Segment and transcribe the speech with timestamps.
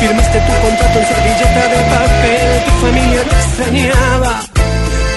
[0.00, 4.40] Firmaste tu contrato en servilleta de papel, tu familia lo extrañaba.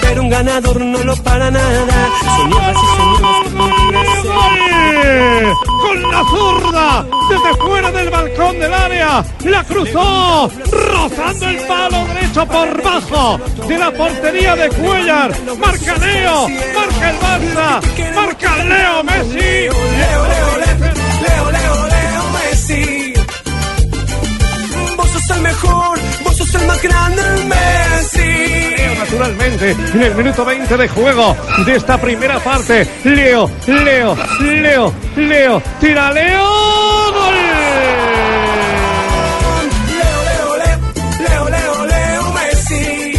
[0.02, 2.08] Pero un ganador no lo para nada.
[2.36, 5.52] Soñabas y soñabas que podías ser.
[5.80, 12.46] Con la zurda, desde fuera del balcón del área, la cruzó, rozando el palo derecho
[12.46, 15.32] por bajo de la portería de Cuellar.
[15.58, 20.73] Marca Leo, marca el Barça, marca Leo Messi.
[25.54, 28.98] Mejor, vos sos el más grande, Messi.
[28.98, 35.62] Naturalmente, en el minuto 20 de juego de esta primera parte, Leo, Leo, Leo, Leo,
[35.80, 36.42] tira Leo,
[37.12, 37.34] gol.
[39.90, 40.88] Leo, Leo, Leo,
[41.28, 43.12] Leo, Leo, Leo Messi.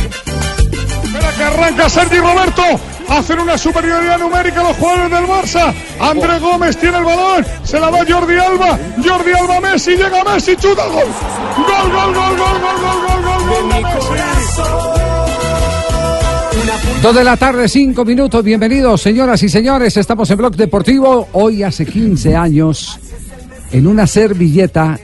[1.04, 2.95] Espera que arranca Sergi Roberto.
[3.10, 5.74] Hacen una superioridad numérica los jugadores del Barça.
[6.00, 7.46] André Gómez tiene el balón.
[7.64, 8.78] Se la da Jordi Alba.
[9.04, 9.92] Jordi Alba Messi.
[9.92, 10.56] Llega Messi.
[10.56, 10.86] Chuta.
[10.88, 11.06] Gol.
[11.56, 14.16] Gol, gol, gol, gol, gol, gol, gol, gol,
[17.02, 18.44] Dos de la tarde, cinco minutos.
[18.44, 19.96] Bienvenidos, señoras y señores.
[19.98, 21.28] Estamos en Blog Deportivo.
[21.34, 23.00] Hoy, hace 15 años,
[23.72, 25.00] en una servilleta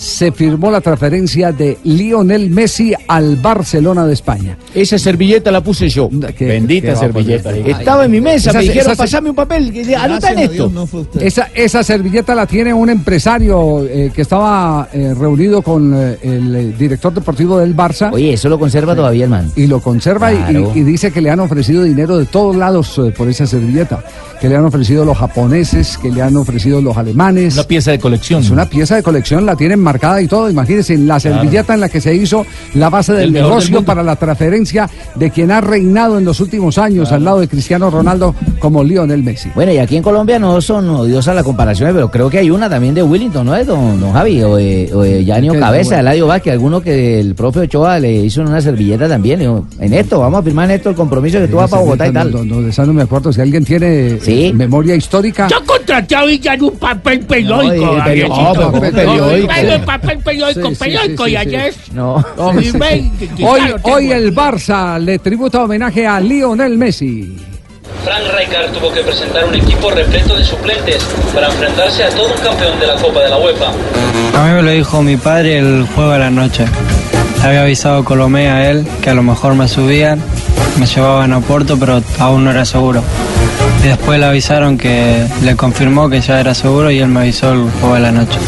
[0.00, 4.56] se firmó la transferencia de Lionel Messi al Barcelona de España.
[4.74, 6.08] Esa servilleta la puse yo.
[6.38, 7.54] Qué- Bendita qué servilleta.
[7.54, 10.72] Estaba en mi mesa, Esa- me dijeron, esa- pasame un papel, que- anota en esto.
[11.20, 16.78] Esa, esa servilleta la tiene un empresario eh, que estaba eh, reunido con eh, el
[16.78, 18.10] director deportivo del Barça.
[18.10, 19.52] Oye, eso lo conserva todavía el man.
[19.54, 20.72] y lo conserva y- Claro.
[20.74, 24.02] y, y dice que le han ofrecido dinero de todos lados eh, por esa servilleta,
[24.40, 27.54] que le han ofrecido los japoneses, que le han ofrecido los alemanes.
[27.54, 28.42] Una pieza de colección.
[28.42, 30.48] es una pieza de colección, la tienen marcada y todo.
[30.48, 33.58] Imagínense, en la servilleta en la que se hizo la base del El mejor del
[33.58, 37.48] negocio para la transferencia de quien ha reinado en los últimos años al lado de
[37.48, 39.50] Cristiano Ronaldo como Lionel Messi.
[39.54, 42.70] Bueno, y aquí en Colombia no son odiosas las comparaciones, pero creo que hay una
[42.70, 44.42] también de Willington, ¿no es, don, don Javi?
[44.42, 45.52] O de, o de Yanio.
[45.58, 46.00] Cabeza, Bueno.
[46.00, 49.40] Eladio Vázquez, alguno que el profe Ochoa le hizo en una servilleta también.
[49.80, 52.12] En esto, vamos a firmar en esto el compromiso que tú vas para Bogotá y
[52.12, 52.30] tal.
[52.30, 53.32] No, no, de esa no me acuerdo.
[53.32, 54.52] Si alguien tiene eh, Sí.
[54.52, 55.48] memoria histórica.
[55.48, 57.74] Yo contraté a Villa en un papel periódico.
[57.86, 59.52] No, no, pero periódico.
[59.52, 61.74] El papel periódico, Sí, periódico, sí, y sí, ayer.
[61.92, 62.24] No.
[62.36, 62.72] Hoy,
[63.82, 64.30] hoy el.
[64.34, 67.36] Barça le tributa homenaje a Lionel Messi.
[68.04, 71.02] Frank Rijkaard tuvo que presentar un equipo repleto de suplentes
[71.34, 73.66] para enfrentarse a todo un campeón de la Copa de la UEFA.
[74.34, 76.64] A mí me lo dijo mi padre el juego de la noche.
[77.42, 80.20] Le había avisado Colomé a él que a lo mejor me subían,
[80.78, 83.02] me llevaban a Porto, pero aún no era seguro.
[83.82, 87.52] Y después le avisaron que le confirmó que ya era seguro y él me avisó
[87.52, 88.38] el juego de la noche.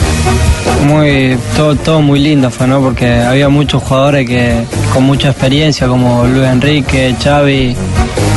[0.87, 2.81] Muy, todo, todo muy lindo fue, ¿no?
[2.81, 7.75] Porque había muchos jugadores que con mucha experiencia, como Luis Enrique, Xavi,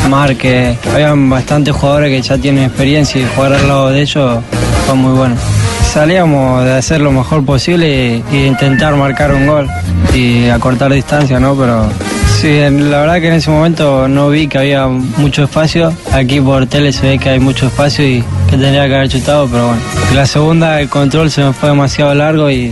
[0.09, 0.77] Marque.
[0.93, 4.39] Había bastantes jugadores que ya tienen experiencia y jugar al lado de ellos
[4.85, 5.35] fue muy bueno.
[5.91, 9.67] Salíamos de hacer lo mejor posible de intentar marcar un gol
[10.13, 11.55] y acortar distancia, ¿no?
[11.55, 11.87] Pero
[12.45, 15.91] sí, la verdad que en ese momento no vi que había mucho espacio.
[16.11, 19.47] Aquí por tele se ve que hay mucho espacio y que tendría que haber chutado,
[19.47, 19.81] pero bueno.
[20.13, 22.71] La segunda, el control se me fue demasiado largo y,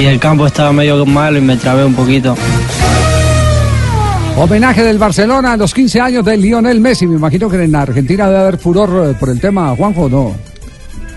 [0.00, 2.34] y el campo estaba medio malo y me trabé un poquito.
[4.36, 7.06] Homenaje del Barcelona a los 15 años de Lionel Messi.
[7.06, 10.34] Me imagino que en Argentina debe haber furor eh, por el tema, Juanjo, ¿no.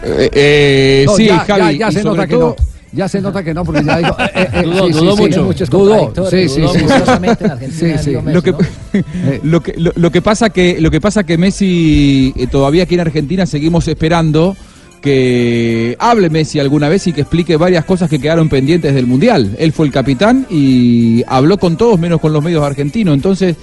[0.04, 1.78] Eh, eh, No, sí, ya, Javi.
[1.78, 2.71] ya, se nota que todo- no.
[2.94, 4.16] Ya se nota que no, porque ya digo.
[4.36, 5.66] eh, eh, Dudó, sí, sí, dudó sí, mucho.
[5.66, 6.30] Dudó.
[6.30, 8.58] Sí, sí, Dudó Messi, Lo que, ¿no?
[9.44, 12.96] lo que, lo, lo que pasa que lo que pasa que Messi eh, todavía aquí
[12.96, 14.58] en Argentina seguimos esperando
[15.02, 19.56] que hable Messi alguna vez y que explique varias cosas que quedaron pendientes del mundial.
[19.58, 23.14] Él fue el capitán y habló con todos menos con los medios argentinos.
[23.16, 23.56] Entonces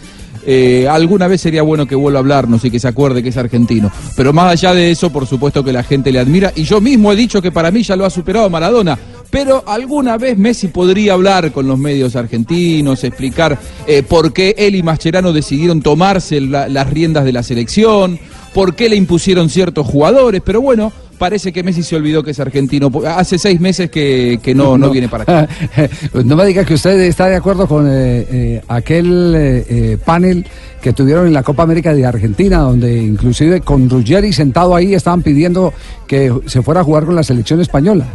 [0.47, 3.37] eh, alguna vez sería bueno que vuelva a hablarnos y que se acuerde que es
[3.37, 3.93] argentino.
[4.17, 7.13] Pero más allá de eso, por supuesto que la gente le admira y yo mismo
[7.13, 8.99] he dicho que para mí ya lo ha superado Maradona.
[9.31, 14.75] Pero alguna vez Messi podría hablar con los medios argentinos, explicar eh, por qué él
[14.75, 18.19] y Mascherano decidieron tomarse la- las riendas de la selección,
[18.55, 20.41] por qué le impusieron ciertos jugadores.
[20.43, 22.91] Pero bueno, parece que Messi se olvidó que es argentino.
[23.07, 25.49] Hace seis meses que, que no, no, viene para acá.
[26.25, 30.47] no me diga que usted está de acuerdo con eh, eh, aquel eh, panel
[30.81, 35.21] que tuvieron en la Copa América de Argentina, donde inclusive con Ruggeri sentado ahí estaban
[35.23, 35.75] pidiendo
[36.07, 38.07] que se fuera a jugar con la selección española.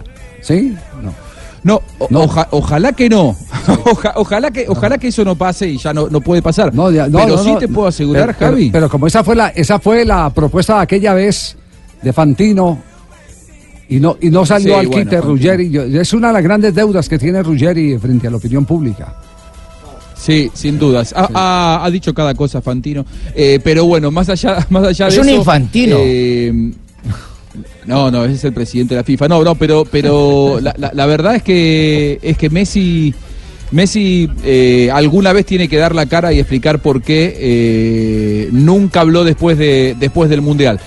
[0.43, 0.75] ¿Sí?
[1.01, 1.13] No.
[1.63, 3.35] No, o- oja- ojalá que no.
[3.85, 6.73] Oja- ojalá que ojalá que eso no pase y ya no, no puede pasar.
[6.75, 7.57] No, ya- no, pero no, sí no.
[7.57, 8.69] te puedo asegurar, Pero- pero- Javi.
[8.69, 11.55] Pero, como esa fue la esa fue la propuesta de aquella vez
[12.01, 12.79] de Fantino
[13.87, 15.21] y no y no salió Sí, al bueno, quite.
[15.21, 15.69] Ruggeri.
[15.69, 19.15] Yo- Es una de las grandes deudas que tiene Ruggeri frente a la opinión pública.
[20.17, 21.13] Sí, sin dudas.
[21.15, 23.05] Ha, ha- ha dicho cada cosa Fantino.
[23.33, 25.37] Eh, pero bueno, más allá, más allá Es de un eso.
[25.37, 25.95] infantino.
[25.99, 26.71] eh,
[27.85, 29.27] No, no, ese es el presidente de la FIFA.
[29.27, 33.13] No, no, pero, pero la, la- verdad es que es que Messi,
[33.71, 39.01] Messi eh, alguna vez tiene que dar la cara y explicar por qué eh, nunca
[39.01, 40.79] habló después de después del mundial.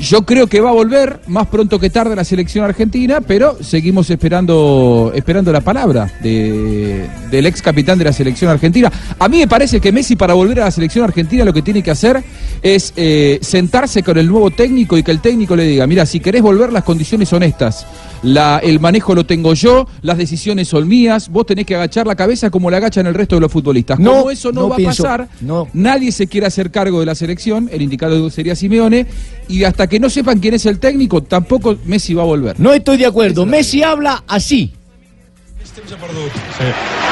[0.00, 4.08] Yo creo que va a volver más pronto que tarde la selección argentina, pero seguimos
[4.08, 8.90] esperando esperando la palabra de- del ex capitán de la selección argentina.
[9.18, 11.82] A mí me parece que Messi para volver a la selección argentina lo que tiene
[11.82, 12.22] que hacer
[12.62, 16.18] es eh, sentarse con el nuevo técnico y que el técnico le diga, mira, si
[16.20, 17.86] querés volver las condiciones son estas.
[18.22, 22.14] La, el manejo lo tengo yo, las decisiones son mías, vos tenés que agachar la
[22.16, 23.98] cabeza como la agachan el resto de los futbolistas.
[23.98, 25.68] No, como eso no, no va pienso- a pasar, no.
[25.72, 29.06] nadie se quiere hacer cargo de la selección, el indicado sería Simeone,
[29.48, 32.58] y hasta que no sepan quién es el técnico, tampoco Messi va a volver.
[32.58, 33.44] No estoy de acuerdo.
[33.44, 34.72] Messi habla así.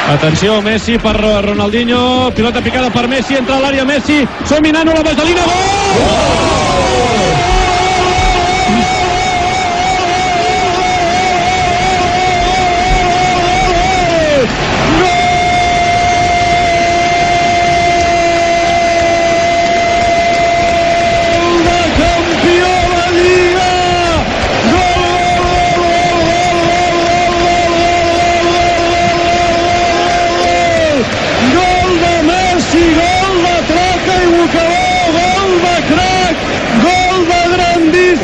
[0.09, 5.03] Atenció, Messi per Ronaldinho, pilota picada per Messi, entra a l'àrea Messi, som Minano, la
[5.03, 6.68] vaselina, gol!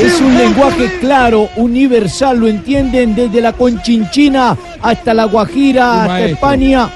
[0.04, 6.26] Es un lenguaje claro, universal, lo entienden desde la Conchinchina hasta la Guajira, hasta.
[6.26, 6.90] España.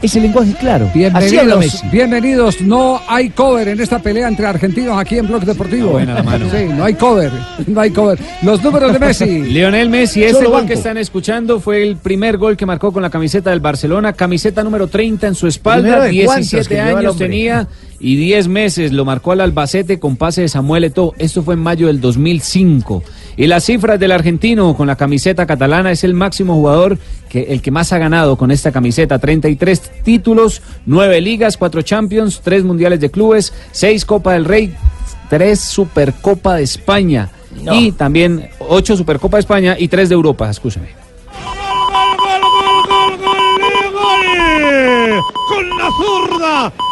[0.00, 0.88] Es el lenguaje claro.
[0.94, 1.88] Bienvenidos, Messi.
[1.90, 2.60] bienvenidos.
[2.60, 5.90] No hay cover en esta pelea entre argentinos aquí en Blog Deportivo.
[5.90, 6.46] buena la mano.
[6.50, 7.32] Sí, no hay cover,
[7.66, 8.18] no hay cover.
[8.42, 9.26] Los números de Messi.
[9.42, 10.68] Lionel Messi, ese Solo gol banco.
[10.68, 14.62] que están escuchando fue el primer gol que marcó con la camiseta del Barcelona, camiseta
[14.62, 17.68] número 30 en su espalda, ¿Primero de cuántos que 17 lleva el años tenía
[18.02, 21.60] y 10 meses, lo marcó al Albacete con pase de Samuel Eto'o, esto fue en
[21.60, 23.04] mayo del 2005.
[23.36, 27.62] Y las cifras del argentino con la camiseta catalana es el máximo jugador, que el
[27.62, 32.98] que más ha ganado con esta camiseta, 33 títulos, 9 ligas, 4 Champions, 3 mundiales
[32.98, 34.74] de clubes, 6 Copa del Rey,
[35.30, 37.30] 3 Supercopa de España.
[37.62, 37.78] No.
[37.78, 41.01] Y también 8 Supercopa de España y 3 de Europa, escúchame.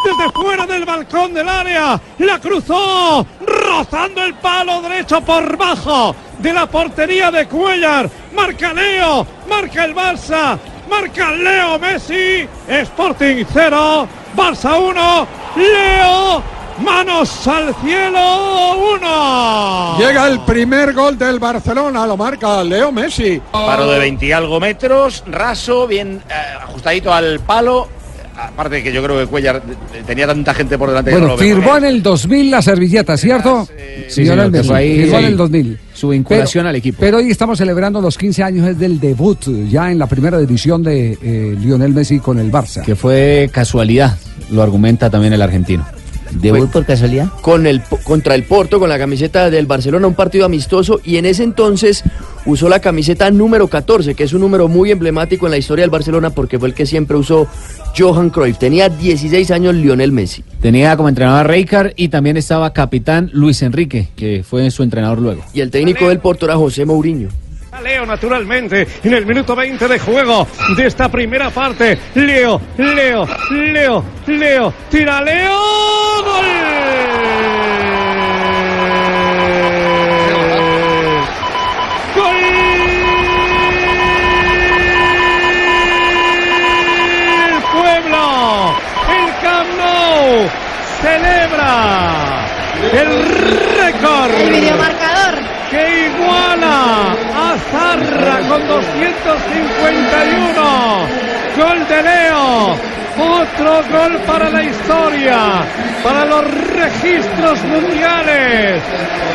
[0.04, 6.52] Desde fuera del balcón del área la cruzó rozando el palo derecho por bajo de
[6.52, 10.58] la portería de Cuellar marca Leo marca el Barça
[10.88, 15.26] marca Leo Messi Sporting 0 Barça 1
[15.56, 16.42] Leo
[16.78, 23.40] manos al cielo 1 Llega el primer gol del Barcelona, lo marca Leo Messi.
[23.52, 28.00] Paro de 20 y algo metros, raso, bien eh, ajustadito al palo.
[28.37, 29.62] Aparte de que yo creo que Cuellar
[29.94, 32.50] eh, tenía tanta gente por delante que Bueno, no lo ve firmó en el 2000
[32.50, 33.67] la servilleta, ¿cierto?
[34.09, 35.79] Sí, Lionel señor, que Messi, fue ahí, firmó en sí, el 2000.
[35.94, 36.99] su vinculación al equipo.
[37.00, 39.38] Pero hoy estamos celebrando los 15 años del debut
[39.69, 42.82] ya en la primera división de eh, Lionel Messi con el Barça.
[42.82, 44.17] Que fue casualidad,
[44.50, 45.85] lo argumenta también el argentino.
[46.32, 47.29] ¿Debut por casualidad?
[47.43, 51.27] con el contra el Porto con la camiseta del Barcelona, un partido amistoso y en
[51.27, 52.05] ese entonces
[52.47, 55.91] usó la camiseta número 14, que es un número muy emblemático en la historia del
[55.91, 57.47] Barcelona porque fue el que siempre usó
[57.97, 58.59] Johan Cruyff.
[58.59, 60.44] Tenía 16 años Lionel Messi.
[60.61, 65.21] Tenía como entrenador a Rijkaard y también estaba capitán Luis Enrique, que fue su entrenador
[65.21, 65.43] luego.
[65.53, 67.29] Y el técnico del Porto era José Mourinho.
[67.82, 70.47] Leo naturalmente en el minuto 20 de juego
[70.77, 71.99] de esta primera parte.
[72.15, 75.51] Leo, Leo, Leo, Leo, tira Leo,
[87.72, 88.74] Pueblo,
[89.08, 90.50] el Camp Nou
[91.00, 91.72] celebra
[92.93, 93.10] el
[93.79, 94.34] récord.
[94.34, 95.34] El videomarcador.
[95.70, 101.06] que iguala a Zarra con 251.
[101.56, 102.77] Gol de Leo.
[103.20, 105.62] Otro gol para la historia,
[106.03, 108.82] para los registros mundiales,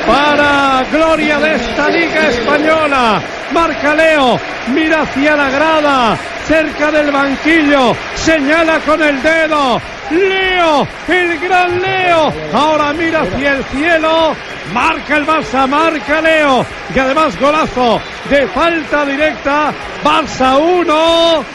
[0.08, 3.22] para gloria de esta liga española.
[3.52, 4.40] Marca Leo,
[4.74, 9.80] mira hacia la grada, cerca del banquillo, señala con el dedo.
[10.10, 14.36] Leo, el gran Leo, ahora mira hacia el cielo,
[14.74, 18.02] marca el Barça, marca Leo, y además golazo
[18.32, 19.72] de falta directa,
[20.04, 21.46] Barça 1,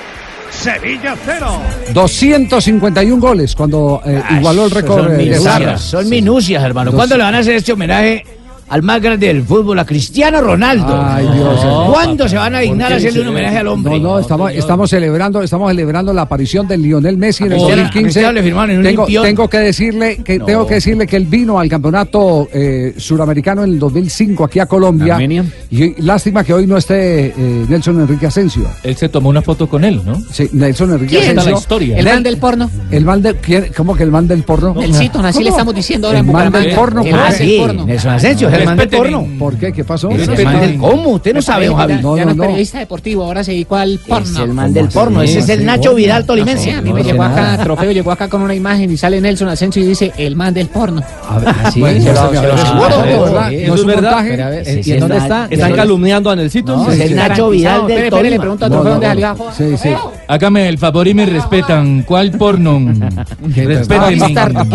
[0.50, 1.62] Sevilla 0.
[1.92, 6.92] 251 goles cuando eh, igualó el récord Son eh, de minucias, son minucias, hermano.
[6.92, 8.25] ¿Cuándo le van a hacer este homenaje
[8.70, 10.98] al más grande del fútbol, a Cristiano Ronaldo.
[11.04, 11.60] Ay, Dios.
[11.92, 13.98] ¿Cuándo se van a dignar a hacerle un homenaje al hombre?
[13.98, 17.82] No, no, estamos, estamos celebrando, estamos celebrando la aparición de Lionel Messi en el Cristiano-
[17.82, 18.02] 2015.
[18.04, 20.44] Cristiano le firmaron en un tengo, tengo que decirle que No.
[20.46, 24.66] tengo que decirle que él vino al campeonato eh, suramericano en el 2005 aquí a
[24.66, 25.14] Colombia.
[25.14, 25.44] Armenia.
[25.70, 27.34] Y lástima que hoy no esté eh,
[27.68, 28.62] Nelson Enrique Asensio.
[28.84, 30.16] Él se tomó una foto con él, ¿no?
[30.30, 31.30] Sí, Nelson Enrique ¿Quién?
[31.38, 31.52] Asensio.
[31.52, 31.98] la historia.
[31.98, 32.70] El man del porno.
[32.90, 33.66] El man del ¿quién?
[33.76, 34.80] ¿Cómo que el man del porno?
[34.80, 37.02] El Cito, así le estamos diciendo ahora El en man del porno.
[37.02, 37.84] El del porno.
[37.86, 39.26] Nelson Asensio, es el man del porno.
[39.38, 39.72] ¿Por qué?
[39.72, 40.10] ¿Qué pasó?
[40.10, 41.10] Es el man del- ¿Cómo?
[41.10, 41.94] Usted no sabe, Javi.
[42.02, 44.26] No, ya no, es periodista deportivo, ahora se dedicó al porno.
[44.26, 46.72] Es el man del porno, ese es el Nacho Vidal tolimense.
[46.72, 49.82] A mí me llegó acá, Trofeo llegó acá con una imagen y sale Nelson Asensio
[49.82, 51.02] y dice, el man del porno.
[51.64, 53.04] Así es, me- seguro, ¿verdad?
[53.04, 53.50] ¿verdad?
[53.50, 54.18] ¿No es es un verdad.
[54.18, 55.46] a ver, ¿Y en dónde es está?
[55.50, 56.90] ¿Están es- calumniando a Nelsito?
[56.90, 58.40] Es el Nacho Vidal del espere, le Tolima.
[58.42, 59.50] pregunto a Trofeo dónde salió abajo.
[59.56, 59.88] Sí, sí.
[60.30, 62.04] Hágame el favor y me respetan.
[62.04, 62.78] ¿Cuál porno?
[63.44, 64.72] Instar, Instagram,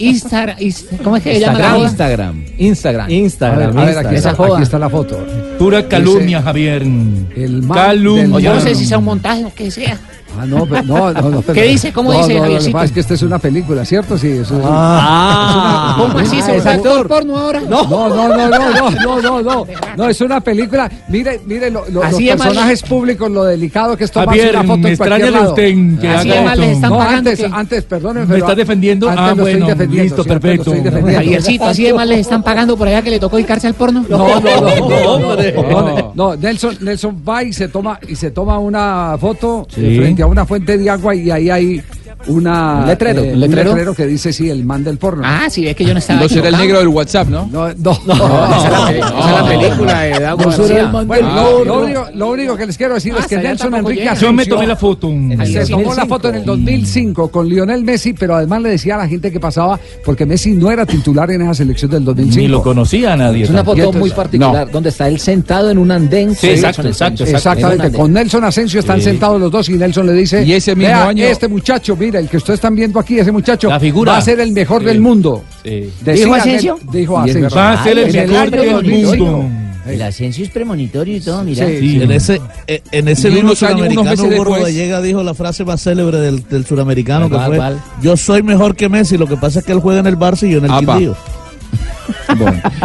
[0.00, 1.78] Instar, Instar, ¿cómo es que se llama?
[1.78, 2.44] Instagram.
[2.58, 3.08] Instagram.
[3.08, 3.78] Instagram.
[3.78, 4.54] a ver, aquí, está, joda.
[4.54, 5.24] aquí está la foto.
[5.56, 6.82] Pura calumnia, Javier.
[6.82, 8.40] El Calumnia.
[8.40, 9.96] yo no sé si sea un montaje o qué sea.
[10.38, 11.92] Ah, no, pero- no, no, no, pero- ¿Qué dice?
[11.92, 12.72] ¿Cómo no, dice, no, Lo que Javiercito?
[12.72, 14.16] pasa es que esta es una película, ¿cierto?
[14.18, 15.96] Sí, eso es Ah.
[15.98, 16.40] ¿Cómo así?
[16.42, 17.06] ¿Se es actor.
[17.08, 17.60] porno ahora?
[17.60, 20.90] No, no, no, no, no, no, no, no, no, es una película.
[21.08, 24.40] Mire, mire lo- lo- los Así de mal- personajes públicos, lo delicado que es tomarse
[24.40, 25.48] Javier, una foto me en cualquier lado.
[25.50, 26.62] usted que Así haga eso.
[26.62, 29.08] están No, pagando antes, que- antes, perdóneme, ¿Me pero está defendiendo?
[29.08, 30.62] Antes Ah, lo estoy bueno, defendiendo, listo, perfecto.
[30.72, 31.20] estoy defendiendo.
[31.22, 34.04] Javiercito, así de mal les están pagando por allá que le tocó dedicarse al porno.
[34.08, 35.52] No, no, no, no, no, hombre.
[35.52, 39.96] no, no, no, Nelson, Nelson va y se toma y se toma una foto Sí.
[39.98, 41.82] frente a una fuente de agua y ahí hay
[42.26, 43.94] una Un letrero, eh, un letrero.
[43.94, 45.22] que dice sí, el man del porno.
[45.26, 47.48] Ah, sí, ves que yo no estaba No será el negro del WhatsApp, ¿no?
[47.50, 52.06] No, no, Esa es la peli- esa es la película de Dago Bueno, lo, único,
[52.14, 54.14] lo único que les quiero decir Ah, es que Nelson Enrique llega.
[54.14, 55.10] Yo me tomé la foto.
[55.44, 58.98] se tomó la foto en el 2005 con Lionel Messi, pero además le decía a
[58.98, 62.40] la gente que pasaba porque Messi no era titular en esa selección del 2005.
[62.40, 63.44] Ni lo conocía a nadie.
[63.44, 66.34] Es una foto entonces- muy particular, donde está él sentado en un andén.
[66.34, 67.24] Sí, exacto, Nelson exacto.
[67.36, 68.12] Exactamente, En un con.
[68.12, 71.24] Nelson Asensio están sentados los dos y Nelson le dice, Y ese mismo "Vea, año-
[71.24, 74.12] este muchacho, mira, el que ustedes están viendo aquí, ese muchacho La figura.
[74.12, 74.86] va a ser el mejor Sí.
[74.88, 75.42] del mundo.
[75.64, 75.90] Sí.
[76.02, 76.78] Decía ¿Dijo Asensio?
[76.92, 77.50] Dijo Asensio.
[77.56, 79.24] Va a ser el mejor del 2005.
[79.24, 79.58] mundo.
[79.84, 81.66] El Asensio es premonitorio y todo, mira.
[81.66, 82.02] Sí, Sí.
[82.02, 86.46] En ese, eh, en ese mismo suramericano, después- Rodallega dijo la frase más célebre del,
[86.48, 87.80] del suramericano, que ¿Cuál, fue, cuál?
[88.00, 90.46] yo soy mejor que Messi, lo que pasa es que él juega en el Barça
[90.46, 90.94] y yo en el Apa.
[90.98, 91.16] Quindío.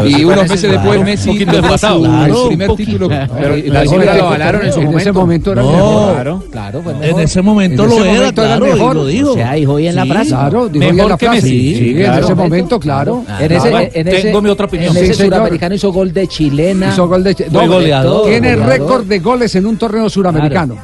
[0.05, 3.07] Y unos meses después Messi su Claro, primer un título.
[3.09, 5.19] Pero la cifra la- lo avalaron en su en ese momento.
[5.21, 6.13] momento era mejor.
[6.13, 9.31] Claro, claro, En ese momento En lo era, momento claro, y lo dijo.
[9.31, 10.29] O sea, dijo hoy en la frase.
[10.29, 11.35] Claro, dijo Mejor ya la.
[11.35, 11.75] Messi.
[11.75, 13.23] Sí, en ese momento, claro.
[13.39, 13.51] En
[13.93, 14.95] en Tengo mi otra opinión.
[14.95, 16.89] En ese suramericano hizo gol de chilena.
[16.89, 18.27] Hizo gol de goleador.
[18.27, 20.75] Tiene récord de goles en un torneo suramericano.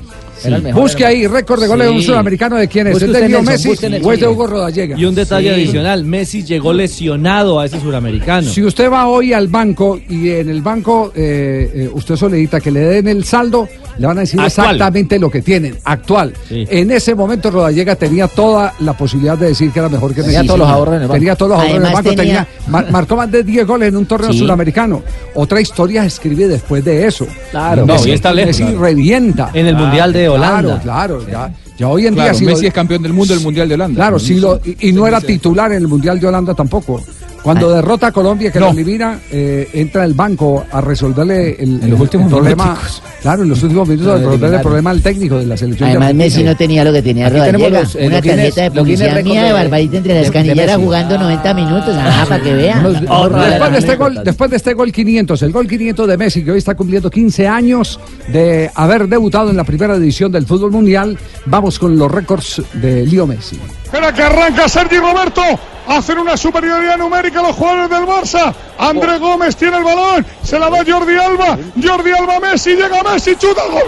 [0.46, 2.08] Era el mejor, Busque ahí récord de goles en un Sí.
[2.08, 2.94] suramericano de quién es.
[2.94, 4.98] Busque ¿Es de Leo Messi o es de Hugo Rodallega?
[5.00, 5.54] Y un detalle Sí.
[5.62, 8.50] adicional, Messi llegó lesionado a ese suramericano.
[8.50, 12.72] Si usted va hoy al banco y en el banco eh, eh, usted solicita que
[12.72, 14.68] le den el saldo, le van a decir Actual.
[14.72, 16.34] exactamente lo que tienen, actual.
[16.50, 16.66] Sí.
[16.70, 20.40] En ese momento Rodallega tenía toda la posibilidad de decir que era mejor que Tenía
[20.40, 20.48] Messi.
[20.48, 21.14] todos los ahorros en el banco.
[21.20, 22.10] Tenía todos los ahorros en el banco.
[22.10, 24.40] tenía- tenía- mar- marcó más de 10 goles en un torneo Sí.
[24.40, 25.02] suramericano.
[25.36, 27.28] Otra historia se escribe después de eso.
[27.52, 27.86] Claro.
[27.86, 28.80] No, Messi- y está lejos, Messi claro.
[28.82, 29.50] revienta.
[29.54, 30.80] En el Mundial de Holanda.
[30.82, 31.28] Claro, claro.
[31.32, 32.40] Ya, ya hoy en Claro, día...
[32.40, 33.96] si Messi lo- es campeón del mundo del Mundial de Holanda.
[33.96, 37.02] Claro, sí lo, y, y no era titular en el Mundial de Holanda tampoco.
[37.44, 38.68] Cuando derrota a Colombia, que No.
[38.68, 42.78] lo elimina, eh, entra el banco a resolverle el, En los el- últimos el problema.
[43.22, 45.90] Claro, en los últimos minutos, a resolverle el problema al técnico de la selección.
[45.90, 46.14] de Además.
[46.16, 47.80] Messi no tenía lo que tenía Aquí tenemos Rodallega.
[47.82, 51.96] los, eh, Una tarjeta de publicidad mía de Barbarita entre las canilleras jugando 90 minutos.
[52.00, 52.84] Ah, para que vean.
[52.84, 56.52] Después de, este gol, después de este gol 500, el gol 500 de Messi, que
[56.52, 58.00] hoy está cumpliendo 15 años
[58.32, 63.06] de haber debutado en la primera edición del fútbol mundial, vamos con los récords de
[63.06, 63.60] Leo Messi.
[63.84, 65.42] Espera que arranca Sergi Roberto.
[65.88, 68.54] Hacen una superioridad numérica los jugadores del Barça.
[68.78, 70.26] André Gómez tiene el balón.
[70.44, 71.58] Se la da Jordi Alba.
[71.82, 72.76] Jordi Alba Messi.
[72.76, 73.36] Llega Messi.
[73.36, 73.84] Chuta gol.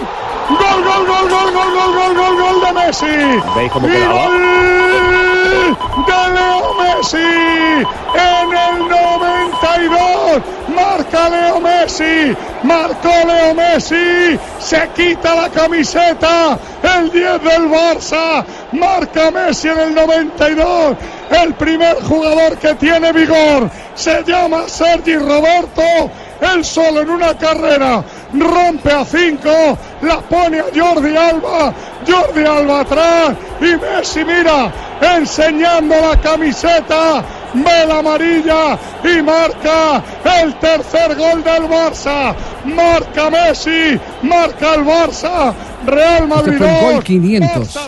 [0.48, 3.06] Gol, gol, gol, gol, gol, gol, gol, gol, gol de Messi.
[3.56, 4.76] ¿Veis cómo quedaba?
[6.06, 7.16] de Leo Messi.
[8.14, 10.42] En el 92.
[10.76, 12.36] Marca Leo Messi.
[12.62, 14.38] Marcó Leo Messi.
[14.58, 16.58] Se quita la camiseta.
[16.82, 18.44] El 10 del Barça.
[18.72, 20.96] Marca Messi en el 92.
[21.30, 23.70] El primer jugador que tiene vigor.
[23.94, 25.82] Se llama Sergi Roberto.
[26.40, 28.04] Él solo en una carrera.
[28.34, 29.78] Rompe a 5.
[30.02, 31.72] La pone a Jordi Alba.
[32.06, 33.34] Jordi Alba atrás.
[33.60, 34.70] Y Messi mira.
[35.00, 37.24] Enseñando la camiseta.
[37.54, 40.02] Ve la amarilla y marca
[40.40, 42.34] el tercer gol del Barça.
[42.64, 45.54] Marca Messi, marca el Barça.
[45.86, 47.04] Real Madrid Este fue el gol 2.
[47.04, 47.78] 500.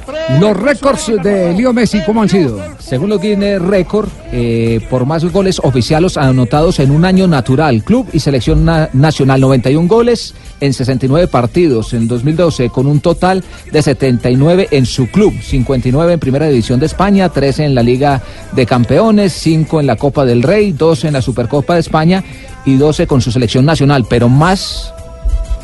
[0.40, 2.61] Los récords de Leo Messi, ¿cómo han sido?
[2.78, 8.07] Según los Guinness Record, eh, por más goles oficiales anotados en un año natural, club
[8.12, 13.83] y selección na- nacional, 91 goles en 69 partidos en 2012, con un total de
[13.83, 18.67] 79 en su club, 59 en Primera División de España, 13 en la Liga de
[18.67, 22.25] Campeones, 5 en la Copa del Rey, 12 en la Supercopa de España
[22.64, 24.93] y 12 con su selección nacional, pero más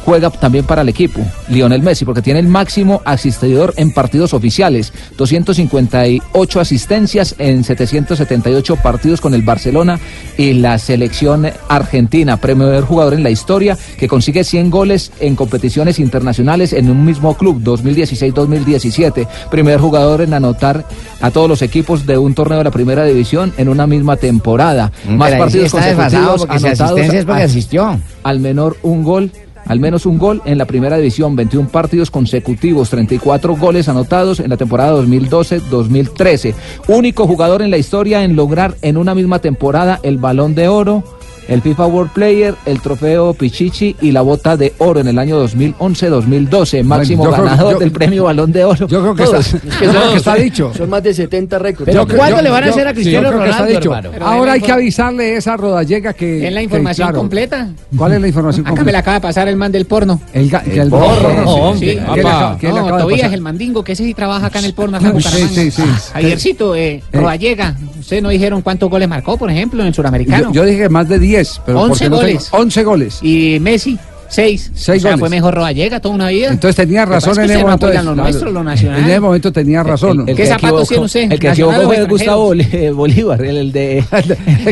[0.05, 4.93] juega también para el equipo, Lionel Messi, porque tiene el máximo asistidor en partidos oficiales,
[5.17, 9.99] 258 asistencias en 778 partidos con el Barcelona
[10.37, 15.99] y la selección argentina, primer jugador en la historia que consigue 100 goles en competiciones
[15.99, 20.85] internacionales en un mismo club, 2016-2017, primer jugador en anotar
[21.21, 24.93] a todos los equipos de un torneo de la primera división en una misma temporada,
[25.05, 28.01] Mm, más pero partidos consecutivos anotados asistencia es porque asistió.
[28.23, 29.31] al menor un gol.
[29.67, 34.51] Al menos un gol en la primera división, 21 partidos consecutivos, 34 goles anotados en
[34.51, 36.55] la temporada 2012-2013.
[36.89, 41.03] Único jugador en la historia en lograr en una misma temporada el balón de oro,
[41.49, 45.39] el FIFA World Player, el trofeo Pichichi y la bota de oro en el año
[45.39, 46.85] 2011-2012.
[46.85, 48.87] Máximo creo- ganador yo- del premio balón de oro.
[48.87, 49.55] Yo creo que Todos.
[49.55, 50.73] está, yo creo que está dicho.
[50.77, 51.93] Son más de 70 récords.
[51.93, 53.93] Yo creo- yo- yo- Cristiano sí, yo creo que está dicho.
[54.13, 56.47] Pero Ahora hay que avisarle esa rodallega que.
[56.47, 57.69] Es la que, información claro, completa.
[57.97, 58.93] ¿Cuál es la información Acá me completa?
[58.93, 60.21] la acaba de pasar el man del porno.
[60.33, 61.07] El, que el porno.
[61.45, 61.79] porno, Sí.
[61.81, 61.87] sí.
[61.87, 64.75] ¿Qué le acaba- le No, Tobías, el mandingo, que ese sí trabaja acá en el
[64.75, 65.63] porno, acá en Sí, Bucaramanga.
[65.63, 65.83] sí, sí.
[66.13, 67.03] Javiercito, eh, Eh.
[67.13, 70.53] Rodallega, ustedes no dijeron cuántos goles marcó, por ejemplo, en el suramericano.
[70.53, 71.34] Yo, yo dije que más de 10,
[71.65, 72.49] pero 11 porque no tengo- goles.
[72.53, 73.19] 11 goles.
[73.23, 73.99] Y Messi,
[74.29, 74.71] 6.
[74.75, 75.21] Seis o sea, goles.
[75.21, 76.49] fue mejor Rodallega toda una vida.
[76.49, 77.87] Entonces tenía razón en ese momento.
[77.87, 78.99] apoyan lo claro, nuestro, lo nacional.
[79.01, 80.21] En ese momento tenía razón.
[80.21, 81.21] El ¿Qué que zapatos equivocó- tiene usted?
[81.23, 82.45] El que se ¿Nacional equivocó o fue Gustavo?
[82.55, 83.99] Bol- Bolívar, el, el de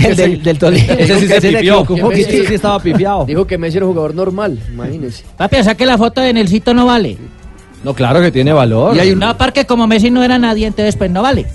[0.09, 0.93] el del, del Tolima.
[0.99, 1.87] Ese sí se pifió.
[2.13, 3.25] Ese sí estaba pifiado.
[3.27, 5.25] Dijo que Messi era un jugador normal, imagínese.
[5.37, 7.19] Papi, o sea que la foto de Nelsito no vale.
[7.85, 8.97] No, claro que tiene valor.
[8.97, 9.19] Y hay un...
[9.19, 11.47] No, porque como Messi no era nadie, entonces pues no vale.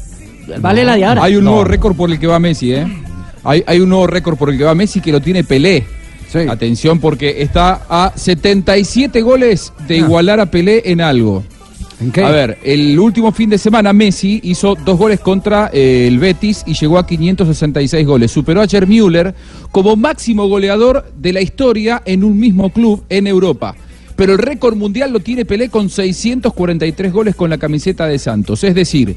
[0.59, 1.23] Vale la de ahora.
[1.23, 2.85] Hay un nuevo récord por el que va Messi, ¿eh?
[3.47, 5.85] Hay, hay un nuevo récord por el que va Messi que lo tiene Pelé.
[6.49, 11.43] Atención porque está a 77 goles de igualar a Pelé en algo.
[12.13, 12.23] qué?
[12.23, 16.63] A ver, el último fin de semana Messi hizo dos goles contra eh, el Betis
[16.67, 18.31] y llegó a 566 goles.
[18.31, 19.33] Superó a Cher Müller
[19.71, 23.75] como máximo goleador de la historia en un mismo club en Europa.
[24.17, 28.65] Pero el récord mundial lo tiene Pelé con 643 goles con la camiseta de Santos.
[28.65, 29.15] Es decir,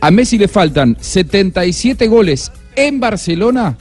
[0.00, 3.76] a Messi le faltan 77 goles en Barcelona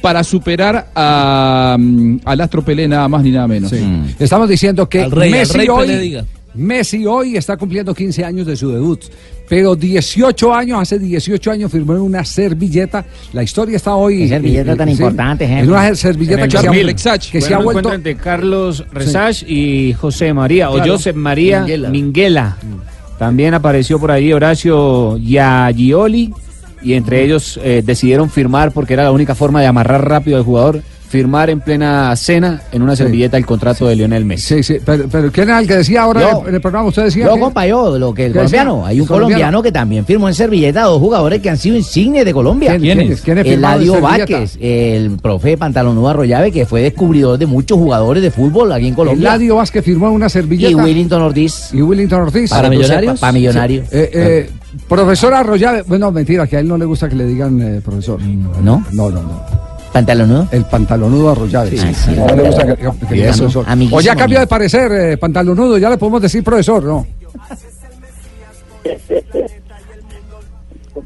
[0.00, 3.72] para superar a, mm, al Astro Pelé nada más ni nada menos.
[4.18, 6.24] Estamos diciendo que Al rey, al Messi, rey hoy, Pelé diga.
[6.54, 9.00] Messi hoy está cumpliendo 15 años de su debut,
[9.48, 13.04] pero 18 años, hace 18 años firmó en una servilleta.
[13.32, 14.20] La historia está hoy.
[14.20, 15.68] Qué servilleta eh, tan sí, importante, En jefe.
[15.68, 16.58] una servilleta que
[16.96, 17.92] se, ha, que se ha Fue un vuelto.
[17.92, 20.84] entre Carlos Resach y José María, o.
[20.84, 21.90] Josep María Minguela.
[21.90, 22.56] Minguela.
[23.18, 26.32] También apareció por ahí Horacio Yagioli
[26.82, 30.44] y entre ellos eh, decidieron firmar porque era la única forma de amarrar rápido al
[30.44, 34.54] jugador, firmar en plena cena en una servilleta el contrato de Lionel Messi.
[34.56, 36.40] Sí, sí, pero, pero ¿quién era el que decía ahora Yo.
[36.42, 36.86] en el- el programa?
[36.86, 37.26] Usted decía.
[37.26, 38.74] Yo, que- compa, yo, lo que el ¿Qué colombiano.
[38.76, 38.88] decía?
[38.88, 39.26] Hay un Colombiano.
[39.40, 42.70] colombiano que también firmó en servilleta a dos jugadores que han sido insignes de Colombia.
[42.78, 43.20] ¿Quién- quiénes?
[43.22, 44.00] ¿Quiénes firmaron en Eladio?
[44.00, 48.94] Vázquez, el profe Pantalonudo Arroyave, que fue descubridor de muchos jugadores de fútbol aquí en
[48.94, 49.30] Colombia.
[49.30, 50.70] Eladio Vázquez firmó en una servilleta.
[50.70, 51.70] Y Willington Ortiz.
[51.72, 52.50] Y Willington Ortiz.
[52.50, 53.18] Para ¿Para Millonarios?
[53.18, 53.88] pa- pa' Millonarios.
[53.90, 53.96] Sí.
[53.96, 54.50] Eh, eh,
[54.88, 55.82] profesor Arroyave.
[55.82, 58.20] Bueno, mentira, que a él no le gusta que le digan eh, profesor.
[58.22, 58.84] ¿No?
[58.92, 59.69] No, no, no.
[59.92, 60.46] ¿Pantalonudo?
[60.52, 61.70] El pantalonudo Arroyave.
[61.76, 62.10] Sí, sí.
[62.16, 63.64] No le gusta que, que- que le Y digan eso, profesor.
[63.68, 67.06] amiguísimo O ya cambió de parecer, eh, pantalonudo, ya le podemos decir profesor, ¿no?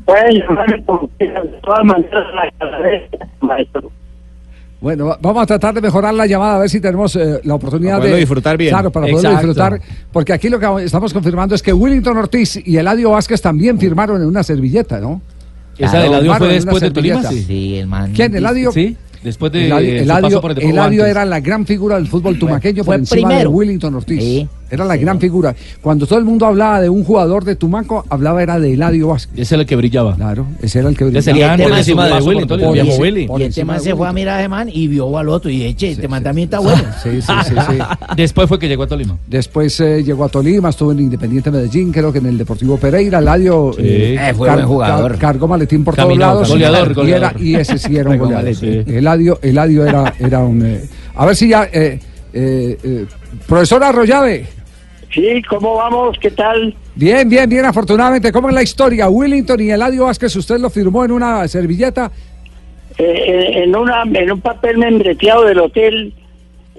[0.04, 3.90] Pueden llamarme como quieran, de todas maneras la cabeza, maestro.
[4.80, 7.54] Bueno, va- vamos a tratar de mejorar la llamada, a ver si tenemos eh, la
[7.54, 8.70] oportunidad Para de poderlo disfrutar bien.
[8.70, 9.46] Claro, para poderlo Exacto.
[9.46, 9.80] disfrutar.
[10.12, 14.20] Porque aquí lo que estamos confirmando es que Willington Ortiz y Eladio Vázquez también firmaron
[14.20, 15.22] en una servilleta, ¿no?
[15.78, 17.46] Esa de Eladio fue después de Tolima, servilleta.
[17.46, 18.12] Sí, el man.
[18.14, 18.34] ¿Quién?
[18.36, 18.72] ¿Eladio?
[18.72, 23.00] Sí, después de Eladio, Eladio- Eladio era la gran figura del fútbol tumaqueño fue por
[23.00, 23.50] encima primero.
[23.50, 24.20] de Willington Ortiz.
[24.22, 24.48] Sí.
[24.74, 25.54] Era la gran figura.
[25.80, 29.38] Cuando todo el mundo hablaba de un jugador de Tumaco, hablaba era de Eladio Vázquez.
[29.38, 30.14] Ese era el que brillaba.
[30.16, 31.54] Claro, ese era el que Ese brillaba.
[31.54, 33.28] era Y el tema encima se de Willington, el viejo ese- Willy.
[33.38, 35.62] Y el tema se fue a mirar a ese man y vio al otro y
[35.62, 36.82] eche, este man también está bueno.
[37.02, 37.78] Sí, sí, sí, sí.
[38.16, 39.16] Después fue que llegó a Tolima.
[39.26, 43.18] Después eh, llegó a Tolima, estuvo en Independiente Medellín, creo que en el Deportivo Pereira.
[43.20, 43.82] Eladio Sí.
[43.86, 45.12] Eh, fue buen jugador.
[45.12, 46.48] car- cargó maletín por todos lados.
[46.48, 47.30] goleador, y, goleador.
[47.36, 48.48] era- y ese sí era un goleador.
[48.88, 50.64] Eladio, Eladio era, era un...
[50.64, 50.84] eh,
[51.14, 51.64] a ver si ya...
[51.72, 51.98] eh,
[52.36, 53.06] eh, eh,
[53.46, 54.46] profesor Arroyave.
[55.14, 56.18] Sí, ¿cómo vamos?
[56.18, 56.74] ¿Qué tal?
[56.96, 58.32] Bien, bien, bien, afortunadamente.
[58.32, 59.08] ¿Cómo es la historia?
[59.08, 62.10] Willington y Eladio Vázquez, usted lo firmó en una servilleta.
[62.98, 66.12] Eh, eh, en, una, en un papel membreteado del hotel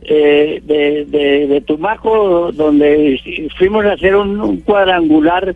[0.04, 3.20] eh, de, de, de Tumaco, donde
[3.58, 5.56] fuimos a hacer un, un cuadrangular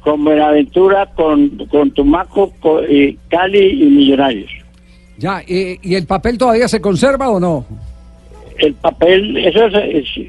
[0.00, 4.50] con Buenaventura, con, con Tumaco, con, y Cali y Millonarios.
[5.18, 7.64] Ya, eh, ¿y el papel todavía se conserva o no?
[8.58, 10.28] El papel, eso es, es-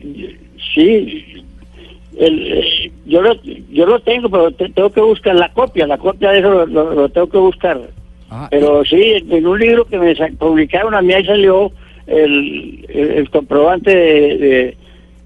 [0.73, 1.25] sí,
[2.25, 3.33] el, eh, yo, lo,
[3.71, 6.65] yo lo tengo, pero te- tengo que buscar la copia, la copia de eso lo,
[6.65, 7.79] lo- lo tengo que buscar.
[8.49, 11.71] pero sí, en, un libro que me publicaron a mí ahí salió
[12.07, 14.77] el, el, el comprobante de, de-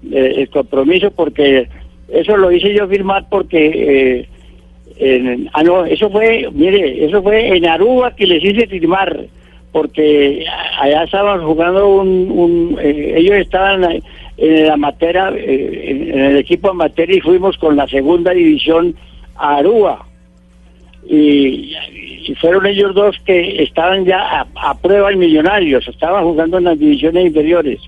[0.02, 1.68] de- el compromiso, porque
[2.08, 3.58] eso lo hice yo firmar porque...
[4.18, 4.28] Eh,
[4.98, 9.26] en- ah, no, eso fue, mire, eso fue en Aruba que les hice firmar,
[9.70, 10.46] porque
[10.80, 13.84] allá estaban jugando un, un eh, ellos estaban
[14.36, 18.94] en el amateur, eh, en, el equipo amateur y fuimos con la segunda división
[19.36, 20.06] a Aruba.
[21.08, 21.74] Y,
[22.26, 26.64] y fueron ellos dos que estaban ya a, a prueba en Millonarios, estaban jugando en
[26.64, 27.80] las divisiones inferiores.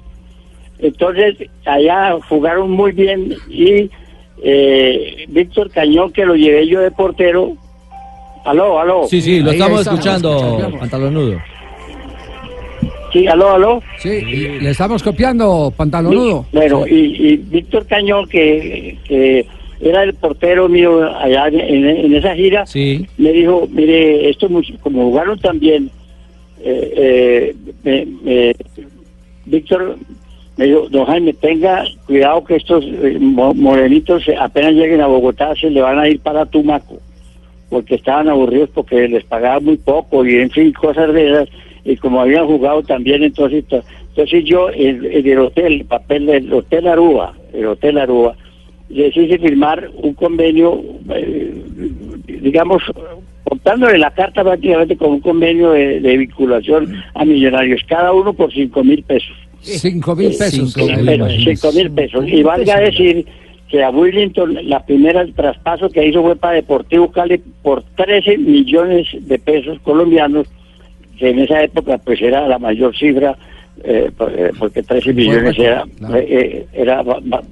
[0.79, 3.91] Entonces, allá jugaron muy bien y
[4.43, 7.57] eh, Víctor Cañón, que lo llevé yo de portero.
[8.45, 9.07] Aló, aló.
[9.09, 11.39] Sí, sí, lo estamos escuchando, pantalonudo.
[13.13, 13.83] Sí, aló, aló.
[13.99, 16.47] Sí, y- le estamos copiando, pantalonudo.
[16.53, 16.95] Bueno, y,
[17.33, 19.47] y Víctor Cañón, que, que
[19.81, 22.67] era el portero mío allá en, en esa gira,
[23.17, 24.49] me dijo, mire, esto
[24.83, 25.91] como jugaron también,
[26.63, 28.55] eh, eh,
[29.47, 29.97] Víctor
[30.57, 35.55] me dijo, don Jaime, tenga cuidado que estos eh, mo- morenitos apenas lleguen a Bogotá
[35.55, 36.99] se le van a ir para Tumaco,
[37.71, 41.49] porque estaban aburridos porque les pagaban muy poco y en fin, cosas de esas,
[41.89, 46.27] y como habían jugado también, entonces, to- entonces yo en, en el hotel, el papel
[46.27, 48.37] del Hotel Aruba, el Hotel Aruba,
[48.89, 50.83] les hice firmar un convenio,
[51.15, 51.53] eh,
[52.43, 52.83] digamos,
[53.45, 58.53] contándole la carta prácticamente con un convenio de, de vinculación a millonarios, cada uno por
[58.53, 59.37] cinco mil pesos.
[59.61, 60.73] Cinco mil pesos.
[60.75, 62.25] Cinco mil pesos, cinco mil pesos.
[62.29, 63.27] Y valga decir
[63.69, 68.39] que a Willington la primera el traspaso que hizo fue para Deportivo Cali por 13
[68.39, 70.47] millones de pesos colombianos,
[71.19, 73.37] que en esa época pues era la mayor cifra,
[73.85, 77.43] eh, eh, porque 13 millones era, eh, era ba- ba-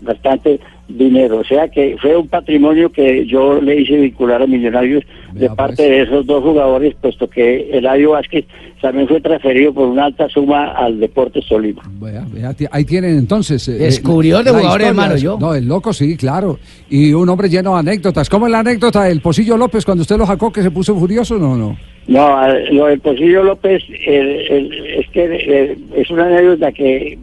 [0.00, 1.38] bastante dinero.
[1.38, 5.02] O sea que fue un patrimonio que yo le hice vincular a Millonarios
[5.32, 8.44] de parte de esos dos jugadores, puesto que Eladio Vázquez
[8.80, 11.82] también fue transferido por una alta suma al Deportes Tolima.
[12.00, 13.66] Vea, vea, ti- Ahí tienen entonces.
[13.68, 15.38] eh, Descubrió eh, de jugadores, hermano, yo.
[15.40, 16.58] No, el loco sí, claro.
[16.88, 18.28] Y un hombre lleno de anécdotas.
[18.30, 21.36] ¿Cómo es la anécdota del Pocillo López cuando usted lo sacó que se puso furioso?
[21.38, 21.76] No, no.
[22.08, 27.18] No, lo del Pocillo López es que es una anécdota que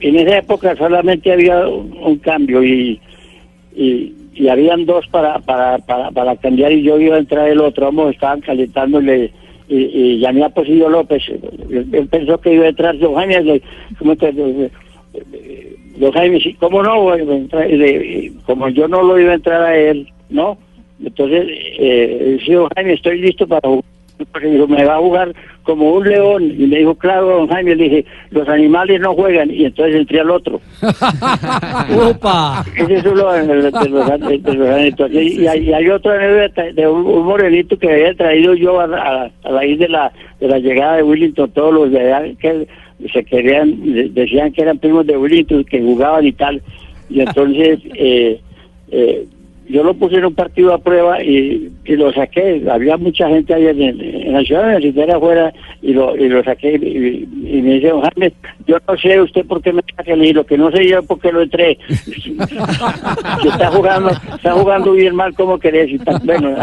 [0.00, 3.00] en esa época solamente había un, cambio y,
[3.74, 4.12] y,
[4.48, 8.12] habían dos para, para, para, para cambiar y yo iba a entrar el otro, ambos
[8.12, 9.32] estaban calentándole
[9.68, 11.22] y, y llamé a Pocillo López,
[11.70, 13.62] él, pensó que iba a entrar don Jaime, le-
[13.98, 14.70] ¿cómo te- le-
[15.98, 17.16] le- ¿cómo no?
[17.16, 20.58] le- como yo no lo iba a entrar a él, ¿no?
[21.04, 21.46] Entonces,
[21.78, 23.84] eh, don Jaime, estoy listo para jugar.
[24.32, 26.44] Porque dijo, me va a jugar como un león.
[26.44, 29.50] Y me dijo, claro, don Jaime, le dije, los animales no juegan.
[29.50, 30.58] Y entonces entré al otro.
[32.10, 32.64] ¡Opa!
[32.76, 35.10] Ese es uno de los, de los, de los.
[35.12, 38.84] Y, y hay, y hay anécdota de un, un morenito que había traído yo a,
[38.84, 42.66] a, a raíz de la, de la llegada de Willington, todos los de allá que
[43.12, 46.62] se querían, de- decían que eran primos de Willington, que jugaban y tal.
[47.10, 48.40] Y entonces, eh,
[48.90, 49.26] eh,
[49.68, 52.64] yo lo puse en un partido a prueba y, y lo saqué.
[52.70, 55.52] Había mucha gente ahí en, en la ciudad universitaria afuera
[55.82, 56.74] y lo, y lo saqué.
[56.74, 58.02] Y, y me dice, don
[58.66, 60.14] yo no sé usted por qué me saca.
[60.14, 61.78] Le dije, lo que no sé yo por qué lo entré.
[63.42, 65.90] que está jugando, está jugando bien mal, como querés?
[65.90, 66.20] Y tal.
[66.24, 66.54] Bueno,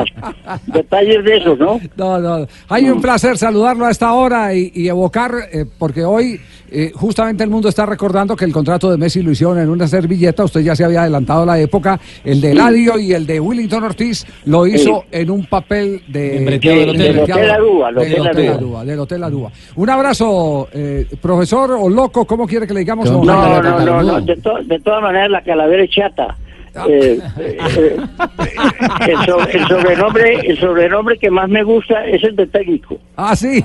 [0.68, 1.80] detalles de esos, ¿no?
[1.98, 2.48] No, no.
[2.70, 6.40] Hay un placer saludarlo a esta hora y, y evocar, eh, porque hoy
[6.74, 9.88] eh, justamente el mundo está recordando que el contrato de Messi lo hicieron en una
[9.88, 10.44] servilleta.
[10.44, 12.00] Usted ya se había adelantado a la época.
[12.26, 16.40] El de Eladio y el de Willington Ortiz lo hizo en un papel de.
[17.90, 18.50] Del hotel.
[18.50, 19.52] Aruba, el Del Hotel Aruba.
[19.76, 23.06] Un abrazo, eh, profesor o loco, ¿cómo quiere que le digamos?
[23.12, 23.24] No,
[23.62, 26.38] no, no, no, De, to- de todas maneras la calavera es chata.
[26.90, 27.98] Eh, eh, eh,
[29.08, 33.00] el, so- el sobrenombre el sobrenombre que más me gusta es el de técnico.
[33.16, 33.64] Ah, sí.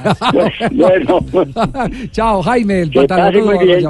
[0.72, 1.20] Bueno,
[2.12, 2.90] chao, Jaime, el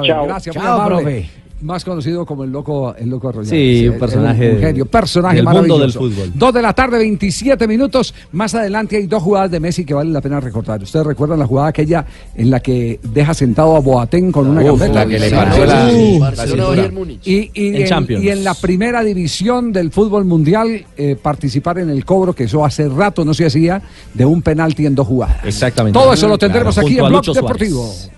[0.01, 0.25] chao.
[0.27, 1.25] Gracias, Chao, profe.
[1.61, 3.49] Más conocido como el loco, el loco Arroyave.
[3.81, 5.99] Sí, un personaje un genio, personaje del mundo maravilloso.
[6.07, 6.31] del fútbol.
[6.35, 8.13] Dos de la tarde, 27 minutos.
[8.31, 10.81] Más adelante hay dos jugadas de Messi que vale la pena recordar.
[10.81, 14.79] Ustedes recuerdan la jugada aquella en la que deja sentado a Boateng con una Uf,
[14.79, 15.03] gambeta.
[15.05, 16.89] la que le partió la- Barcelona.
[17.25, 22.05] Y, y En y en la primera división del fútbol mundial eh, participar en el
[22.05, 23.81] cobro, que eso hace rato no se hacía,
[24.13, 25.43] de un penalti en dos jugadas.
[25.43, 25.99] Exactamente.
[25.99, 28.09] Todo eso lo tendremos Claro, aquí en Blog Suárez.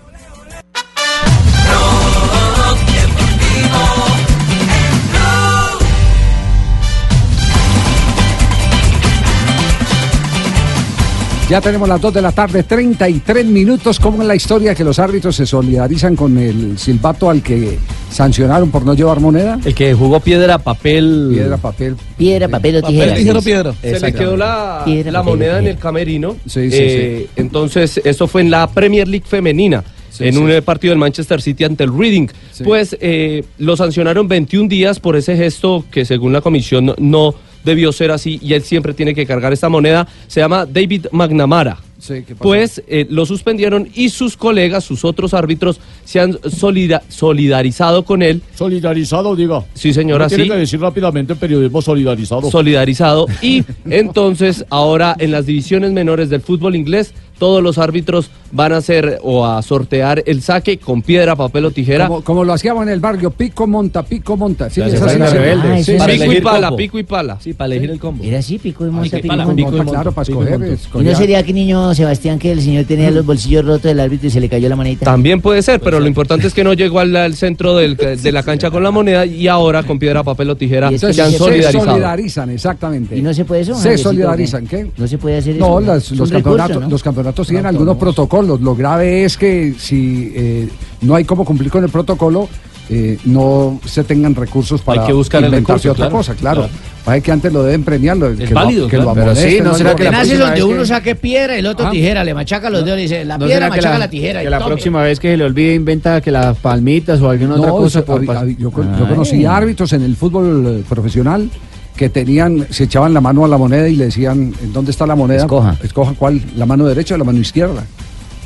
[11.52, 14.00] Ya tenemos las 2 de la tarde, 33 minutos.
[14.00, 17.76] ¿Cómo es la historia que los árbitros se solidarizan con el silbato al que
[18.10, 19.58] sancionaron por no llevar moneda?
[19.62, 21.28] El que jugó piedra, papel.
[21.34, 21.96] Piedra, papel.
[22.16, 23.14] Piedra, papel o Papel, tijera.
[23.16, 23.44] tijera, sí.
[23.44, 23.74] piedra.
[23.82, 25.72] Se le quedó la, Piedra, la papel, moneda en tijera.
[25.74, 26.36] el camerino.
[26.46, 29.84] Sí, sí, Eh, Entonces, eso fue en la Premier League femenina.
[30.08, 30.40] Sí, en sí.
[30.40, 32.28] un partido del Manchester City ante el Reading.
[32.52, 32.64] Sí.
[32.64, 37.34] Pues eh, lo sancionaron 21 días por ese gesto que según la comisión no- no
[37.64, 40.06] debió ser así y él siempre tiene que cargar esta moneda.
[40.26, 41.78] Se llama David McNamara.
[42.02, 42.42] Sí, ¿qué pasó?
[42.42, 48.22] Pues eh, lo suspendieron y sus colegas, sus otros árbitros, se han solida- solidarizado con
[48.22, 48.42] él.
[48.56, 49.62] Solidarizado, diga.
[49.74, 50.50] Sí, señora, Tiene sí.
[50.50, 52.50] que decir rápidamente periodismo solidarizado.
[52.50, 58.72] solidarizado y entonces ahora en las divisiones menores del fútbol inglés todos los árbitros van
[58.72, 62.06] a hacer o a sortear el saque con piedra, papel o tijera.
[62.06, 64.70] Como, como lo hacíamos en el barrio, pico monta, pico monta.
[64.70, 65.18] Sí, es se así.
[65.20, 66.76] Ah, Sí, sí, pico y pala, combo.
[66.76, 67.38] pico y pala.
[67.40, 68.22] Sí, para elegir el combo.
[68.22, 69.56] Era así, pico y monta, Pico y pico y pala, monta.
[69.56, 70.58] pico y claro, para pico y escoger.
[70.60, 70.72] monta.
[70.72, 71.06] ¿Y escoger.
[71.10, 74.30] no sería que niño Sebastián que el señor tenía los bolsillos rotos del árbitro y
[74.30, 75.04] se le cayó la monedita?
[75.04, 78.32] También puede ser, pero lo importante es que no llegó al, al centro del- de
[78.32, 81.30] la cancha con la moneda y ahora con piedra, papel o tijera se que han
[81.30, 81.84] se Se solidarizado.
[81.86, 83.16] solidarizan, exactamente.
[83.16, 83.72] ¿Y no se puede eso?
[83.74, 84.86] Se Andresito, solidarizan, ¿qué?
[84.96, 85.66] No se puede hacer eso.
[85.68, 86.88] No, los, recurso, campeonatos, ¿no?
[86.90, 88.60] los campeonatos tienen algunos protocolos.
[88.60, 90.68] Lo grave es que si eh,
[91.02, 92.48] no hay cómo cumplir con el protocolo,
[92.90, 96.60] eh, no se tengan recursos para que buscar el inventarse recurso, otra claro, cosa, claro.
[96.62, 96.92] claro.
[97.04, 98.36] Parece que antes lo deben premiarlo.
[98.36, 99.20] que válido, lo, que lo claro.
[99.22, 101.56] amonesten, Pero sí, ¿no será Lo- que la próxima es vez que- que- saque piedra
[101.56, 101.90] y el otro Ah.
[101.90, 104.40] tijera, le machaca los dedos y dice, la ¿No piedra machaca la- la, tijera.
[104.40, 104.68] Que y la tome.
[104.70, 107.98] próxima vez que se le olvide inventa que las palmitas o alguna otra cosa.
[108.00, 108.70] eso, por yo, yo
[109.08, 111.48] conocí árbitros en el fútbol eh, profesional
[111.96, 115.06] que tenían, se echaban la mano a la moneda y le decían, ¿en dónde está
[115.06, 115.40] la moneda?
[115.42, 115.76] Escoja.
[115.82, 117.84] Escoja cuál, la mano derecha o la mano izquierda,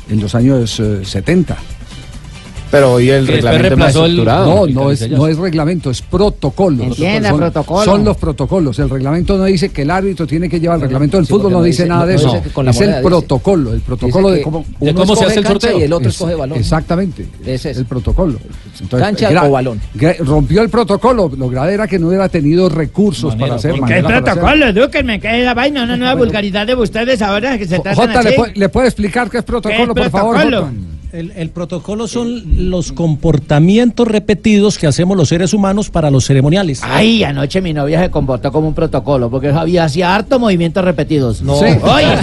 [0.09, 1.55] en los años eh, 70.
[2.69, 4.45] Pero hoy el reglamento es más estructurado.
[4.45, 6.83] No, no es, no es reglamento, es protocolo.
[6.83, 7.83] Entienda, son, protocolo.
[7.85, 8.79] son los protocolos.
[8.79, 11.51] El reglamento no dice que el árbitro tiene que llevar el reglamento del sí, fútbol,
[11.53, 12.27] no no dice nada de eso.
[12.31, 13.01] dice que con la es el dice.
[13.03, 15.79] protocolo, el protocolo de cómo, de uno cómo se escoge hace el cancha sorteo.
[15.79, 16.57] Y el otro Es- escoge balón.
[16.57, 17.25] Exactamente.
[17.45, 18.39] Es el protocolo.
[18.89, 19.79] Cancha gra- o balón.
[19.95, 21.31] gra- rompió el protocolo.
[21.37, 23.75] Lo grave era que no hubiera tenido recursos para hacer.
[23.77, 25.03] ¿por ¿Qué protocolo, Duque?
[25.03, 28.31] Me cae la vaina, una nueva vulgaridad de ustedes ahora que se tratan Jota, ¿le,
[28.33, 30.37] puede- ¿le puede explicar qué es protocolo, por favor?
[31.13, 36.81] El, el protocolo son los comportamientos repetidos que hacemos los seres humanos para los ceremoniales.
[36.83, 41.41] Ay, anoche mi novia se comportó como un protocolo porque había hacía harto movimientos repetidos.
[41.41, 41.55] No.
[41.55, 41.65] Sí.
[41.81, 42.15] Oye,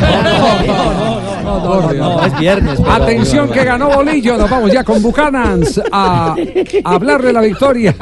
[1.44, 2.78] no, no, es viernes.
[2.86, 6.34] Atención que ganó Bolillo, nos vamos ya con Bucanans a,
[6.84, 7.94] a hablar de la victoria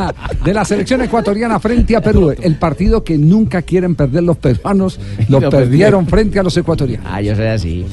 [0.44, 2.34] de la selección ecuatoriana frente a Perú.
[2.40, 7.06] El partido que nunca quieren perder los peruanos, lo Lo perdieron frente a los ecuatorianos.
[7.10, 7.86] Ah, yo soy así.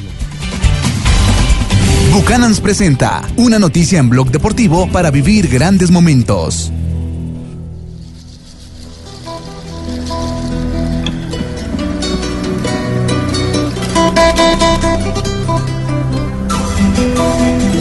[2.11, 6.71] Bucanans presenta una noticia en Blog Deportivo para vivir grandes momentos.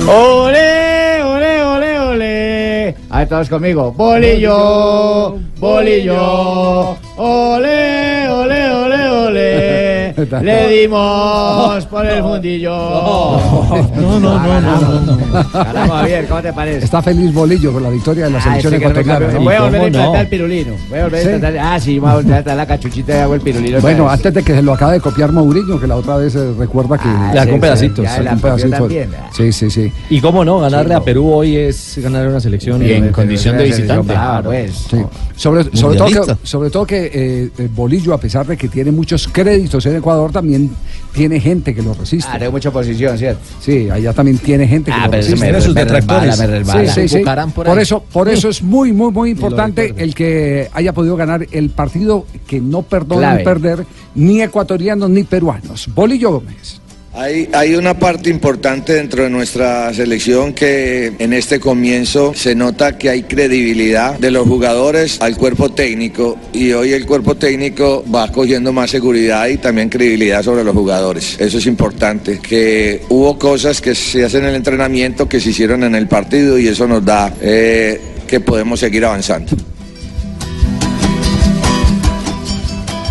[0.09, 2.97] ole, ole, ole, ole.
[3.11, 3.93] A ver, todos conmigo.
[3.93, 9.68] Bolillo, bolillo, ole, ole, ole, ole.
[10.43, 12.71] Le dimos por el fundillo.
[12.71, 15.53] No, no, no, no.
[15.53, 16.85] Caramba, Javier, ¿cómo te parece?
[16.85, 19.27] Está feliz Bolillo con la victoria de la Ah, selección me ecuatoriana.
[19.33, 19.41] ¿no?
[19.41, 20.73] Voy a volver a implantar el pirulino.
[20.89, 21.59] Voy a volver a implantar.
[21.59, 23.81] Ah, sí, voy a volver a la cachuchita y hago el pirulino.
[23.81, 26.53] Bueno, antes de que se lo acabe de copiar Mourinho, que la otra vez eh,
[26.59, 27.09] recuerda que...
[27.09, 27.77] Ah, Le sacó
[28.59, 28.99] sí, un sí.
[29.33, 29.93] Sí, sí, sí.
[30.11, 33.57] Y cómo no, ganarle a Perú hoy es ganarle una selección Y en eh, condición
[33.57, 34.15] de visitante.
[34.17, 34.87] Ah, pues.
[35.39, 40.33] Sobre, todo que, eh, eh, Bolillo, a pesar de que tiene muchos créditos en Ecuador,
[40.33, 40.71] también
[41.13, 42.31] tiene gente que lo resiste.
[42.33, 43.41] Ah, tengo mucha posición, ¿cierto?
[43.61, 45.45] Sí, allá también tiene gente que Ah, lo pero resiste.
[45.45, 46.29] Tiene sus me detractores.
[46.31, 46.93] resbala, me resbala.
[46.95, 47.25] Sí, sí, sí.
[47.55, 51.71] Por eso, por eso es muy, muy, muy importante el que haya podido ganar el
[51.71, 53.45] partido que no perdonan Clave.
[53.45, 55.89] perder ni ecuatorianos ni peruanos.
[55.95, 56.81] Bolillo Gómez.
[57.21, 63.11] Hay, una parte importante dentro de nuestra selección que en este comienzo se nota que
[63.11, 68.73] hay credibilidad de los jugadores al cuerpo técnico y hoy el cuerpo técnico va cogiendo
[68.73, 71.35] más seguridad y también credibilidad sobre los jugadores.
[71.41, 75.83] Eso es importante, que hubo cosas que se hacen en el entrenamiento que se hicieron
[75.83, 79.57] en el partido y eso nos da eh, que podemos seguir avanzando.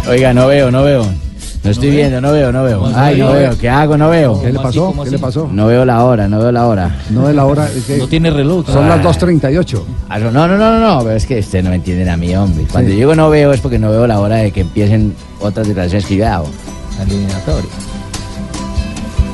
[0.08, 1.27] Oiga, no veo, no veo.
[1.68, 2.80] No estoy viendo, no veo, no veo.
[2.80, 3.58] ¿Cómo Ay, no veo.
[3.58, 3.98] ¿Qué hago?
[3.98, 4.42] No veo.
[4.42, 4.86] ¿Qué le pasó?
[4.86, 5.50] ¿Cómo ¿Qué le pasó?
[5.52, 6.96] No veo la hora, no veo la hora.
[7.10, 7.68] No de la hora.
[7.68, 8.66] es que No tiene reloj.
[8.68, 8.96] son Ah.
[8.96, 9.84] las 2.38.
[10.08, 12.34] Ah, No, no, no, no, no, pero es que ustedes no me entienden a mí,
[12.36, 12.66] hombre.
[12.72, 12.96] Cuando Sí.
[12.96, 16.06] yo digo no veo es porque no veo la hora de que empiecen otras declaraciones
[16.06, 16.48] que yo hago.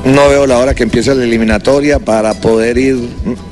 [0.04, 2.96] No veo la hora que empiece la eliminatoria para poder ir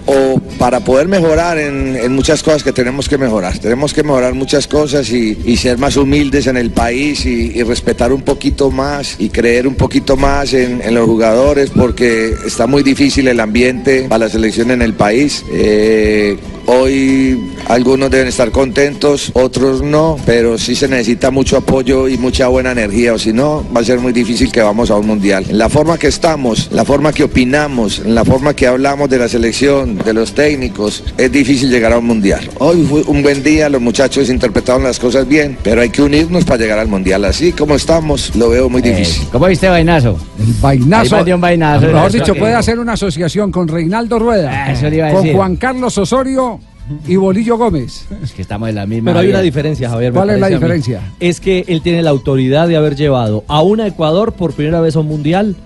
[0.07, 3.59] o para poder mejorar en, muchas cosas que tenemos que mejorar.
[3.59, 8.23] Tenemos que mejorar muchas cosas y, ser más humildes en el país y, respetar un
[8.23, 13.29] poquito más y creer un poquito más en, en los jugadores porque está muy difícil
[13.29, 15.45] el ambiente para la selección en el país.
[15.53, 22.19] Eh, Hoy algunos deben estar contentos, otros no, pero sí se necesita mucho apoyo y
[22.19, 25.07] mucha buena energía, o si no, va a ser muy difícil que vamos a un
[25.07, 25.45] mundial.
[25.49, 29.19] En la forma que estamos, la forma que opinamos, en la forma que hablamos de
[29.19, 32.49] la selección, de los técnicos, es difícil llegar a un mundial.
[32.59, 36.45] Hoy fue un buen día, los muchachos interpretaron las cosas bien, pero hay que unirnos
[36.45, 37.25] para llegar al mundial.
[37.25, 39.27] Así como estamos, lo veo muy difícil.
[39.31, 40.19] ¿Cómo viste Vainazo?
[40.39, 41.23] El vainazo.
[41.23, 41.87] Un vainazo.
[41.87, 45.33] Mejor dicho, puede hacer una asociación con Reinaldo Rueda, Eso le iba a con.
[45.33, 46.61] Juan Carlos Osorio
[47.07, 48.07] y Bolillo Gómez.
[48.23, 49.11] Es que estamos en la misma.
[49.13, 50.13] Pero hay una diferencia, Javier.
[50.13, 51.01] ¿Cuál es la diferencia?
[51.21, 54.97] Es que él tiene la autoridad de haber llevado a una Ecuador por primera vez
[54.97, 55.57] a un mundial.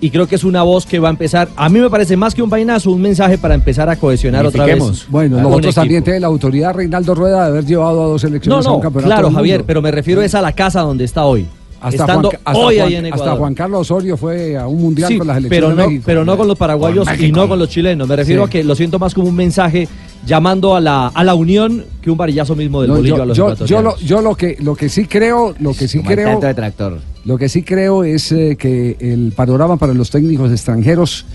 [0.00, 1.48] Y creo que es una voz que va a empezar.
[1.56, 4.66] A mí me parece más que un vainazo, un mensaje para empezar a cohesionar otra
[4.66, 5.06] vez.
[5.08, 8.66] Bueno, nosotros también tiene la autoridad Reinaldo Rueda de haber llevado a dos No, selecciones
[8.66, 11.46] a un campeonato claro, Javier, pero me refiero es a la casa donde está hoy.
[11.80, 13.28] Hasta Estando Juan, hasta hoy Juan- ahí en Ecuador.
[13.28, 15.86] hasta Juan Carlos Osorio fue a un mundial Sí, con la selección pero de no,
[15.88, 16.02] México.
[16.06, 18.08] pero no con los paraguayos Con y no con los chilenos.
[18.08, 18.46] Me refiero Sí.
[18.48, 19.86] a que lo siento más como un mensaje
[20.26, 23.26] llamando a la, a la unión que un varillazo mismo del No, bolillo yo, a
[23.26, 26.10] los yo, yo lo, yo lo que lo que sí creo, lo que sí Como
[26.10, 27.00] creo, de tractor.
[27.24, 31.26] lo que sí creo es eh, que el panorama para los técnicos extranjeros,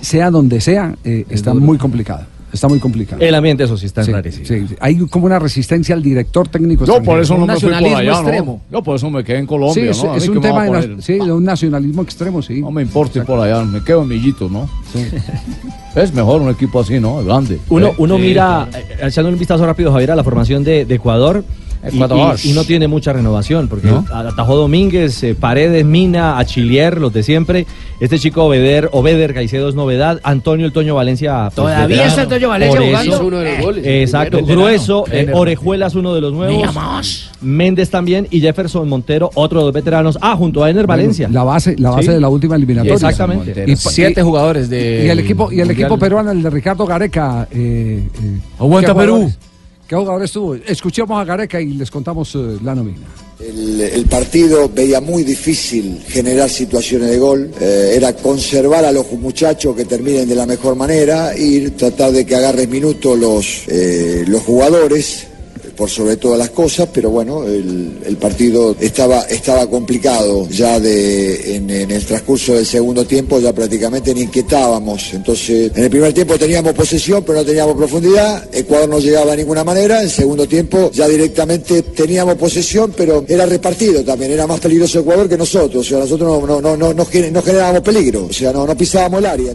[0.00, 2.24] sea donde sea, eh, está muy complicado.
[2.52, 3.20] Está muy complicado.
[3.20, 4.46] El ambiente, eso sí, está Sí, rarísimo.
[4.46, 4.76] sí, sí.
[4.80, 6.84] Hay como una resistencia al director técnico.
[6.84, 8.60] Yo por eso no me fui por allá, ¿no?
[8.70, 10.14] Yo por eso me quedé en Colombia, Sí, es, ¿no?
[10.14, 12.60] Es un tema de, na- sí, de un nacionalismo extremo, sí.
[12.60, 14.68] No me importa ir por allá, me quedo en Millito, ¿no?
[15.94, 17.24] Es mejor un equipo así, ¿no?
[17.24, 17.58] Grande.
[17.70, 20.94] Uno, uno sí, mira, eh, echando un vistazo rápido, Javier, a la formación de, de
[20.94, 21.42] Ecuador.
[21.90, 22.36] Y- Ecuador.
[22.42, 24.04] Y, y no tiene mucha renovación, porque ¿No?
[24.12, 27.66] atajó Domínguez, eh, Paredes, Mina, Achillier, los de siempre.
[28.00, 30.20] Este chico Obeder, Obeder Caicedo es novedad.
[30.22, 31.44] Antonio El Toño Valencia.
[31.46, 32.98] pues, ¿Todavía está el Toño Valencia jugando?
[33.00, 33.86] eso- Hizo uno de los goles.
[33.86, 35.04] Eh, Exacto, grueso.
[35.06, 35.38] eh, Veterano.
[35.38, 37.30] Orejuela es uno de los nuevos.
[37.40, 40.18] Méndez también y Jefferson Montero, otro de los veteranos.
[40.20, 41.28] Ah, junto a Ener Bueno, Valencia.
[41.30, 42.12] La base, la base Sí.
[42.12, 42.94] de la última eliminatoria.
[42.94, 43.64] Exactamente.
[43.66, 45.86] Y, Siete jugadores de- Y el equipo, y el Mundial.
[45.86, 47.46] equipo peruano, el de Ricardo Gareca.
[47.50, 49.12] Eh, eh, Aguanta ¿qué Perú.
[49.14, 49.38] jugadores-
[49.86, 50.54] ¿Qué jugadores tuvo?
[50.54, 53.06] Escuchemos a Gareca y les contamos eh, la nómina.
[53.38, 57.50] El, el partido veía muy difícil generar situaciones de gol.
[57.60, 62.26] Eh, era conservar a los muchachos que terminen de la mejor manera, ir, tratar de
[62.26, 65.28] que agarren minutos los, eh, los jugadores,
[65.76, 71.56] por sobre todas las cosas, pero bueno, el, el partido estaba, estaba complicado ya de,
[71.56, 75.12] en, el transcurso del segundo tiempo, ya prácticamente ni inquietábamos.
[75.12, 78.48] Entonces, en el primer tiempo teníamos posesión, pero no teníamos profundidad.
[78.52, 79.98] Ecuador no llegaba de ninguna manera.
[79.98, 84.32] En el segundo tiempo ya directamente teníamos posesión, pero era repartido también.
[84.32, 85.86] Era más peligroso Ecuador que nosotros.
[85.86, 88.26] O sea, nosotros no, no, no, no, no generábamos peligro.
[88.26, 89.54] O sea, no, no pisábamos el área.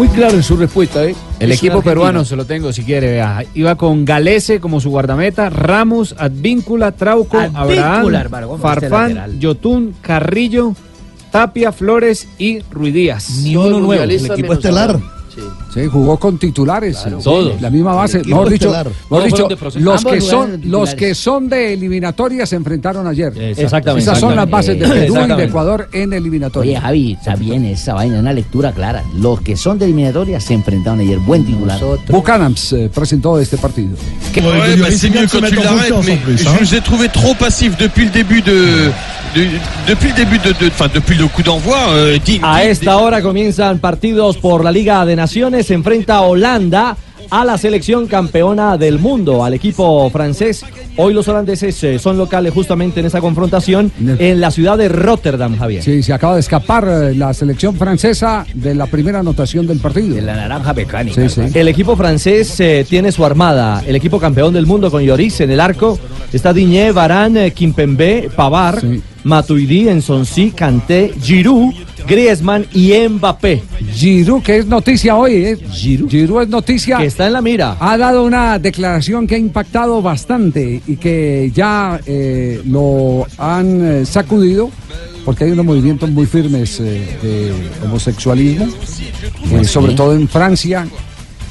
[0.00, 1.14] Muy claro en su respuesta, ¿eh?
[1.38, 3.44] El Es equipo peruano se lo tengo si quiere, vea.
[3.52, 8.90] Iba con Galese como su guardameta, Ramos, Advíncula, Trauco, Advíncula, Abraham, hermano, ¿cómo está el
[8.90, 9.38] Farfán?
[9.38, 10.74] Yotún, Carrillo,
[11.30, 13.42] Tapia, Flores y Ruidías.
[13.42, 14.98] Ni uno nuevo, el equipo estelar.
[15.72, 17.04] Sí, jugó con titulares.
[17.06, 17.60] eh, Todos.
[17.60, 18.22] La misma base.
[18.24, 18.88] Mejor dicho, estelar.
[19.10, 19.48] mejor dicho,
[19.80, 23.32] los que son de los que son de eliminatoria se enfrentaron ayer.
[23.56, 24.02] Exactamente.
[24.02, 25.44] Esas son las bases de Perú y de.
[25.44, 26.72] Ecuador en eliminatoria.
[26.78, 29.02] Oye, Javi, está bien esa vaina, una lectura clara.
[29.16, 31.18] Los que son de eliminatoria se enfrentaron ayer.
[31.18, 31.78] Buen titular.
[32.08, 33.90] Buchanans eh, presentó este partido.
[34.36, 38.04] Ouais, bah, c'est mieux quand tu l'arrêtes, mais je vous ai trouvé trop passif depuis
[38.06, 38.90] le début de-
[39.86, 41.78] depuis le début de, de- enfin depuis le coup d'envoi.
[42.24, 45.66] digne- A esta hora comienzan partidos por la Liga de Naciones.
[45.66, 46.96] Se enfrenta Holanda
[47.30, 50.64] a la selección campeona del mundo, al equipo francés.
[50.96, 55.56] Hoy los holandeses eh, son locales justamente en esa confrontación en la ciudad de Rotterdam,
[55.56, 55.82] Javier.
[55.82, 60.16] Sí, se acaba de escapar eh, la selección francesa de la primera anotación del partido.
[60.16, 61.28] De la naranja mecánica.
[61.28, 61.58] Sí, sí.
[61.58, 63.82] El equipo francés eh, tiene su armada.
[63.86, 65.98] El equipo campeón del mundo con Lloris en el arco.
[66.32, 68.84] Está Diñé, Varane, Kimpembe, Pavard,
[69.24, 71.74] Matuidi, Ensonsi, Kanté, Giroud,
[72.10, 73.62] Griezmann y Mbappé.
[73.94, 75.58] Giroud, que es noticia hoy, ¿eh?
[75.70, 76.42] Giroud.
[76.42, 76.98] es noticia.
[76.98, 77.76] Que está en la mira.
[77.78, 84.06] Ha dado una declaración que ha impactado bastante y que ya eh, lo han eh,
[84.06, 84.70] sacudido
[85.24, 87.52] porque hay unos movimientos muy firmes eh, de
[87.84, 88.66] homosexualismo,
[89.52, 90.88] eh, sobre todo en Francia,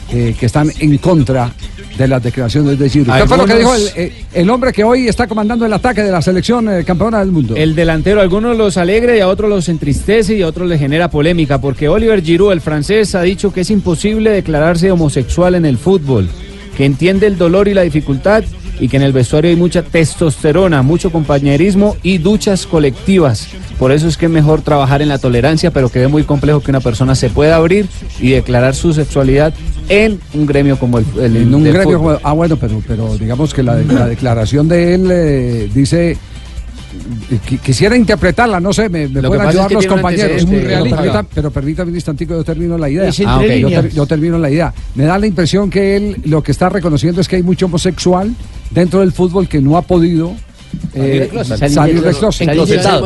[0.09, 1.53] que están en contra
[2.03, 3.17] de las declaraciones de Giroud.
[3.17, 6.01] ¿Qué fue lo que dijo el, eh, el hombre que hoy está comandando el ataque
[6.01, 7.55] de la selección eh, campeona del mundo?
[7.55, 10.79] El delantero a algunos los alegra y a otros los entristece y a otros les
[10.79, 15.65] genera polémica porque Oliver Giroud, el francés, ha dicho que es imposible declararse homosexual en
[15.65, 16.29] el fútbol,
[16.77, 18.43] que entiende el dolor y la dificultad
[18.79, 23.49] y que en el vestuario hay mucha testosterona, mucho compañerismo y duchas colectivas.
[23.77, 26.61] Por eso es que es mejor trabajar en la tolerancia, pero que es muy complejo
[26.61, 27.87] que una persona se pueda abrir
[28.19, 29.53] y declarar su sexualidad
[29.89, 33.53] en un gremio como el, el En un gremio como- ah, bueno, pero, pero digamos
[33.53, 36.15] que la, la declaración de él eh, dice.
[37.47, 40.31] qui- Quisiera interpretarla, no sé, me, me pueden es ayudar que los compañeros.
[40.43, 41.23] antecedente, Pero realista.
[41.33, 43.07] pero permítame un instantico, yo termino la idea.
[43.09, 43.41] Es Ah,
[43.93, 44.73] yo termino la idea.
[44.95, 48.33] Me da la impresión que él lo que está reconociendo es que hay mucho homosexual
[48.71, 50.33] dentro del fútbol que no ha podido
[50.93, 51.69] Salir eh, del closet.
[51.69, 52.49] salir, del closet.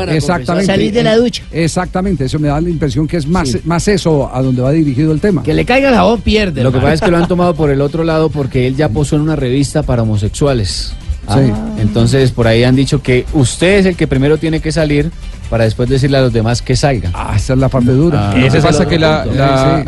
[0.09, 0.66] Exactamente.
[0.66, 1.43] Salir de la ducha.
[1.51, 5.11] Exactamente, eso me da la impresión que es más, más eso a donde va dirigido
[5.11, 5.43] el tema.
[5.43, 6.64] Que le caiga el jabón, pierde.
[6.64, 8.89] Lo que pasa es que lo han tomado por el otro lado porque él ya
[8.89, 10.93] posó en una revista para homosexuales.
[11.28, 11.51] Sí.
[11.82, 15.09] Entonces por ahí han dicho que usted es el que primero tiene que salir
[15.49, 17.14] para después decirle a los demás que salgan.
[17.16, 18.34] Ah, esa es la parte dura.
[18.36, 19.86] Que pasa que la, la-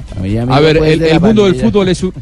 [0.50, 2.14] a ver, el, el mundo del fútbol es un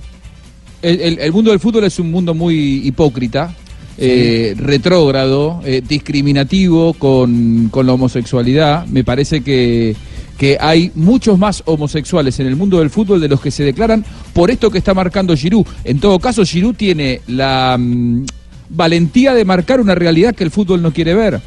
[0.82, 3.54] el, el- el mundo del fútbol es un mundo muy hipócrita,
[3.98, 8.86] eh, retrógrado, eh, discriminativo con, con la homosexualidad.
[8.88, 9.96] Me parece que,
[10.38, 14.04] que hay muchos más homosexuales en el mundo del fútbol de los que se declaran
[14.34, 15.66] por esto que está marcando Giroud.
[15.84, 18.26] En todo caso, Giroud tiene la mm,
[18.70, 21.40] valentía de marcar una realidad que el fútbol no quiere ver.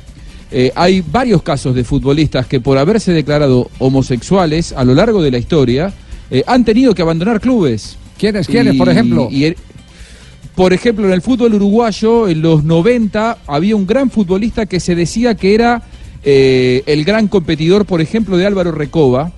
[0.52, 5.32] Eh, hay varios casos de futbolistas que por haberse declarado homosexuales a lo largo de
[5.32, 5.92] la historia
[6.30, 7.96] eh, han tenido que abandonar clubes.
[8.16, 8.46] ¿Quiénes?
[8.46, 9.28] ¿Quiénes, por ejemplo?
[9.30, 9.56] y el-
[10.56, 14.94] por ejemplo, en el fútbol uruguayo, en los 90, había un gran futbolista que se
[14.94, 15.82] decía que era
[16.24, 19.32] eh, el gran competidor, por ejemplo, de Álvaro Recoba.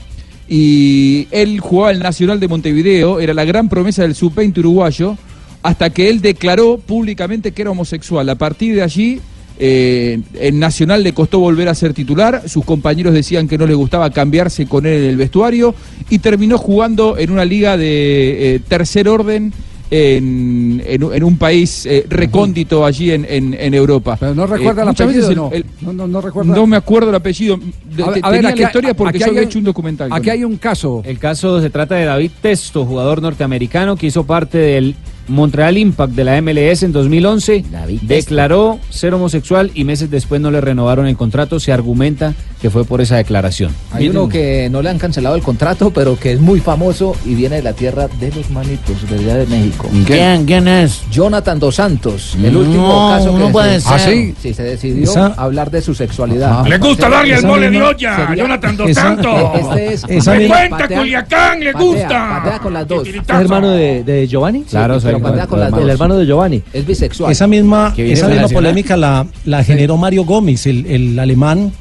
[0.49, 5.19] Y él jugaba el Nacional de Montevideo, era la gran promesa del sub-20 uruguayo,
[5.64, 8.29] hasta que él declaró públicamente que era homosexual.
[8.29, 9.21] A partir de allí,
[9.59, 13.75] eh, en Nacional le costó volver a ser titular, sus compañeros decían que no le
[13.75, 15.75] gustaba cambiarse con él en el vestuario
[16.09, 19.53] y terminó jugando en una liga de eh, tercer orden
[19.91, 24.16] en, en un- en un país eh, recóndito allí en, en- en Europa.
[24.20, 25.51] Pero no recuerda Eh, el apellido, no.
[25.53, 26.55] el- no, no, no recuerda.
[26.55, 27.57] no me acuerdo el apellido.
[27.59, 29.59] De- A ver, te- a ver, tenía aquí la hay- historia porque yo un- hecho
[29.59, 30.09] un documental.
[30.12, 31.03] Aquí hay un caso.
[31.05, 34.95] El caso se trata de David Testo, jugador norteamericano que hizo parte del
[35.28, 37.62] Montreal Impact de la MLS en 2011.
[38.03, 41.61] Declaró ser homosexual y meses después no le renovaron el contrato.
[41.61, 43.72] Se argumenta que fue por esa declaración.
[43.92, 47.34] Hay uno que no le han cancelado el contrato, pero que es muy famoso y
[47.34, 49.88] viene de la tierra de los manitos, de allá de México.
[50.06, 50.44] ¿Quién?
[50.44, 51.02] ¿Quién es?
[51.11, 54.34] Jonathan Dos Santos, el No, último caso que no puede se, ser.
[54.42, 56.66] sí, se decidió Esa- hablar de su sexualidad.
[56.66, 59.34] Le gusta darle Esa mole de olla, Jonathan Dos esa- Santos.
[59.54, 62.09] Este es Esa misma- Cuenta, patea- Culiacán, le patea- gusta.
[62.42, 63.06] Patea con las dos.
[63.09, 64.62] ¿Es hermano de, de Giovanni?
[64.62, 65.80] Claro, Sí, pero patea con las dos.
[65.82, 66.62] El hermano de Giovanni.
[66.72, 67.30] Es bisexual.
[67.30, 71.72] Esa misma, esa misma polémica la, la generó Mario Gómez, el, el alemán.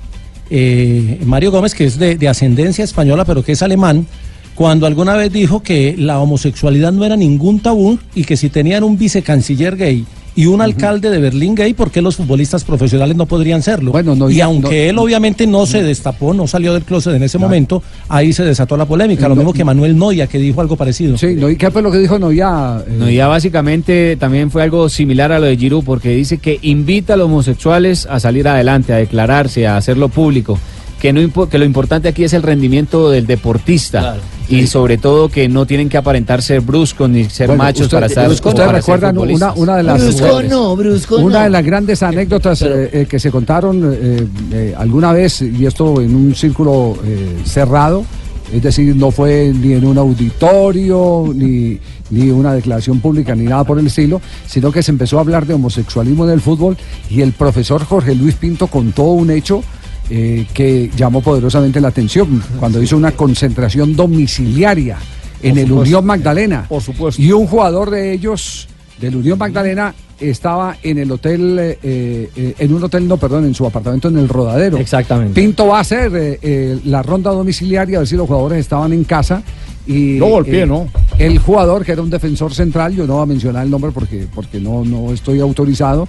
[0.50, 4.08] Eh, Mario Gómez, que es de, de ascendencia española, pero que es alemán,
[4.56, 8.84] cuando alguna vez dijo que la homosexualidad no era ningún tabú y que si tenían
[8.84, 10.06] un vicecanciller gay
[10.38, 13.92] y un alcalde de Berlín gay, ¿por qué los futbolistas profesionales no podrían serlo?
[14.16, 17.38] no, y aunque no- él obviamente no se destapó, no salió del closet en ese
[17.40, 19.28] momento, ahí se desató la polémica.
[19.28, 21.18] Lo mismo que Manuel Noya, que dijo algo parecido.
[21.18, 22.84] Sí, no, ¿y qué fue lo que dijo Noya?
[22.88, 26.60] Eh, No, ya básicamente también fue algo similar a lo de Giroud porque dice que
[26.62, 30.60] invita a los homosexuales a salir adelante, a declararse, a hacerlo público.
[31.02, 34.18] Que, no que lo importante aquí es el rendimiento del deportista
[34.50, 37.98] y sobre todo que no tienen que aparentar ser bruscos ni ser Bueno, machos usted-
[37.98, 41.44] para estar Ustedes para ser recuerdan una, una de las Brusco no, brusco una no.
[41.44, 46.00] de las grandes anécdotas eh, eh, que se contaron eh, eh, alguna vez y esto
[46.02, 48.06] en un círculo eh, cerrado
[48.54, 51.78] es decir no fue ni en un auditorio ni
[52.10, 55.46] ni una declaración pública ni nada por el estilo sino que se empezó a hablar
[55.46, 56.78] de homosexualismo en el fútbol
[57.10, 59.62] y el profesor Jorge Luis Pinto contó un hecho
[60.10, 64.98] eh, que llamó poderosamente la atención cuando hizo una concentración domiciliaria
[65.42, 65.82] en Por el supuesto.
[65.82, 66.66] Unión Magdalena.
[66.68, 67.22] Por supuesto.
[67.22, 68.68] Y un jugador de ellos,
[69.00, 73.54] del Unión Magdalena, estaba en el hotel, eh, eh, en un hotel, no, perdón, en
[73.54, 74.78] su apartamento en el Rodadero.
[74.78, 75.40] Exactamente.
[75.40, 79.04] Pinto va a hacer eh, la ronda domiciliaria, a ver si los jugadores estaban en
[79.04, 79.44] casa.
[79.88, 80.88] Y, No golpeé, eh, ¿no?
[81.18, 84.28] El jugador, que era un defensor central, yo no voy a mencionar el nombre porque,
[84.36, 86.08] porque no, no estoy autorizado,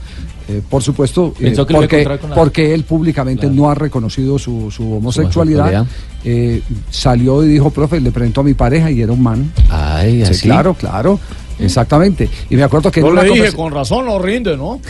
[0.48, 5.66] eh, por supuesto, eh, porque, la- porque él públicamente no ha reconocido su, su homosexualidad.
[5.68, 5.86] homosexualidad.
[6.24, 9.52] Eh, salió y dijo, profe, le presentó a mi pareja y era un man.
[9.70, 10.42] Ay, Sí, así.
[10.48, 11.20] claro, claro.
[11.58, 12.28] Exactamente.
[12.50, 14.80] Y me acuerdo que Yo le dije, con razón no rinde, ¿no?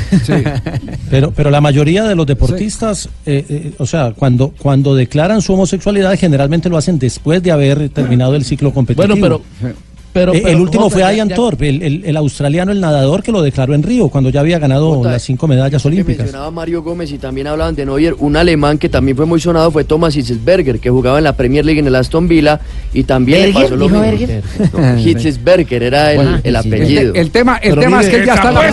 [1.11, 5.55] Pero, pero la mayoría de los deportistas, eh, eh, o sea, cuando, cuando declaran su
[5.55, 9.17] homosexualidad, generalmente lo hacen después de haber terminado el ciclo competitivo.
[9.17, 9.75] Bueno, pero,
[10.19, 12.81] Pero, Eh, pero, el último Jota, fue Ian ya- Thorpe, el, el- el australiano, el
[12.81, 16.19] nadador que lo declaró en Río cuando ya había ganado las cinco medallas Que olímpicas.
[16.25, 19.71] mencionaba Mario Gómez y también hablaban de Neuer, un alemán que también fue muy sonado
[19.71, 22.61] fue Thomas Hitzelsberger, que jugaba en la Premier League en el Aston Villa
[22.93, 23.63] y también le ¿Berger?
[23.63, 24.19] pasó lo ¿Dijo mismo.
[24.19, 24.43] Berger?
[24.73, 27.13] No, Hitzelsberger era el, Bueno, el apellido.
[27.15, 28.69] El, el tema, el tema es que ya está, la,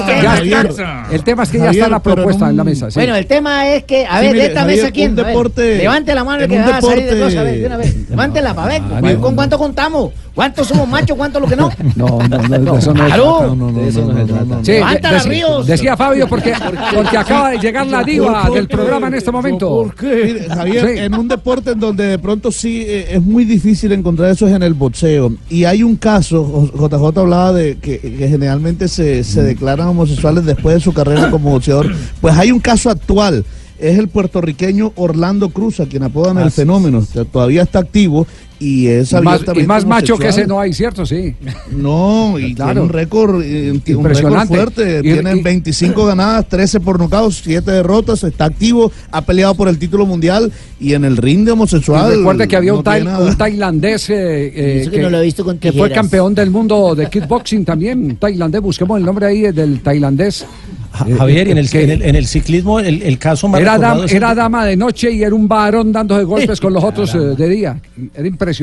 [1.11, 2.89] el tema es que ya está la propuesta en, la mesa.
[2.89, 2.99] sí.
[2.99, 5.15] Bueno, el tema es que, a Sí, ver, mire, de esta Javier, mesa, ¿quién?
[5.15, 7.77] deporte- levante la mano que va a salir de deporte- dos, a ver, de una
[7.77, 7.95] vez.
[8.09, 8.81] Levántela para ver.
[8.91, 10.11] Ah, ¿Con cuánto contamos?
[10.35, 11.15] ¿Cuántos somos machos?
[11.17, 11.69] ¿Cuántos los que no?
[11.95, 13.55] No, no, no, eso no se ¡Claro!
[13.55, 14.43] no, no, De eso no, no se no, trata.
[14.45, 14.65] no, no.
[14.65, 15.65] Sí, Levántala, dec- Ríos.
[15.67, 16.53] Decía Fabio porque,
[16.93, 19.91] porque acaba de llegar la diva del programa en este momento.
[20.01, 20.99] Mire, Javier, Sí.
[21.03, 24.53] en un deporte en donde de pronto sí eh, es muy difícil encontrar eso es
[24.53, 25.33] en el boxeo.
[25.49, 26.43] Y hay un caso,
[26.75, 31.31] J- JJ hablaba de que, que generalmente se, se declaran homosexuales después de su carrera
[31.31, 31.91] como boxeador.
[32.19, 33.45] Pues hay un caso actual.
[33.77, 37.03] Es el puertorriqueño Orlando Cruz, a quien apodan el fenómeno.
[37.11, 38.25] que Todavía está activo
[38.67, 41.05] y es más, y más macho que ese no hay, ¿cierto?
[41.05, 41.35] Sí.
[41.71, 42.71] No, y Claro.
[42.71, 44.47] tiene un récord, eh, un récord Impresionante.
[44.55, 44.99] fuerte.
[44.99, 48.23] Y- tiene y- 25 ganadas, 13 por nocaut, 7 derrotas.
[48.23, 52.11] Está activo, ha peleado por el título mundial y en el ring de homosexual.
[52.13, 53.25] Y recuerde que había un, no tai- nada.
[53.29, 54.15] un tailandés eh,
[54.47, 57.65] eh, eso que no lo he visto con que fue campeón del mundo de kickboxing
[57.65, 60.45] también, un tailandés, busquemos el nombre ahí eh, del tailandés.
[60.91, 63.49] Ja- Eh, Javier, y en el, que en el, en el ciclismo el, el caso
[63.49, 66.81] más era, dam- era dama de noche y era un varón dándose golpes con los
[66.83, 67.77] otros eh, de día.
[68.15, 68.54] Era impresionante.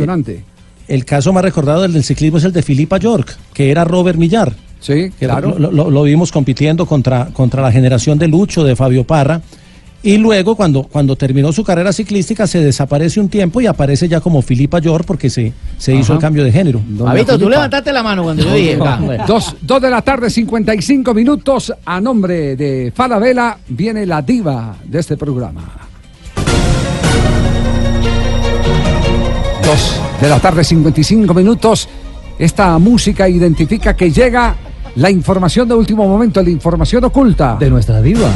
[0.88, 4.18] El caso más recordado del, del ciclismo es el de Filipa York, que era Robert
[4.18, 4.52] Millar.
[4.80, 5.56] Sí, que claro.
[5.58, 9.40] Lo, lo- lo vimos compitiendo contra, contra la generación de Lucho, de Fabio Parra.
[10.04, 14.20] Y luego, cuando, cuando terminó su carrera ciclística, se desaparece un tiempo y aparece ya
[14.20, 16.80] como Filipa York porque se, se hizo el cambio de género.
[16.98, 18.76] Fabito, tú levantaste la mano cuando yo dije.
[19.28, 21.72] Dos, dos de la tarde, 55 minutos.
[21.84, 25.72] A nombre de Falabella viene la diva de este programa.
[30.20, 31.88] De la tarde, 55 minutos.
[32.38, 34.54] Esta música identifica que llega
[34.96, 37.56] la información de último momento, la información oculta.
[37.58, 38.28] De nuestra diva.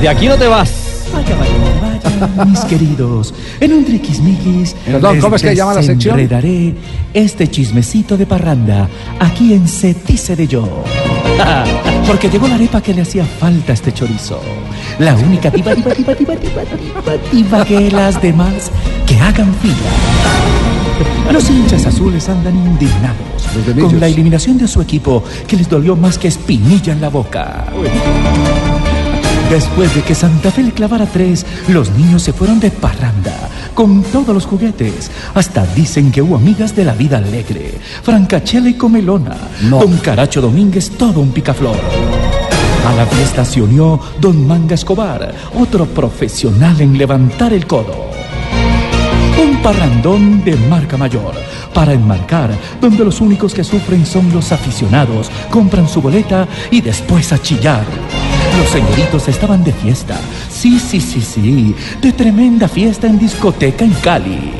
[0.00, 0.72] De aquí no te vas.
[1.12, 3.32] Vaya, vaya, vaya, mis queridos.
[3.60, 4.74] En un triquismiquis.
[4.84, 6.16] Perdón, ¿cómo es que llama la sección?
[6.16, 6.74] desenredaré
[7.14, 8.88] este chismecito de parranda.
[9.20, 10.84] Aquí en Se Dice de Yo.
[12.06, 14.40] Porque llegó la arepa que le hacía falta a este chorizo.
[14.98, 16.62] La única diva, diva, diva, diva, diva,
[17.32, 18.70] diva que las demás
[19.06, 21.32] que hagan fila.
[21.32, 23.22] Los hinchas azules andan indignados
[23.80, 27.66] con la eliminación de su equipo que les dolió más que espinilla en la boca.
[29.50, 33.34] Después de que Santa Fe le clavara tres, los niños se fueron de parranda
[33.74, 35.10] con todos los juguetes.
[35.34, 37.78] Hasta dicen que hubo amigas de la vida alegre.
[38.02, 39.36] Francachela y Comelona.
[39.68, 41.76] Don Caracho Domínguez, todo un picaflor.
[42.86, 48.10] A la fiesta se unió Don Manga Escobar, otro profesional en levantar el codo.
[49.40, 51.34] Un parrandón de marca mayor
[51.72, 55.30] para enmarcar, donde los únicos que sufren son los aficionados.
[55.50, 57.84] Compran su boleta y después a chillar.
[58.58, 60.18] Los señoritos estaban de fiesta.
[60.50, 61.74] Sí, sí, sí, sí.
[62.00, 64.52] De tremenda fiesta en discoteca en Cali.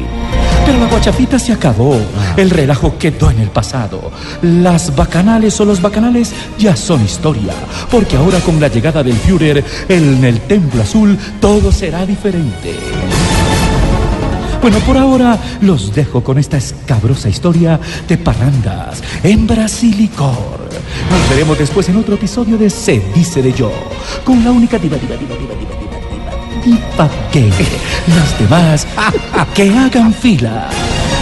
[0.64, 2.00] Pero la guachafita se acabó.
[2.36, 4.10] El relajo quedó en el pasado.
[4.42, 7.54] Las bacanales o los bacanales ya son historia.
[7.90, 12.76] Porque ahora con la llegada del Führer en el Templo Azul, todo será diferente.
[14.62, 20.68] Bueno, por ahora los dejo con esta escabrosa historia de parrandas en Brasilicor.
[21.10, 23.72] Nos veremos después en otro episodio de Se Dice de Yo,
[24.24, 25.81] con la única diva, diva, diva, diva, diva,
[26.64, 27.48] diva, diva que
[28.08, 28.86] las demás
[29.54, 30.68] que hagan fila.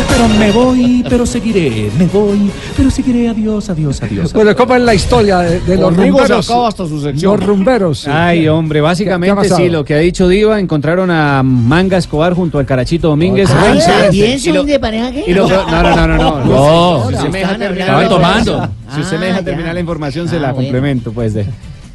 [0.09, 4.33] Pero me voy, pero seguiré, me voy, pero seguiré, adiós, adiós, adiós.
[4.33, 6.51] Bueno, ¿cómo es la historia de, de los Conmigo se rumberos?
[6.51, 7.37] acaba hasta su sección.
[7.39, 8.09] Los rumberos.
[8.09, 12.33] Ay, hombre, ¿Qué- qué básicamente sí, lo que ha dicho Diva, encontraron a Manga Escobar
[12.35, 13.51] junto al Carachito Domínguez.
[13.51, 16.45] Ay, Y- ¿también y lo- de pareja y peor- no, no, no, no, no.
[16.45, 17.09] No.
[17.11, 18.71] Si usted me deja Estaban terminar.
[18.95, 20.67] Si usted me deja Ah, terminar la información, se Ah, la bueno.
[20.69, 21.35] complemento, pues.
[21.35, 21.47] De,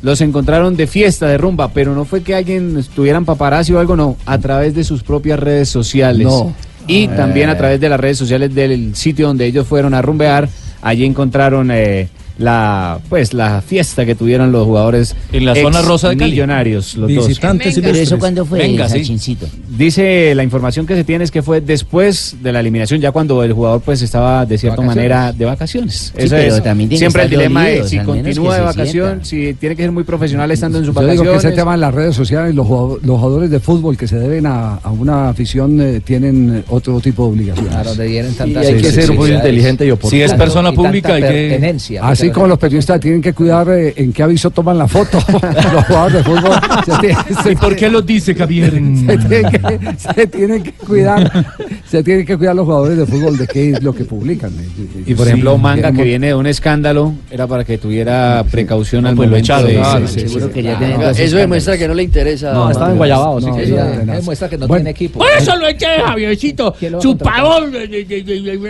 [0.06, 3.96] los encontraron de fiesta, de rumba, pero no fue que alguien estuvieran paparazzi o algo,
[3.96, 4.16] no.
[4.26, 6.28] A través de sus propias redes sociales.
[6.28, 6.54] No.
[6.88, 7.08] Y Eh.
[7.10, 10.48] también a través de las redes sociales del sitio donde ellos fueron a rumbear.
[10.84, 16.10] Allí encontraron eh, la pues la fiesta que tuvieron los jugadores En la zona rosa
[16.10, 16.32] de Cali.
[16.32, 17.28] millonarios los dos.
[17.28, 19.38] Visitantes Pero eso cuando fue, Venga, sí.
[19.78, 23.44] Dice la información que se tiene es que fue después de la eliminación, ya cuando
[23.44, 24.96] el jugador pues estaba de cierta Vacaciones.
[24.96, 26.14] manera de vacaciones.
[26.18, 29.08] Sí, pero es también tiene que siempre el dilema es si continúa de se vacación,
[29.24, 29.26] sienta.
[29.26, 31.82] si tiene que ser muy profesional estando en sus Yo digo que ese tema en
[31.82, 35.80] las redes sociales, los, los jugadores de fútbol que se deben a, a una afición
[35.82, 37.72] eh, tienen otro tipo de obligaciones.
[37.72, 40.12] Claro, debieran Y tantas hay que ser muy inteligente y oportuno.
[40.12, 41.60] Si es persona y pública, hay que.
[42.26, 45.18] Así como los periodistas tienen que cuidar eh, en qué aviso toman la foto,
[45.74, 46.52] los jugadores de fútbol
[46.86, 48.72] se tienen- se ¿Y por qué lo dice Javier?
[48.72, 51.46] se tienen que, se tienen que cuidar,
[51.88, 54.52] se tienen que cuidar los jugadores de fútbol de qué es lo que publican.
[55.06, 59.16] Y por ejemplo, Manga, que viene de un escándalo, era para que tuviera precaución al
[59.16, 59.74] pues lo momento echaron, de...
[59.76, 60.54] claro, sí, sí, seguro sí.
[60.54, 62.54] que ya Ah, Eso demuestra que no le interesa.
[62.54, 64.80] No, estaba en Guayabao, sí, No, que eso ya- demuestra Demuestra que no Bueno.
[64.82, 65.20] tiene equipo.
[65.20, 66.76] Por eso lo eché, Javiercito.
[66.80, 67.72] ¿Quién lo va a Chupador,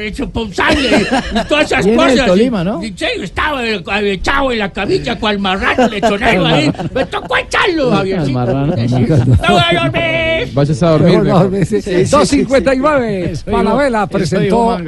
[0.06, 2.26] responsable y todas esas cosas.
[2.26, 2.82] Tolima, ¿no?
[2.82, 3.84] sí, estaba eh,
[4.14, 6.72] echado en la camilla cual marrano lechonero ahí.
[6.93, 8.46] Me tocó echarlo, Javiercito.
[8.46, 8.66] No
[9.50, 10.54] voy a dormir.
[10.54, 11.10] Vayas a dormir.
[11.10, 11.41] Mejor no mejor.
[11.43, 11.82] dormir, sí.
[11.82, 12.16] Sí, sí,
[12.46, 13.04] 2.59.
[13.30, 14.80] Eso Falabella dijo- eso presentó a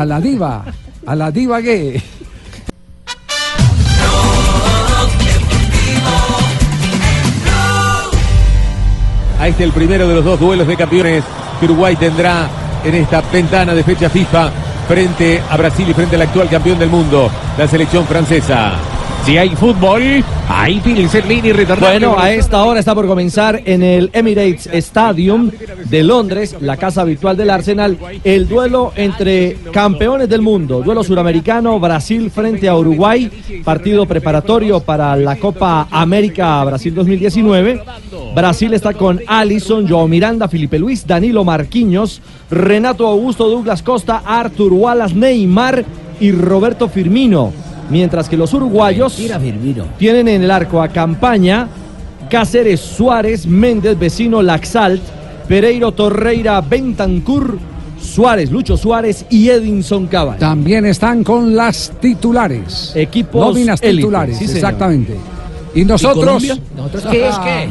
[0.00, 0.64] a la diva,
[1.06, 2.02] a la diva gay.
[9.38, 11.22] Ahí está el primero de los dos duelos de campeones
[11.60, 12.48] que Uruguay tendrá
[12.84, 14.50] en esta ventana de fecha FIFA
[14.88, 18.95] frente a Brasil y frente al actual campeón del mundo, la selección francesa.
[19.26, 22.06] Si hay fútbol, hay Pilsen y retornable.
[22.06, 25.50] Bueno, a esta hora está por comenzar en el Emirates Stadium
[25.90, 31.80] de Londres, la casa virtual del Arsenal, el duelo entre campeones del mundo, duelo suramericano,
[31.80, 33.28] Brasil frente a Uruguay,
[33.64, 37.82] partido preparatorio para la Copa América Brasil 2019.
[38.32, 44.72] Brasil está con Alison, Joao Miranda, Felipe Luis, Danilo Marquinhos, Renato Augusto, Douglas Costa, Artur
[44.72, 45.84] Wallace, Neymar
[46.20, 47.65] y Roberto Firmino.
[47.90, 49.16] Mientras que los uruguayos
[49.98, 51.68] tienen en el arco a Campaña,
[52.28, 55.00] Cáceres, Suárez, Méndez, Vecino, Laxalt,
[55.46, 57.58] Pereiro, Torreira, Bentancur,
[58.00, 60.40] Suárez, Lucho Suárez y Edinson Cavani.
[60.40, 62.92] También están con las titulares.
[62.94, 64.56] Equipos Nóminas élite, titulares, sí, señor.
[64.56, 65.16] exactamente.
[65.74, 66.24] Y nosotros.
[66.24, 66.58] Colombia?
[66.76, 67.68] ¿Nosotros qué es qué?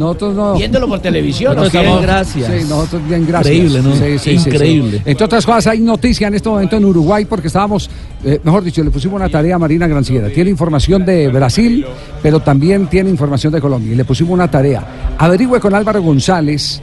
[0.00, 0.54] Nosotros no.
[0.54, 1.54] Viéndolo por televisión.
[1.54, 2.50] Nosotros bien, gracias.
[2.50, 3.54] Sí, nosotros bien, gracias.
[3.54, 3.94] Increíble, ¿no?
[3.94, 4.98] Sí, sí, sí, Increíble.
[4.98, 5.02] sí.
[5.04, 7.90] Entre otras cosas, hay noticia en este momento en Uruguay porque estábamos,
[8.24, 10.28] eh, mejor dicho, le pusimos una tarea a Marina Granciera.
[10.30, 11.84] Tiene información de Brasil,
[12.22, 13.92] pero también tiene información de Colombia.
[13.92, 15.14] Y le pusimos una tarea.
[15.18, 16.80] Averigüe con Álvaro González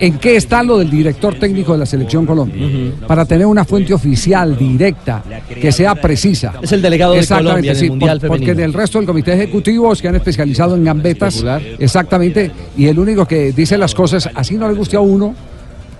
[0.00, 2.66] en qué está lo del director técnico de la Selección Colombia.
[3.06, 5.22] Para tener una fuente oficial, directa,
[5.60, 6.54] que sea precisa.
[6.62, 9.06] Es el delegado de Colombia en el sí, Mundial por- Porque en el resto del
[9.06, 11.44] comité ejecutivo se han especializado en gambetas.
[11.78, 12.50] Exactamente.
[12.76, 15.34] Y el único que dice las cosas, así no le guste a uno,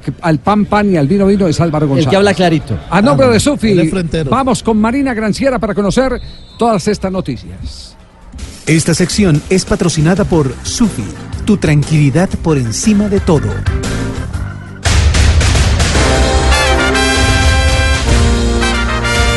[0.04, 2.06] que al pan pan y al vino vino es Álvaro González.
[2.06, 2.78] El que habla clarito.
[2.90, 3.90] A nombre de Sufi,
[4.30, 6.20] vamos con Marina Granciera para conocer
[6.56, 7.96] todas estas noticias.
[8.68, 11.02] Esta sección es patrocinada por Sufi,
[11.46, 13.48] tu tranquilidad por encima de todo.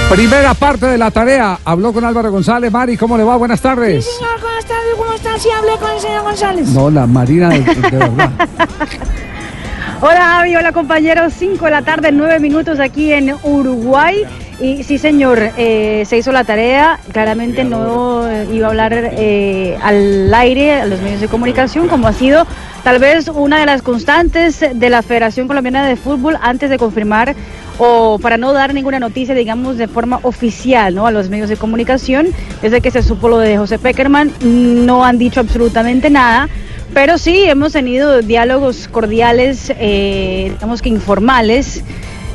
[0.10, 1.60] Primera parte de la tarea.
[1.64, 2.70] Habló con Álvaro González.
[2.74, 3.38] Mari, ¿cómo le va?
[3.38, 4.04] Buenas tardes.
[4.04, 5.40] Señor, buenas tardes, ¿cómo está?
[5.40, 6.68] Sí, hablé con el señor González.
[6.68, 8.32] No, la Marina de, de verdad.
[10.02, 11.32] Hola, Javi, hola, compañeros.
[11.38, 14.26] 5 de la tarde, 9 minutos aquí en Uruguay.
[14.62, 17.00] Y sí, señor, eh, se hizo la tarea.
[17.12, 22.14] Claramente no iba a hablar eh, al aire, a los medios de comunicación, como ha
[22.14, 22.46] sido
[22.84, 27.36] tal vez una de las constantes de la Federación Colombiana de Fútbol antes de confirmar
[27.80, 31.08] o para no dar ninguna noticia, digamos, de forma oficial ¿no?
[31.08, 32.28] a los medios de comunicación.
[32.62, 36.50] Desde que se supo lo de José Peckerman, no han dicho absolutamente nada.
[36.94, 41.84] Pero sí, hemos tenido diálogos cordiales, eh, digamos que informales,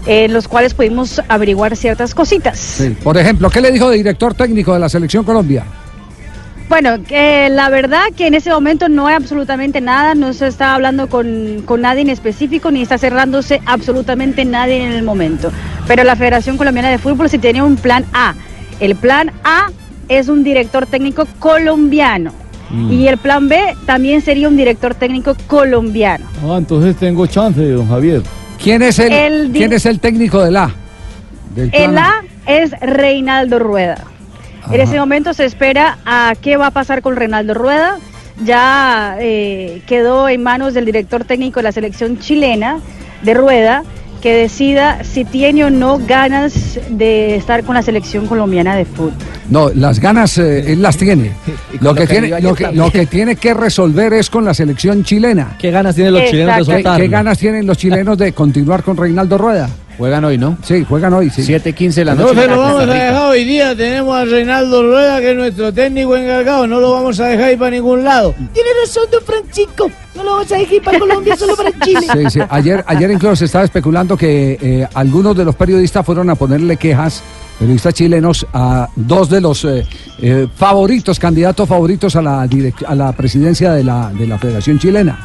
[0.06, 2.58] en los cuales pudimos averiguar ciertas cositas.
[2.58, 2.96] Sí.
[3.02, 5.64] Por ejemplo, ¿qué le dijo de director técnico de la Selección Colombia?
[6.68, 10.74] Bueno, que la verdad que en ese momento no hay absolutamente nada, no se está
[10.74, 15.52] hablando con, con nadie en específico ni está cerrándose absolutamente nadie en el momento.
[15.86, 18.34] Pero la Federación Colombiana de Fútbol sí tiene un plan A.
[18.80, 19.70] El plan A
[20.08, 22.32] es un director técnico colombiano.
[22.70, 22.92] Mm.
[22.92, 26.26] Y el plan B también sería un director técnico colombiano.
[26.44, 28.22] Ah, entonces tengo chance, don Javier.
[28.62, 30.74] ¿Quién es el, ¿quién es el técnico del A?
[31.54, 33.98] Del El A es Reinaldo Rueda.
[34.70, 37.98] En ese momento se espera a qué va a pasar con Reinaldo Rueda.
[38.44, 42.80] Ya eh, quedó en manos del director técnico de la selección chilena,
[43.22, 43.84] de Rueda,
[44.26, 49.12] que decida si tiene o no ganas de estar con la selección colombiana de fútbol.
[49.48, 51.30] No, las ganas eh, él las tiene.
[51.80, 52.84] Lo que lo que tiene, lo que, también.
[52.84, 55.56] lo que tiene que resolver es con la selección chilena.
[55.60, 59.38] ¿Qué ganas tienen los chilenos de qué ganas tienen los chilenos de continuar con Reinaldo
[59.38, 59.70] Rueda?
[59.98, 60.58] Juegan hoy, ¿no?
[60.62, 61.42] Sí, juegan hoy, sí.
[61.42, 62.42] 7.15 de la No noche.
[62.42, 63.74] se lo vamos a dejar hoy día.
[63.74, 66.66] Tenemos a Reinaldo Rueda, que es nuestro técnico encargado.
[66.66, 68.34] No lo vamos a dejar ir para ningún lado.
[68.52, 69.90] Tiene razón, don Francisco.
[70.14, 72.06] No lo vamos a dejar para Colombia, solo para Chile.
[72.12, 72.40] Sí, sí.
[72.50, 76.76] Ayer, ayer incluso se estaba especulando que eh, algunos de los periodistas fueron a ponerle
[76.76, 77.22] quejas,
[77.58, 79.86] periodistas chilenos, a dos de los eh,
[80.20, 82.42] eh, favoritos, candidatos favoritos a la,
[82.86, 85.18] a la presidencia de la, de la Federación Chilena,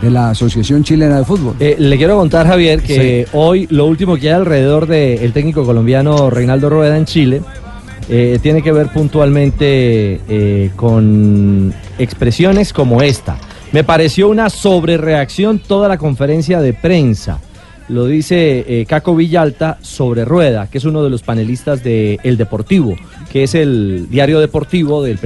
[0.00, 1.56] de la Asociación Chilena de Fútbol.
[1.60, 6.30] Eh, le quiero contar, Javier, que hoy lo último que hay alrededor del técnico colombiano
[6.30, 7.42] Reinaldo Rueda en Chile
[8.08, 13.36] eh, tiene que ver puntualmente eh, con expresiones como esta.
[13.72, 17.40] Me pareció una sobrereacción toda la conferencia de prensa.
[17.88, 22.36] Lo dice eh, Caco Villalta sobre Rueda, que es uno de los panelistas de El
[22.36, 22.96] Deportivo,
[23.30, 25.16] que es el diario deportivo de,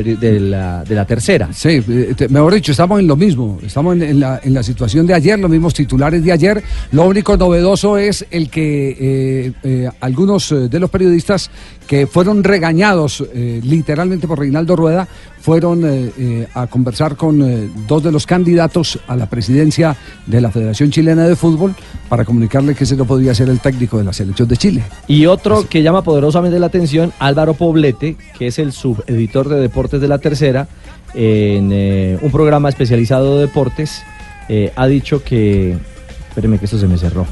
[0.40, 1.48] la, tercera.
[1.52, 3.58] Sí, eh, mejor dicho, estamos en lo mismo.
[3.64, 6.62] Estamos en, la, situación de ayer, los mismos titulares de ayer.
[6.92, 11.50] Lo único novedoso es el que eh, algunos de los periodistas
[11.90, 15.08] que fueron regañados eh, literalmente por Reinaldo Rueda
[15.40, 20.52] fueron eh, eh, a conversar con dos de los candidatos a la presidencia de la
[20.52, 21.74] Federación Chilena de Fútbol
[22.08, 24.84] para comunicarle que ese no podía ser el técnico de la selección de Chile.
[25.08, 30.00] Y otro que llama poderosamente la atención, Álvaro Poblete, que es el subeditor de deportes
[30.00, 30.68] de la tercera,
[31.12, 31.72] en
[32.22, 34.04] un programa especializado de deportes,
[34.76, 35.76] ha dicho que,
[36.28, 37.26] espéreme que esto se me cerró,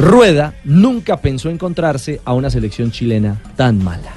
[0.00, 4.12] Rueda nunca pensó encontrarse a una selección chilena tan mala.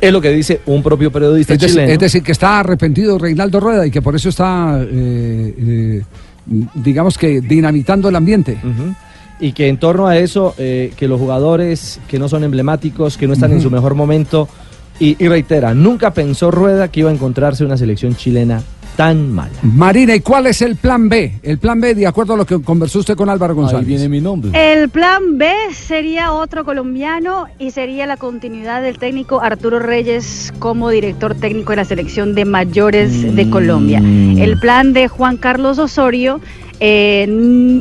[0.00, 1.92] Es lo que dice un propio periodista Es decir, chileno.
[1.92, 6.02] es decir, que está arrepentido Reinaldo Rueda y que por eso está, eh, eh,
[6.74, 8.58] digamos que, dinamitando el ambiente.
[9.40, 13.26] y que en torno a eso, eh, que los jugadores que no son emblemáticos, que
[13.26, 14.48] no están en su mejor momento,
[14.98, 18.62] y, y reitera, nunca pensó Rueda que iba a encontrarse una selección chilena
[18.96, 19.52] tan mala.
[19.62, 21.38] Marina, ¿y cuál es el plan B?
[21.42, 23.86] El plan B, de acuerdo a lo que conversó usted con Álvaro González.
[23.86, 24.50] viene mi nombre.
[24.54, 30.90] El plan B sería otro colombiano y sería la continuidad del técnico Arturo Reyes como
[30.90, 33.98] director técnico de la selección de mayores de Colombia.
[33.98, 36.40] El plan de Juan Carlos Osorio,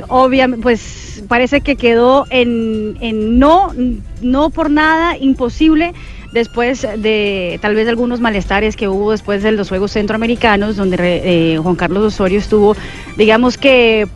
[0.08, 3.74] obviamente, pues parece que quedó en, en no,
[4.22, 5.94] no por nada imposible
[6.32, 11.58] después de tal vez algunos malestares que hubo después de los Juegos Centroamericanos, donde eh,
[11.58, 12.76] Juan Carlos Osorio estuvo,
[13.18, 14.08] digamos que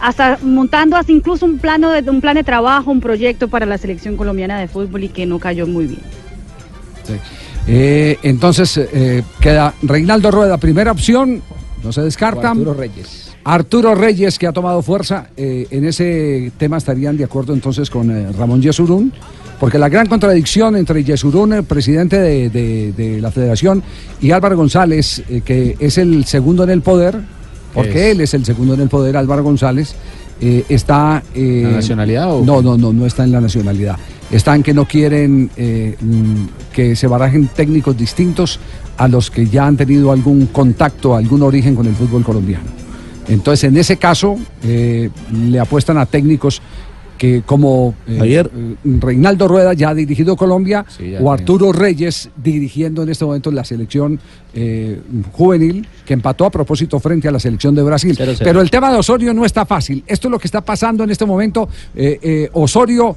[0.00, 3.78] hasta montando hasta incluso un plano de un plan de trabajo, un proyecto para la
[3.78, 6.00] selección colombiana de fútbol y que no cayó muy bien.
[7.66, 11.42] Eh, entonces, eh, queda Reinaldo Rueda, primera opción,
[11.82, 12.50] no se descarta.
[12.50, 13.30] Arturo Reyes.
[13.44, 18.10] Arturo Reyes, que ha tomado fuerza, eh, en ese tema estarían de acuerdo entonces con
[18.10, 19.12] eh, Ramón Yesurún,
[19.60, 23.82] porque la gran contradicción entre Yesurún, el presidente de, de- de la federación,
[24.20, 27.20] y Álvaro González, eh, que es el segundo en el poder,
[27.74, 28.12] porque Es.
[28.16, 29.94] él es el segundo en el poder, Álvaro González,
[30.40, 31.22] eh, está...
[31.34, 33.96] eh, ¿La nacionalidad o No, no, no, no está en la nacionalidad.
[34.30, 38.58] Están que no quieren eh, mm, que se barajen técnicos distintos
[38.96, 42.64] a los que ya han tenido algún contacto, algún origen con el fútbol colombiano.
[43.28, 46.62] Entonces, en ese caso, eh, le apuestan a técnicos
[47.20, 50.86] que como eh, eh, Reinaldo Rueda ya ha dirigido Colombia
[51.20, 54.18] o Arturo Reyes dirigiendo en este momento la selección
[54.54, 54.98] eh,
[55.30, 58.14] juvenil que empató a propósito frente a la selección de Brasil.
[58.16, 58.48] Cero, cero.
[58.48, 60.02] Pero el tema de Osorio no está fácil.
[60.06, 61.68] Esto es lo que está pasando en este momento.
[61.94, 63.14] Eh, Osorio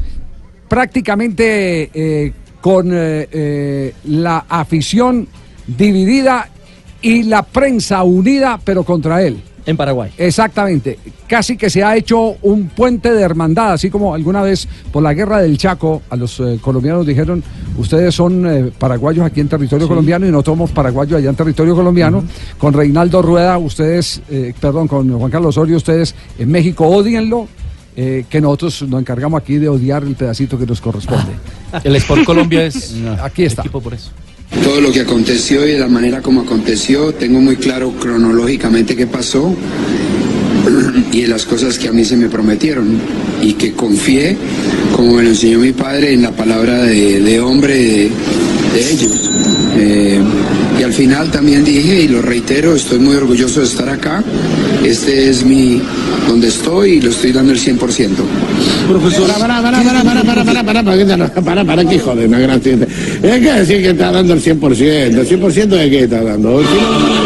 [0.68, 5.30] prácticamente con la afición
[5.66, 6.50] dividida
[7.02, 9.42] y la prensa unida, pero contra él.
[9.66, 10.12] En Paraguay.
[10.18, 11.00] Exactamente.
[11.28, 15.14] Casi que se ha hecho un puente de hermandad, así como alguna vez por la
[15.14, 17.42] guerra del Chaco a los eh, colombianos dijeron,
[17.78, 21.76] ustedes son eh, paraguayos aquí en territorio colombiano y nosotros somos paraguayos allá en territorio
[21.76, 22.24] colombiano.
[22.58, 27.48] Con Reinaldo Rueda, ustedes, eh, perdón, con Juan Carlos Osorio, ustedes en México odienlo.
[27.96, 31.32] eh, que nosotros nos encargamos aquí de odiar el pedacito que nos corresponde.
[31.84, 33.62] El Sport Colombia es aquí está.
[33.62, 34.10] equipo por eso.
[34.64, 37.14] Todo lo que aconteció y de la manera como aconteció.
[37.14, 39.56] Tengo muy claro cronológicamente qué pasó
[41.12, 43.00] y las cosas que a mí se me prometieron
[43.42, 44.38] y que confié,
[44.96, 48.12] como me lo enseñó mi padre, en la palabra de, hombre de,
[48.74, 49.32] de ellos.
[49.76, 50.20] Eh,
[50.84, 54.22] y al final también dije, y lo reitero, estoy muy orgulloso de estar acá.
[54.84, 55.82] Este es mi,
[56.28, 58.10] donde estoy y lo estoy dando el 100%.
[58.90, 59.32] Profesor.
[59.32, 62.40] Para, para, para, para, para, para, para, para, para, para, para, para, que joder, una
[62.40, 62.86] gran tienda.
[63.22, 66.60] Es que decir que está dando el 100%, el 100% de qué está dando.
[66.60, 67.24] Si no,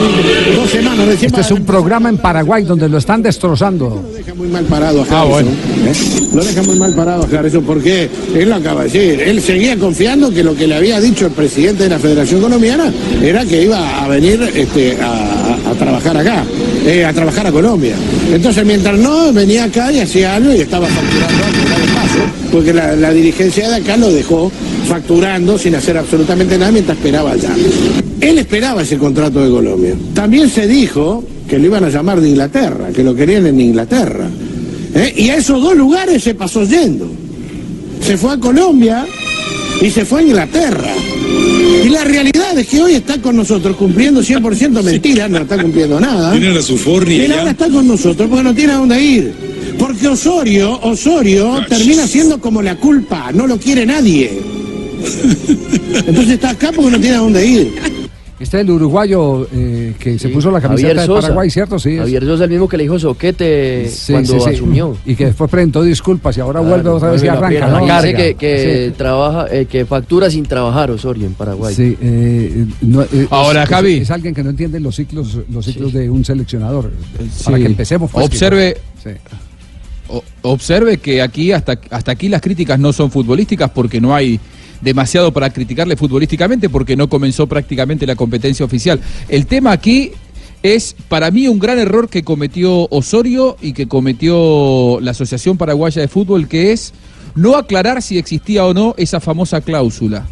[0.55, 4.03] Dos semanas recién Este es un programa en Paraguay donde lo están destrozando.
[4.16, 5.53] deja muy mal parado a Harrison.
[5.53, 5.93] ¿eh?
[6.34, 9.22] Lo deja muy mal parado a Harrison porque él lo acaba de decir.
[9.22, 12.91] Él seguía confiando que lo que le había dicho el presidente de la Federación Colombiana
[13.22, 16.43] era que iba a venir este, a, trabajar acá,
[16.85, 17.95] eh, a trabajar a Colombia.
[18.31, 22.19] Entonces, mientras no, venía acá y hacía algo y estaba facturando algo paso,
[22.51, 24.51] porque la, la dirigencia de acá lo dejó
[24.87, 27.51] facturando sin hacer absolutamente nada mientras esperaba allá.
[28.21, 29.95] Él esperaba ese contrato de Colombia.
[30.13, 34.27] También se dijo que lo iban a llamar de Inglaterra, que lo querían en Inglaterra.
[34.95, 35.13] ¿eh?
[35.15, 37.09] Y a esos dos lugares se pasó yendo.
[38.01, 39.05] Se fue a Colombia
[39.81, 40.93] y se fue a Inglaterra.
[41.86, 45.99] Y la realidad es que hoy está con nosotros cumpliendo 100% mentira, no está cumpliendo
[45.99, 46.32] nada.
[46.32, 49.34] Tiene la Suforni Él ahora está con nosotros porque no tiene a dónde ir.
[49.78, 54.41] Porque Osorio, Osorio termina siendo como la culpa, no lo quiere nadie.
[56.07, 57.75] Entonces está acá porque no tiene a dónde ir.
[58.47, 61.07] Este es el uruguayo eh, que se puso la camiseta de.
[61.07, 61.77] Paraguay, ¿cierto?
[61.77, 61.89] Sí.
[61.95, 64.49] es- Javier Sosa, el mismo que le dijo Soquete Sí, cuando sí, sí.
[64.55, 64.97] asumió.
[65.05, 67.67] Y que después presentó disculpas y ahora vuelve otra vez y arranca.
[67.67, 67.81] ¿no?
[67.85, 71.75] Dice que, que trabaja, eh, que factura sin trabajar Osorio en Paraguay.
[71.75, 73.93] Sí, eh, no, eh, Ahora, es, Javi.
[73.95, 76.89] Es, es alguien que no entiende los ciclos, los ciclos de un seleccionador.
[77.43, 78.09] Para que empecemos.
[78.09, 78.77] pues, Observe,
[80.07, 84.39] o- observe que aquí hasta, hasta aquí las críticas no son futbolísticas porque no hay
[84.82, 88.99] demasiado para criticarle futbolísticamente porque no comenzó prácticamente la competencia oficial.
[89.30, 90.11] El tema aquí
[90.63, 96.01] es para mí un gran error que cometió Osorio y que cometió la Asociación Paraguaya
[96.01, 96.93] de Fútbol que es
[97.36, 100.28] no aclarar si existía o no esa famosa cláusula.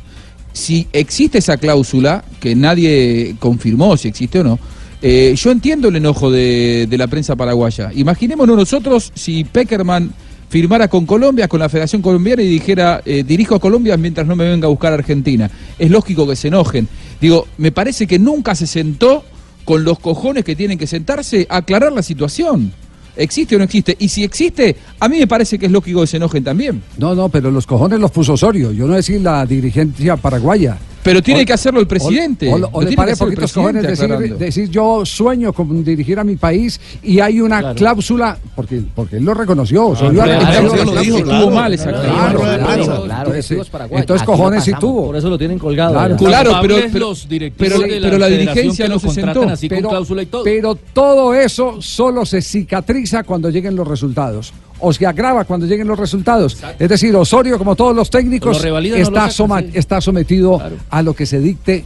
[0.53, 4.59] Si existe esa cláusula, que nadie confirmó si existe o no,
[5.01, 7.91] eh, yo entiendo el enojo de, de la prensa paraguaya.
[7.93, 10.13] Imaginémonos nosotros si Peckerman
[10.55, 14.37] firmara con Colombia, con la Federación Colombiana y dijera, eh, dirijo a Colombia mientras no
[14.37, 15.51] me venga a buscar a Argentina.
[15.77, 16.87] Es lógico que se enojen.
[17.19, 19.25] Digo, me parece que nunca se sentó
[19.65, 22.71] con los cojones que tienen que sentarse a aclarar la situación.
[23.17, 23.97] ¿Existe o no existe?
[23.99, 26.81] Y si existe, a mí me parece que es lógico que se enojen también.
[26.97, 28.71] No, no, pero los cojones los puso Osorio.
[28.71, 30.77] Yo no decir la dirigencia paraguaya.
[31.05, 32.51] Pero tiene O- que hacerlo el presidente.
[32.51, 36.19] O, o- o le tiene que parece presidente cojones decir, decir yo sueño con dirigir
[36.19, 39.85] a mi país y hay una cláusula, porque, porque él lo reconoció.
[39.87, 41.33] Osorio ha claro, claro, la lo dijo, cláusula.
[41.37, 43.33] estuvo mal Claro, claro, Claro, claro.
[43.35, 43.51] Entonces,
[43.91, 45.05] Entonces, cojones sí tuvo.
[45.05, 45.93] Por eso lo tienen colgado.
[45.93, 46.17] Claro.
[46.17, 49.43] Claro, pero, pero, los directivos pero- de la pero la dirigencia que no se sentó.
[49.43, 50.43] así con cláusula y todo.
[50.43, 54.53] pero todo eso solo se cicatriza cuando lleguen los resultados.
[54.79, 56.57] O se agrava cuando lleguen los resultados.
[56.77, 59.69] Es decir, Osorio, como todos los técnicos, Lo revalidan, no lo está, sacan, soma- sí.
[59.73, 61.85] está sometido a lo que se dicte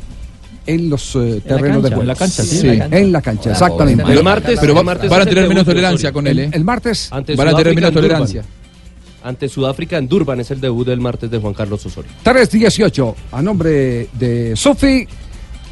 [0.65, 2.01] en los eh, terrenos de cancha, juego.
[2.01, 2.97] en la cancha, sí, Sí, en la cancha.
[2.99, 4.03] en la cancha, exactamente.
[4.11, 6.49] El martes, pero va- martes van a tener menos de tolerancia con él, ¿eh?
[6.51, 8.43] El martes Ante Van a tener menos tolerancia.
[9.23, 12.09] Ante Sudáfrica en Durban es el debut del martes de Juan Carlos Osorio.
[12.23, 15.07] 3-18, a nombre de Sofi,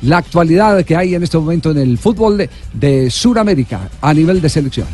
[0.03, 4.41] la actualidad que hay en este momento en el fútbol de, de Sudamérica a nivel
[4.41, 4.93] de selecciones.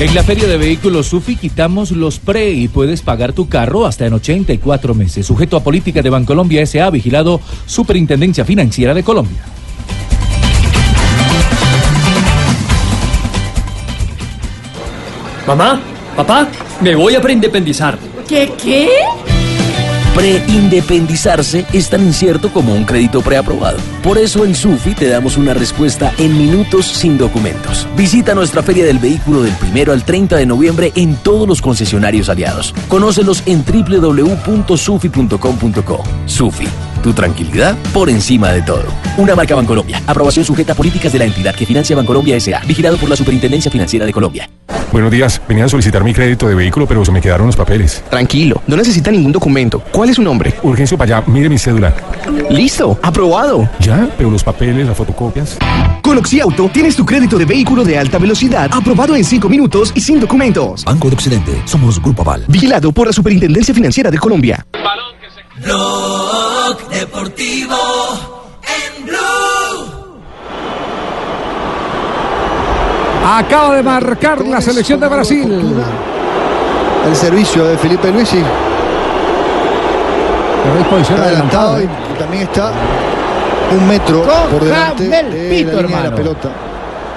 [0.00, 4.06] En la feria de vehículos Sufi quitamos los pre y puedes pagar tu carro hasta
[4.06, 5.26] en 84 meses.
[5.26, 6.88] Sujeto a política de Bancolombia S.A.
[6.90, 9.44] vigilado Superintendencia Financiera de Colombia.
[15.48, 15.80] Mamá,
[16.14, 16.46] papá,
[16.80, 17.98] me voy a preindependizar.
[18.28, 18.88] ¿Qué qué?
[20.18, 23.78] Preindependizarse es tan incierto como un crédito preaprobado.
[24.02, 27.86] Por eso en Sufi te damos una respuesta en minutos sin documentos.
[27.96, 32.28] Visita nuestra feria del vehículo del primero al 30 de noviembre en todos los concesionarios
[32.28, 32.74] aliados.
[32.88, 36.02] Conócelos en www.sufi.com.co.
[36.26, 36.66] Sufi,
[36.98, 38.84] tu tranquilidad por encima de todo.
[39.16, 40.02] Una marca Bancolombia.
[40.06, 42.60] Aprobación sujeta a políticas de la entidad que financia Bancolombia S.A.
[42.66, 44.48] Vigilado por la Superintendencia Financiera de Colombia.
[44.90, 48.02] Buenos días, venía a solicitar mi crédito de vehículo, pero se me quedaron los papeles.
[48.08, 49.82] Tranquilo, no necesita ningún documento.
[49.92, 50.54] ¿Cuál es su nombre?
[50.62, 51.94] Urgencio para allá, mire mi cédula.
[52.48, 53.68] Listo, aprobado.
[53.80, 54.08] ¿Ya?
[54.16, 55.58] Pero los papeles, las fotocopias.
[56.00, 60.00] Con Oxiauto tienes tu crédito de vehículo de alta velocidad aprobado en 5 minutos y
[60.00, 60.84] sin documentos.
[60.84, 62.44] Banco de Occidente, somos Grupo Aval.
[62.48, 64.64] Vigilado por la Superintendencia Financiera de Colombia.
[65.60, 67.76] Blog Deportivo
[68.62, 70.18] en Blue.
[73.26, 75.74] Acaba de marcar la selección de Brasil.
[77.06, 78.42] El servicio de Felipe Luisi.
[81.00, 81.88] Está adelantado y
[82.18, 82.70] también está
[83.72, 86.10] un metro por delante de Pito, la línea de hermano.
[86.10, 86.48] la pelota.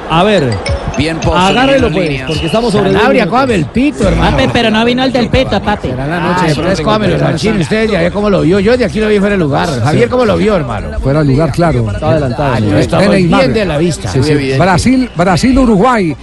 [0.10, 0.58] A ver.
[0.98, 4.38] Bien Agárrelo pues, porque estamos sobre Sanabria, cógame el pito, hermano.
[4.38, 5.90] Papi, pero no vino el del pito, papi.
[5.90, 7.60] la noche, después cómelo, Sanchín.
[7.60, 8.60] Ustedes ya ve cómo lo vio.
[8.60, 9.70] Yo de aquí lo vi fuera de lugar.
[9.82, 11.00] Javier, ¿cómo lo vio, hermano?
[11.00, 11.90] Fuera de lugar, claro.
[11.92, 12.54] Está adelantado.
[12.54, 14.12] Ah, yo estaba bien de la vista.
[14.12, 14.54] Sí, sí.
[14.58, 16.16] Brasil, Brasil, Uruguay.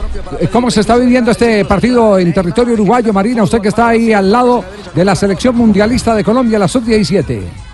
[0.53, 3.43] ¿Cómo se está viviendo este partido en territorio uruguayo, Marina?
[3.43, 4.65] Usted que está ahí al lado
[4.95, 7.68] de la selección mundialista de Colombia, la sub-17.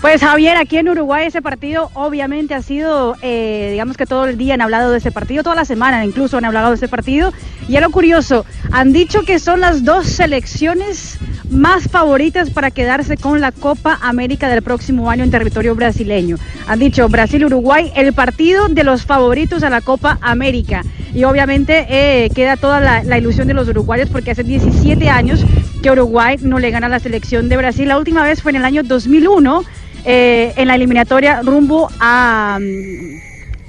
[0.00, 4.36] Pues Javier, aquí en Uruguay ese partido obviamente ha sido, eh, digamos que todo el
[4.36, 7.32] día han hablado de ese partido, toda la semana incluso han hablado de ese partido.
[7.66, 11.18] Y a lo curioso, han dicho que son las dos selecciones
[11.50, 16.36] más favoritas para quedarse con la Copa América del próximo año en territorio brasileño.
[16.66, 20.82] Han dicho Brasil-Uruguay, el partido de los favoritos a la Copa América.
[21.14, 25.44] Y obviamente eh, queda toda la, la ilusión de los uruguayos porque hace 17 años
[25.82, 27.88] que Uruguay no le gana a la selección de Brasil.
[27.88, 29.64] La última vez fue en el año 2001
[30.06, 32.58] eh, en la eliminatoria rumbo a,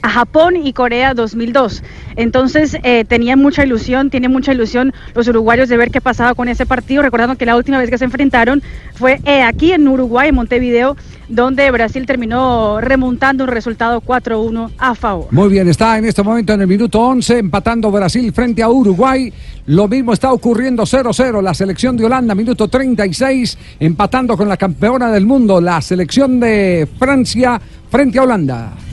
[0.04, 1.84] Japón y Corea 2002.
[2.16, 6.48] Entonces eh, tenían mucha ilusión, tienen mucha ilusión los uruguayos de ver qué pasaba con
[6.48, 8.64] ese partido, recordando que la última vez que se enfrentaron
[8.94, 10.96] fue eh, aquí en Uruguay, en Montevideo,
[11.28, 15.28] donde Brasil terminó remontando un resultado 4-1 a favor.
[15.32, 19.32] Muy bien, está en este momento en el minuto 11 empatando Brasil frente a Uruguay.
[19.68, 25.12] Lo mismo está ocurriendo 0-0 la selección de Holanda, minuto 36, empatando con la campeona
[25.12, 27.60] del mundo, la selección de Francia
[27.90, 28.87] frente a Holanda.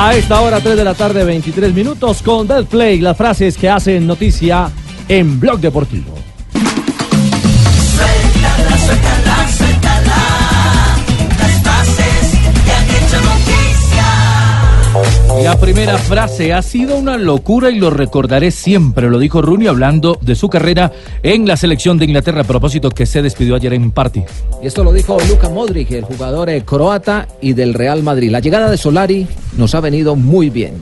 [0.00, 3.68] A esta hora, 3 de la tarde, 23 minutos, con Dead Play, las frases que
[3.68, 4.70] hacen noticia
[5.08, 6.14] en Blog Deportivo.
[15.42, 20.18] La primera frase ha sido una locura y lo recordaré siempre, lo dijo Rooney hablando
[20.20, 23.90] de su carrera en la selección de Inglaterra a propósito que se despidió ayer en
[23.90, 24.24] Party.
[24.62, 28.30] Y esto lo dijo Luka Modric, el jugador eh, croata y del Real Madrid.
[28.30, 29.26] La llegada de Solari
[29.56, 30.74] nos ha venido muy bien.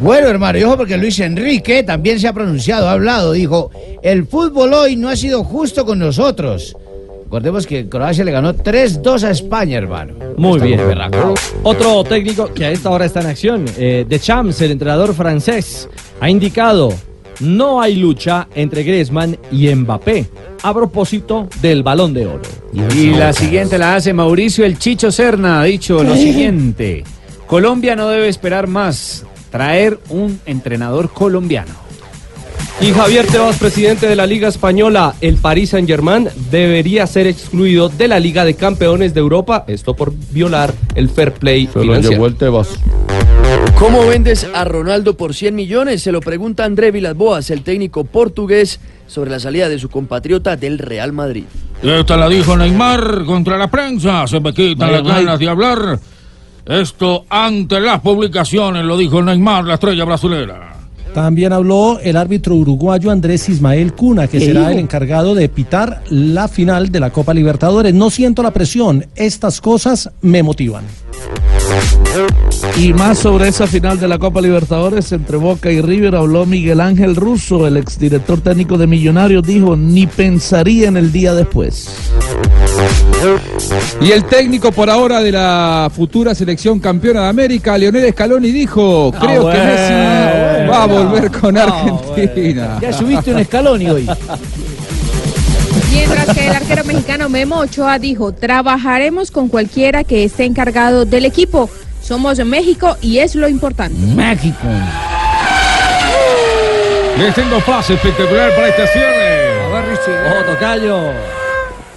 [0.00, 3.70] Bueno, hermano, y ojo porque Luis Enrique también se ha pronunciado, ha hablado, dijo,
[4.02, 6.76] el fútbol hoy no ha sido justo con nosotros.
[7.30, 10.14] Recordemos que Croacia le ganó 3-2 a España, hermano.
[10.36, 11.34] Muy Está bien.
[11.62, 15.88] Otro técnico que a esta hora está en acción, eh, De Champs, el entrenador francés,
[16.20, 16.92] ha indicado
[17.38, 20.26] no hay lucha entre Griezmann y Mbappé
[20.60, 22.42] a propósito del Balón de Oro.
[22.72, 25.60] Y la siguiente la hace Mauricio El Chicho Serna.
[25.60, 27.04] Ha dicho lo siguiente:
[27.46, 29.24] Colombia no debe esperar más.
[29.52, 31.89] Traer un entrenador colombiano.
[32.82, 38.08] Y Javier Tebas, presidente de la Liga Española, el Paris Saint-Germain debería ser excluido de
[38.08, 42.12] la Liga de Campeones de Europa, esto por violar el fair play Se lo financiero.
[42.12, 42.68] llevó el Tebas.
[43.78, 46.02] ¿Cómo vendes a Ronaldo por 100 millones?
[46.02, 50.78] Se lo pregunta André Vilas-Boas, el técnico portugués, sobre la salida de su compatriota del
[50.78, 51.44] Real Madrid.
[51.82, 54.26] Esta la dijo Neymar contra la prensa.
[54.26, 55.98] Se me quitan las ganas de hablar.
[56.64, 60.79] Esto ante las publicaciones, lo dijo Neymar, la estrella brasilera.
[61.14, 64.72] También habló el árbitro uruguayo Andrés Ismael Cuna, que ¿Qué será dijo?
[64.72, 67.92] el encargado de pitar la final de la Copa Libertadores.
[67.94, 70.84] No siento la presión, estas cosas me motivan.
[72.76, 76.80] Y más sobre esa final de la Copa Libertadores entre Boca y River habló Miguel
[76.80, 81.88] Ángel Russo, el exdirector técnico de Millonarios, dijo, ni pensaría en el día después.
[84.00, 89.12] Y el técnico por ahora de la futura selección campeona de América, Leonel Scaloni, dijo,
[89.12, 92.78] creo que bueno, Messi va a volver con Argentina.
[92.80, 94.08] Ya subiste un escalón hoy.
[95.92, 101.24] Mientras que el arquero mexicano Memo Ochoa dijo, trabajaremos con cualquiera que esté encargado del
[101.24, 101.68] equipo.
[102.00, 103.96] Somos México y es lo importante.
[104.14, 104.66] México.
[107.18, 109.40] Les tengo frase espectacular para este cierre.
[109.70, 110.98] Ojo, tocayo.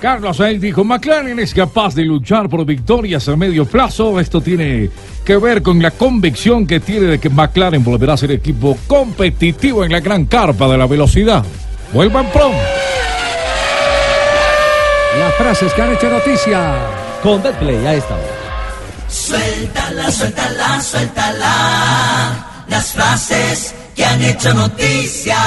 [0.04, 4.20] Carlos Sainz dijo, McLaren es capaz de luchar por victorias a medio plazo.
[4.20, 4.89] Esto tiene
[5.24, 9.86] que ver con la convicción que tiene de que McLaren volverá a ser equipo competitivo
[9.86, 11.45] en la gran carpa de la velocidad.
[11.93, 12.58] Vuelvan pronto.
[15.18, 16.76] Las frases que han hecho noticia.
[17.22, 18.33] Con Betplay, a esta hora.
[19.14, 22.66] Suéltala, suéltala, suéltala.
[22.68, 25.38] Las frases que han hecho noticia.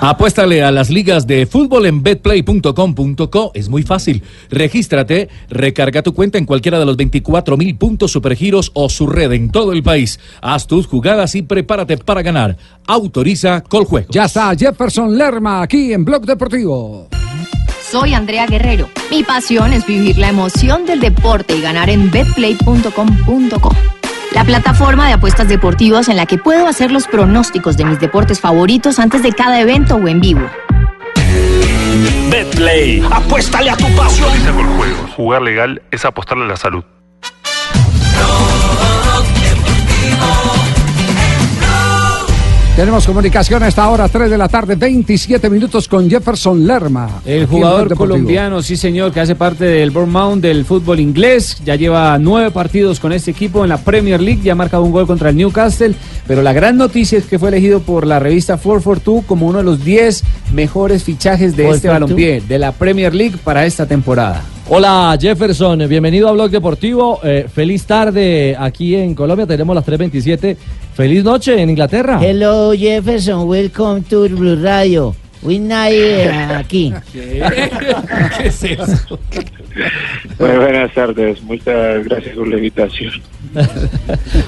[0.00, 3.52] Apuéstale a las ligas de fútbol en betplay.com.co.
[3.54, 4.24] Es muy fácil.
[4.50, 9.30] Regístrate, recarga tu cuenta en cualquiera de los 24 mil puntos supergiros o su red
[9.30, 10.18] en todo el país.
[10.40, 12.56] Haz tus jugadas y prepárate para ganar.
[12.88, 14.08] Autoriza Coljuego.
[14.10, 17.08] Ya está Jefferson Lerma aquí en Blog Deportivo.
[17.92, 18.88] Soy Andrea Guerrero.
[19.10, 23.76] Mi pasión es vivir la emoción del deporte y ganar en betplay.com.co.
[24.32, 28.40] La plataforma de apuestas deportivas en la que puedo hacer los pronósticos de mis deportes
[28.40, 30.40] favoritos antes de cada evento o en vivo.
[32.30, 33.02] Betplay.
[33.10, 34.30] Apuéstale a tu pasión.
[34.78, 35.10] juegos.
[35.14, 36.84] Jugar legal es apostarle a la salud.
[42.82, 47.22] Tenemos comunicación a esta hora, 3 de la tarde, 27 minutos con Jefferson Lerma.
[47.24, 52.18] El jugador colombiano, sí señor, que hace parte del Bournemouth del fútbol inglés, ya lleva
[52.18, 55.30] nueve partidos con este equipo en la Premier League, ya ha marcado un gol contra
[55.30, 55.94] el Newcastle,
[56.26, 59.64] pero la gran noticia es que fue elegido por la revista 442 como uno de
[59.64, 62.00] los 10 mejores fichajes de este 442.
[62.10, 64.42] balompié, de la Premier League para esta temporada.
[64.68, 67.20] Hola Jefferson, bienvenido a Blog Deportivo.
[67.22, 70.56] Eh, feliz tarde aquí en Colombia, tenemos las 3.27.
[70.94, 72.20] Feliz noche en Inglaterra.
[72.22, 75.14] Hello Jefferson, welcome to Blue Radio.
[75.42, 76.92] We night eh, aquí.
[77.12, 77.42] ¿Qué
[78.44, 79.18] es eso?
[80.38, 83.12] Muy buenas tardes, muchas gracias por la invitación.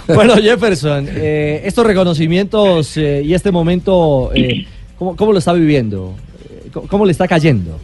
[0.06, 4.66] Bueno Jefferson, eh, estos reconocimientos eh, y este momento, eh,
[4.98, 6.14] ¿cómo, cómo lo está viviendo?
[6.44, 7.78] Eh, ¿Cómo, cómo le está cayendo?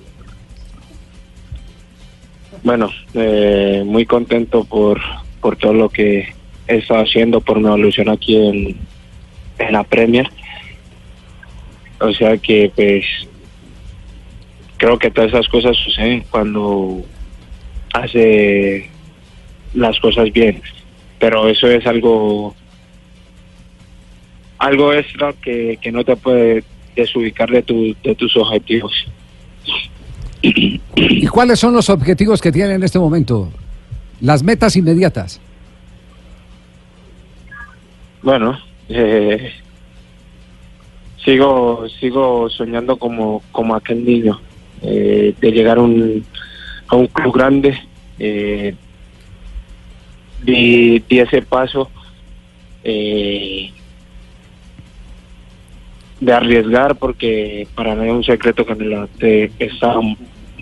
[2.62, 5.00] Bueno, eh, muy contento por,
[5.40, 6.34] por todo lo que
[6.70, 8.76] he estado haciendo, por mi evolución aquí en,
[9.72, 10.26] la Premier.
[12.00, 13.04] O sea que pues
[14.78, 17.04] creo que todas esas cosas suceden cuando
[17.92, 18.88] hace
[19.74, 20.62] las cosas bien.
[21.18, 22.54] Pero eso es algo
[24.58, 26.64] algo extra que, que no te puede
[26.96, 28.92] desubicar de, tu- de tus objetivos.
[30.42, 33.50] ¿Y cuáles son los objetivos que tiene en este momento?
[34.20, 35.40] Las metas inmediatas.
[38.22, 38.58] Bueno,
[38.88, 39.52] eh,
[41.24, 44.40] sigo sigo soñando como, como aquel niño,
[44.82, 46.24] eh, de llegar a un,
[46.88, 47.78] a un club grande.
[48.18, 48.74] Eh,
[50.42, 51.90] di, ese paso
[52.84, 53.70] eh,
[56.20, 60.00] de arriesgar porque para mí es un secreto que me levanté estaba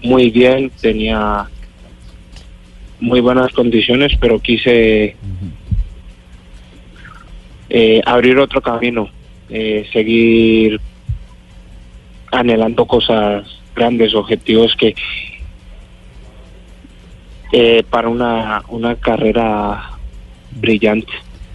[0.02, 1.48] muy bien, tenía
[3.00, 5.16] muy buenas condiciones, pero quise
[7.70, 9.08] eh, abrir otro camino,
[9.48, 10.80] eh, seguir
[12.30, 14.94] anhelando cosas grandes, objetivos que
[17.52, 19.92] eh, para una, una carrera
[20.50, 21.12] brillante.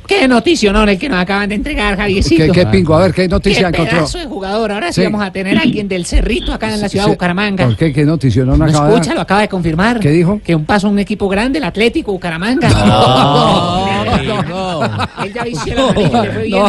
[0.07, 2.45] Qué noticionón el que nos acaban de entregar, Javiercito.
[2.45, 2.95] ¿Qué, qué pingo?
[2.95, 3.97] A ver, ¿qué noticia Qué encontró?
[3.99, 4.71] pedazo de jugador.
[4.71, 5.05] Ahora sí, Sí.
[5.05, 7.65] vamos a tener a alguien del Cerrito acá en la ciudad Sí, de Bucaramanga.
[7.65, 7.93] ¿Por qué?
[7.93, 8.43] ¿Qué noticia?
[8.43, 9.13] No, ¿No acaba de escucha?
[9.15, 9.99] Lo acaba de confirmar.
[9.99, 10.39] ¿Qué dijo?
[10.43, 12.67] Que un paso a un equipo grande, el Atlético Bucaramanga.
[15.23, 16.63] Él ya vistió la amarilla, le fue bien.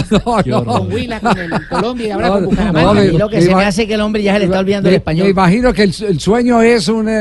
[0.46, 3.04] No, no, Con Huila, con el Colombia y ahora No, con no, Bucaramanga.
[3.04, 4.94] Y lo que se me hace que el hombre ya se le está olvidando el
[4.96, 5.24] español.
[5.26, 7.12] Me imagino que el, el sueño es un eh,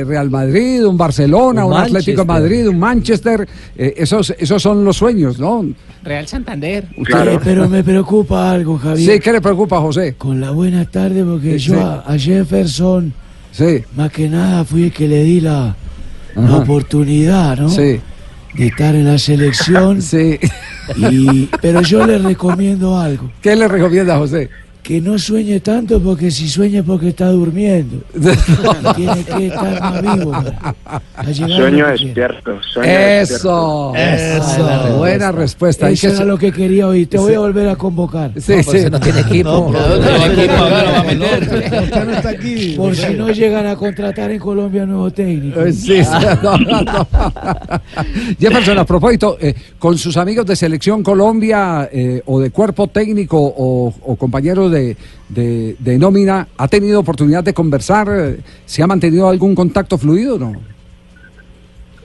[0.00, 2.26] eh, Real Madrid, un Barcelona, un, Un Atlético de.
[2.26, 3.48] Madrid, un Manchester.
[3.76, 5.64] eh, esos, esos son los sueños, ¿no?
[6.02, 6.86] Real Santander.
[7.04, 7.40] Claro.
[7.42, 9.14] Pero me preocupa algo, Javier.
[9.14, 10.14] Sí, ¿qué le preocupa, José?
[10.16, 11.80] Con la buena tarde, porque Sí, yo sí.
[11.80, 13.12] a, a Jefferson,
[13.50, 13.82] sí.
[13.96, 15.74] más que nada, fui el que le di la,
[16.36, 17.68] la oportunidad, ¿no?
[17.70, 18.00] Sí.
[18.54, 20.00] De estar en la selección.
[20.02, 20.38] Sí.
[21.10, 23.32] Y, pero yo le recomiendo algo.
[23.42, 24.48] ¿Qué le recomienda, José?
[24.86, 27.96] Que no sueñe tanto, porque si sueña es porque está durmiendo.
[28.94, 30.32] Tiene que estar más vivo.
[31.34, 32.60] Sueño despierto.
[32.72, 33.92] Sueño Eso.
[33.96, 34.96] Eso.
[34.96, 35.90] Buena respuesta.
[35.90, 37.08] Eso era lo que quería oír.
[37.08, 38.30] Te voy a volver a convocar.
[38.36, 38.88] Sí, sí.
[38.88, 39.72] No tiene equipo.
[42.76, 45.62] Por si no llegan a contratar en Colombia nuevo técnico.
[45.62, 47.08] Eh, sí, sí, no, no, no.
[48.38, 53.36] Jefferson, a propósito, eh, con sus amigos de Selección Colombia eh, o de cuerpo técnico
[53.40, 54.75] o, o compañeros de,
[55.28, 58.36] de- de nómina, ¿ha tenido oportunidad de conversar?
[58.64, 60.52] ¿Se ha mantenido algún contacto fluido o no?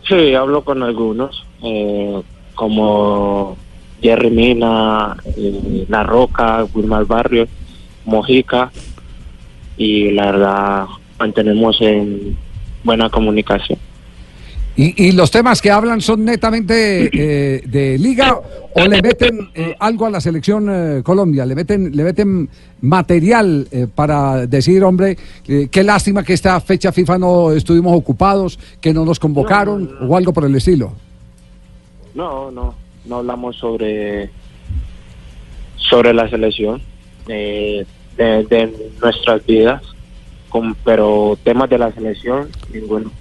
[0.07, 2.21] Sí, hablo con algunos, eh,
[2.55, 3.55] como
[4.01, 7.47] Jerry Mina, eh, La Roca, Wilmar Barrios,
[8.05, 8.71] Mojica,
[9.77, 10.85] y la verdad
[11.19, 12.35] mantenemos en
[12.83, 13.77] buena comunicación.
[14.75, 18.39] ¿Y, y los temas que hablan son netamente eh, de liga
[18.73, 21.45] o le meten eh, algo a la selección eh, Colombia?
[21.45, 22.49] ¿Le meten, le meten
[22.79, 25.17] material eh, para decir, hombre,
[25.69, 30.31] qué lástima que esta fecha FIFA no estuvimos ocupados, que no nos convocaron o algo
[30.31, 30.93] por el estilo?
[32.15, 32.73] No, no,
[33.05, 34.29] no hablamos sobre
[35.75, 36.81] sobre la selección
[37.27, 39.83] eh, de, de nuestras vidas,
[40.47, 43.11] con- pero temas de la selección ninguno.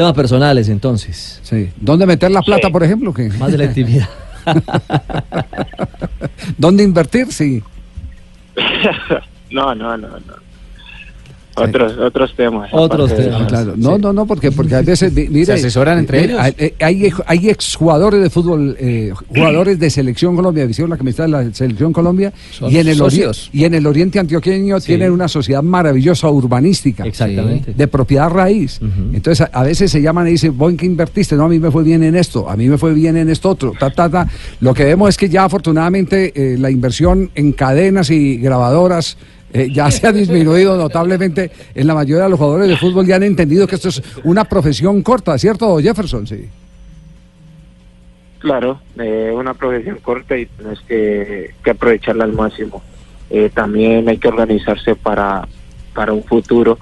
[0.00, 1.40] Temas personales, entonces.
[1.42, 1.68] Sí.
[1.78, 3.12] ¿Dónde meter la plata, por ejemplo?
[3.12, 3.28] ¿Qué?
[3.38, 4.08] Más de la actividad.
[6.56, 7.30] ¿Dónde invertir?
[7.30, 7.62] Sí.
[9.50, 10.49] no, no, no, no.
[11.56, 12.70] Otros otros temas.
[12.72, 13.46] Otros temas, eso.
[13.46, 13.74] claro.
[13.76, 16.44] No, no, no, porque, porque a veces, mire, ¿Se asesoran entre mire, ellos?
[16.44, 21.24] Hay, eh, hay, hay exjugadores de fútbol, eh, jugadores de Selección Colombia, visión la camiseta
[21.24, 23.50] de la Selección Colombia, Son y en, el socios.
[23.52, 27.04] y en el oriente antioqueño tienen una sociedad maravillosa urbanística.
[27.04, 27.74] Exactamente.
[27.74, 28.80] De propiedad raíz.
[29.12, 31.36] Entonces, a, a veces se llaman y dicen, ¿vos en qué invertiste?
[31.36, 33.50] No, a mí me fue bien en esto, a mí me fue bien en esto
[33.50, 34.28] otro, ta, ta, ta.
[34.60, 39.16] Lo que vemos es que ya afortunadamente eh, la inversión en cadenas y grabadoras
[39.52, 43.16] eh, ya se ha disminuido notablemente en la mayoría de los jugadores de fútbol ya
[43.16, 46.26] han entendido que esto es una profesión corta, ¿cierto, Jefferson?
[46.26, 46.48] Sí.
[48.40, 52.82] Claro, eh, una profesión corta y tienes que, aprovecharla al máximo.
[53.28, 55.46] Eh, también hay que organizarse para,
[55.94, 56.78] para un futuro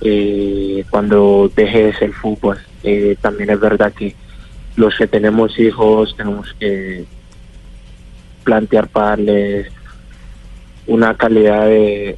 [0.00, 2.58] eh, cuando dejes el fútbol.
[3.20, 4.14] También es verdad que
[4.74, 7.04] los que tenemos hijos tenemos que
[8.42, 9.16] plantear para
[10.86, 12.16] una calidad de,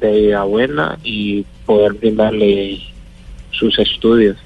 [0.00, 2.78] vida buena y poder brindarle
[3.52, 4.36] sus estudios.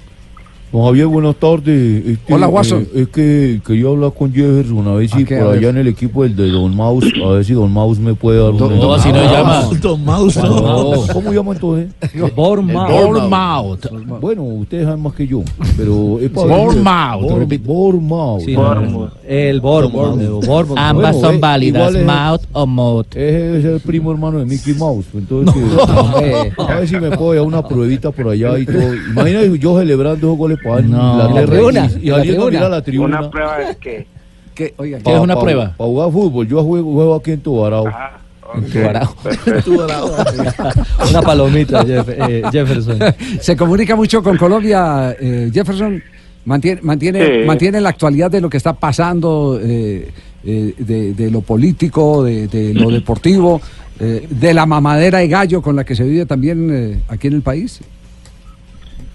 [0.71, 2.05] Don Javier, buenas tardes.
[2.05, 2.87] Es que, Hola, Watson.
[2.93, 5.23] eh, es que quería hablar con Jefferson a ver si?
[5.23, 5.57] A por ver.
[5.57, 8.37] allá en el equipo del de Don Mouse, a ver si Don Mouse me puede
[8.39, 8.57] dar un...
[8.79, 9.63] no, así no llama.
[9.81, 10.93] Don Mouse, no.
[11.11, 11.89] ¿Cómo llama entonces?
[12.35, 14.19] Bournemouth.
[14.21, 15.41] Bueno, ustedes saben más que yo,
[15.75, 16.55] pero es para...
[16.55, 17.21] Bournemouth.
[17.21, 17.65] Bournemouth.
[17.65, 18.41] Bournemouth.
[18.45, 20.45] Sí, no, El Bournemouth.
[20.77, 23.07] Ambas Bueno, son eh, válidas, mouth o mouth.
[23.15, 25.05] Ese es el primo hermano de Mickey Mouse.
[25.15, 25.55] Entonces,
[26.19, 28.93] que- a ver si me puedo llevar una pruebita por allá y todo.
[29.09, 31.29] Imagínate yo celebrando esos goles para No.
[31.33, 32.49] la tribuna, y, y la a tribuna.
[32.51, 33.19] mirar la tribuna.
[33.19, 34.07] Una prueba es que
[34.55, 37.85] ¿Qué, oiga, Pa- pa- Para jugar fútbol, yo juego, juego aquí en Tubarao.
[38.73, 39.15] Tubarao.
[41.09, 42.99] Una palomita, Jeff- eh, Jefferson.
[43.39, 46.01] Se comunica mucho con Colombia, eh, Jefferson.
[46.45, 47.45] Mantiene, mantiene, Sí.
[47.45, 50.09] mantiene la actualidad de lo que está pasando, eh,
[50.43, 53.61] eh, de, de lo político, de, de lo deportivo,
[53.99, 57.33] eh, de la mamadera de gallo con la que se vive también eh, aquí en
[57.33, 57.81] el país.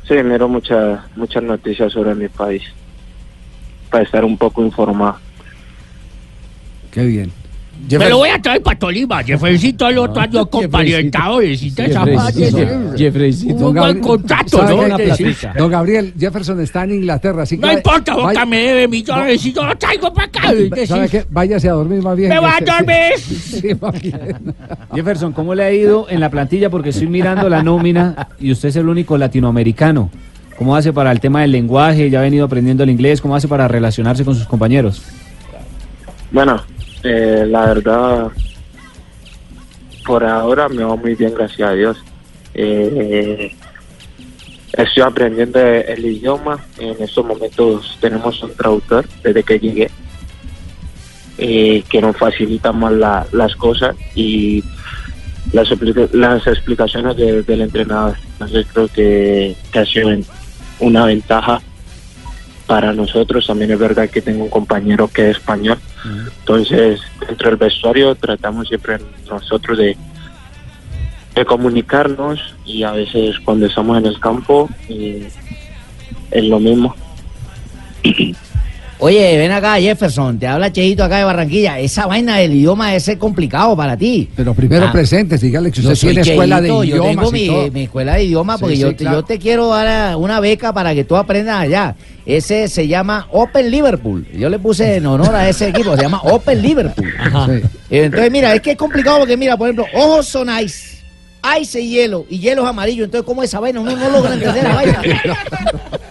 [0.06, 2.62] Sí, miro muchas muchas noticias sobre mi país
[3.90, 5.18] para estar un poco informado.
[6.90, 7.32] Qué bien.
[7.90, 11.62] Me lo voy a traer para Tolima, Jeffercito, el otro año con parientadores
[12.14, 12.76] madre.
[13.52, 14.96] Un buen contrato, ¿sabe ¿no?
[15.58, 17.66] Don Gabriel, Jefferson está en Inglaterra, así que...
[17.66, 20.40] No importa, Boca vaya- me debe millones y yo lo traigo para acá.
[20.86, 21.24] ¿Sabe qué?
[21.30, 22.30] Váyase a dormir más bien.
[22.30, 22.94] Me voy a dormir.
[23.54, 24.18] Sí, más bien.
[24.94, 26.70] Jefferson, ¿cómo le ha ido en la plantilla?
[26.70, 30.10] Porque estoy mirando la nómina y usted es el único latinoamericano.
[30.56, 32.10] ¿Cómo hace para el tema del lenguaje?
[32.10, 33.20] ¿Ya ha venido aprendiendo el inglés?
[33.20, 35.02] ¿Cómo hace para relacionarse con sus compañeros?
[36.30, 36.62] Bueno,
[37.04, 38.28] eh, la verdad,
[40.06, 41.96] por ahora me va muy bien, gracias a Dios.
[42.54, 43.54] Eh,
[44.72, 46.58] estoy aprendiendo el idioma.
[46.78, 49.90] En estos momentos tenemos un traductor desde que llegué,
[51.38, 54.62] eh, que nos facilita más la- las cosas y
[55.52, 55.68] las,
[56.12, 58.16] las explicaciones de- del entrenador.
[58.32, 59.84] Entonces creo que, que ha
[60.80, 61.60] una ventaja
[62.66, 63.46] para nosotros.
[63.46, 65.78] También es verdad que tengo un compañero que es español.
[66.40, 69.96] Entonces, dentro del vestuario tratamos siempre nosotros de,
[71.46, 75.28] comunicarnos y a veces cuando estamos en el campo eh,
[76.30, 76.94] es lo mismo.
[79.06, 81.78] Oye, ven acá, Jefferson, te habla Cheito acá de Barranquilla.
[81.78, 84.30] Esa vaina del idioma es complicado para ti.
[84.34, 84.92] Pero primero Ah.
[84.92, 88.14] presentes, dígale que usted tiene escuela de Cheito, yo idiomas tengo y mi, mi escuela
[88.14, 89.16] de idiomas Sí, porque sí, yo, te- claro.
[89.18, 91.94] yo te quiero dar una beca para que tú aprendas allá.
[92.24, 94.26] Ese se llama Open Liverpool.
[94.32, 97.12] Yo le puse en honor a ese equipo, se llama Open Liverpool.
[97.44, 97.60] Sí.
[97.90, 100.96] Entonces, mira, es que es complicado porque, mira, por ejemplo, ojos son ice,
[101.60, 103.04] ice es hielo y hielo es amarillo.
[103.04, 103.80] Entonces, ¿cómo esa vaina?
[103.80, 105.02] Uno no logra entender la vaina.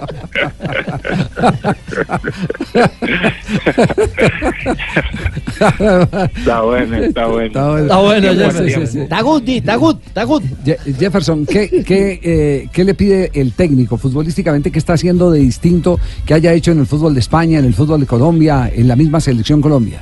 [6.36, 7.46] Está bueno, está bueno.
[7.82, 8.66] Está bueno, Qué buen Jefferson.
[8.66, 8.86] tiempo.
[8.86, 9.00] Sí, sí.
[9.02, 10.44] Está good, Di, está good, está good.
[10.66, 14.72] Je- Jefferson, ¿qué, qué, eh, qué le pide el técnico futbolísticamente?
[14.72, 17.74] ¿Qué está haciendo de distinto que haya hecho en el fútbol de España, en el
[17.74, 20.02] fútbol de Colombia, en la misma selección Colombia?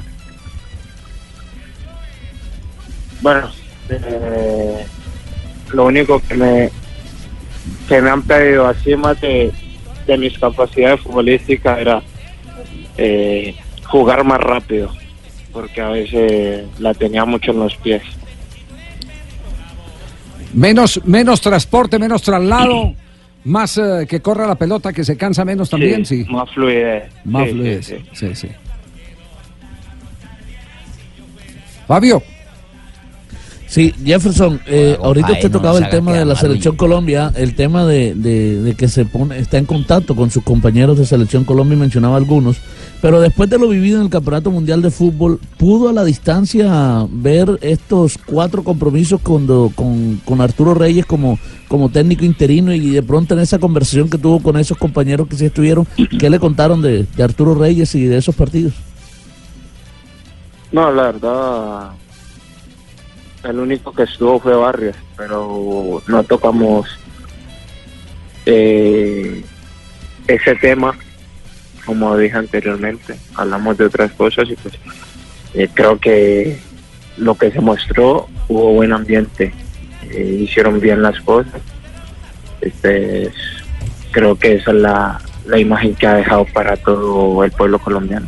[3.21, 3.49] Bueno,
[3.89, 4.85] eh,
[5.73, 6.69] lo único que me
[7.87, 9.51] que me han pedido así más de,
[10.05, 12.01] de mis capacidades futbolísticas era
[12.97, 13.55] eh,
[13.85, 14.91] jugar más rápido,
[15.51, 18.03] porque a veces la tenía mucho en los pies.
[20.53, 22.93] Menos, menos transporte, menos traslado,
[23.45, 26.25] más eh, que corra la pelota, que se cansa menos también, sí.
[26.29, 27.03] Más fluidez.
[27.23, 28.47] Más Sí, fluidez, sí, sí.
[31.87, 32.21] Fabio.
[33.71, 38.13] Sí, Jefferson, eh, ahorita usted tocaba el tema de la selección Colombia, el tema de,
[38.15, 41.79] de- de que se pone, está en contacto con sus compañeros de selección Colombia y
[41.79, 42.57] mencionaba algunos,
[43.01, 47.07] pero después de lo vivido en el Campeonato Mundial de Fútbol, ¿pudo a la distancia
[47.09, 51.39] ver estos cuatro compromisos con, con, con Arturo Reyes como,
[51.69, 55.37] como técnico interino y de pronto en esa conversación que tuvo con esos compañeros que
[55.37, 55.87] sí estuvieron,
[56.19, 58.73] ¿qué le contaron de, de Arturo Reyes y de esos partidos?
[60.73, 61.91] No, la verdad,
[63.43, 66.87] el único que estuvo fue Barrios, pero no tocamos
[68.45, 69.43] eh,
[70.27, 70.95] ese tema,
[71.85, 74.73] como dije anteriormente, hablamos de otras cosas y pues
[75.53, 76.59] eh, creo que
[77.17, 79.53] lo que se mostró hubo buen ambiente,
[80.09, 81.61] eh, hicieron bien las cosas,
[82.61, 83.33] este, es-
[84.11, 88.27] creo que esa es la, la imagen que ha dejado para todo el pueblo colombiano.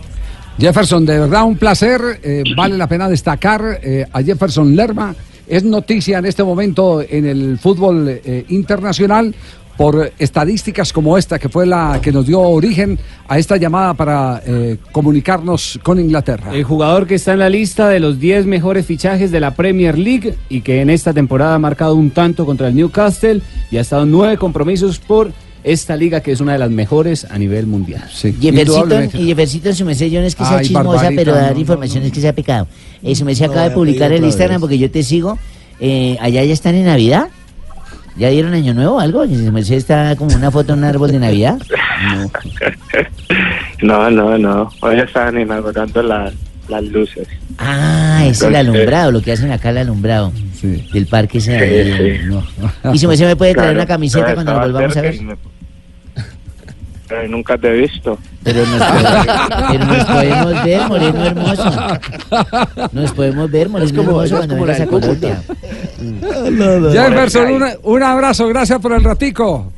[0.58, 2.20] Jefferson, de verdad un placer.
[2.24, 5.16] eh, vale la pena destacar eh, a Jefferson Lerma.
[5.48, 9.34] Es noticia en este momento en el fútbol eh, internacional
[9.76, 14.40] por estadísticas como esta, que fue la que nos dio origen a esta llamada para
[14.92, 16.54] comunicarnos con Inglaterra.
[16.54, 19.98] El jugador que está en la lista de los 10 mejores fichajes de la Premier
[19.98, 23.82] League y que en esta temporada ha marcado un tanto contra el Newcastle y ha
[23.82, 28.04] estado nueve compromisos por esta liga que es una de las mejores a nivel mundial.
[28.10, 31.54] Jeffercito, y Jeffercito en su mesé, yo no es que sea Ay, chismosa, pero dar
[31.54, 32.68] no, información es que sea pecado.
[33.02, 34.62] Eh, su mesé No, acaba de publicar el Instagram vez.
[34.62, 35.38] porque yo te sigo.
[35.80, 37.28] Eh, allá ya están en Navidad.
[38.16, 39.26] ¿Ya dieron año nuevo o algo?
[39.26, 41.58] Y Su mesé está como una foto en un árbol de Navidad.
[43.82, 44.70] No, no, no.
[44.82, 46.34] Hoy estaban inaugurando las,
[46.70, 47.28] las luces.
[47.58, 50.32] Ah, es el alumbrado, lo que hacen acá el alumbrado
[50.94, 52.30] del parque ese de ahí, Sí, sí.
[52.30, 52.94] no.
[52.94, 55.20] Y su mesé me puede traer Claro, una camiseta cuando nos volvamos a ver.
[57.30, 58.18] Nunca te he visto.
[58.44, 59.26] Pero nos, podemos,
[59.72, 61.72] pero nos podemos ver, Moreno hermoso.
[62.92, 64.88] Nos podemos ver, Moreno como- hermoso, cuando vengas a.
[64.88, 65.42] Colombia.
[66.92, 69.72] Jefferson, una- un abrazo, gracias por el ratico.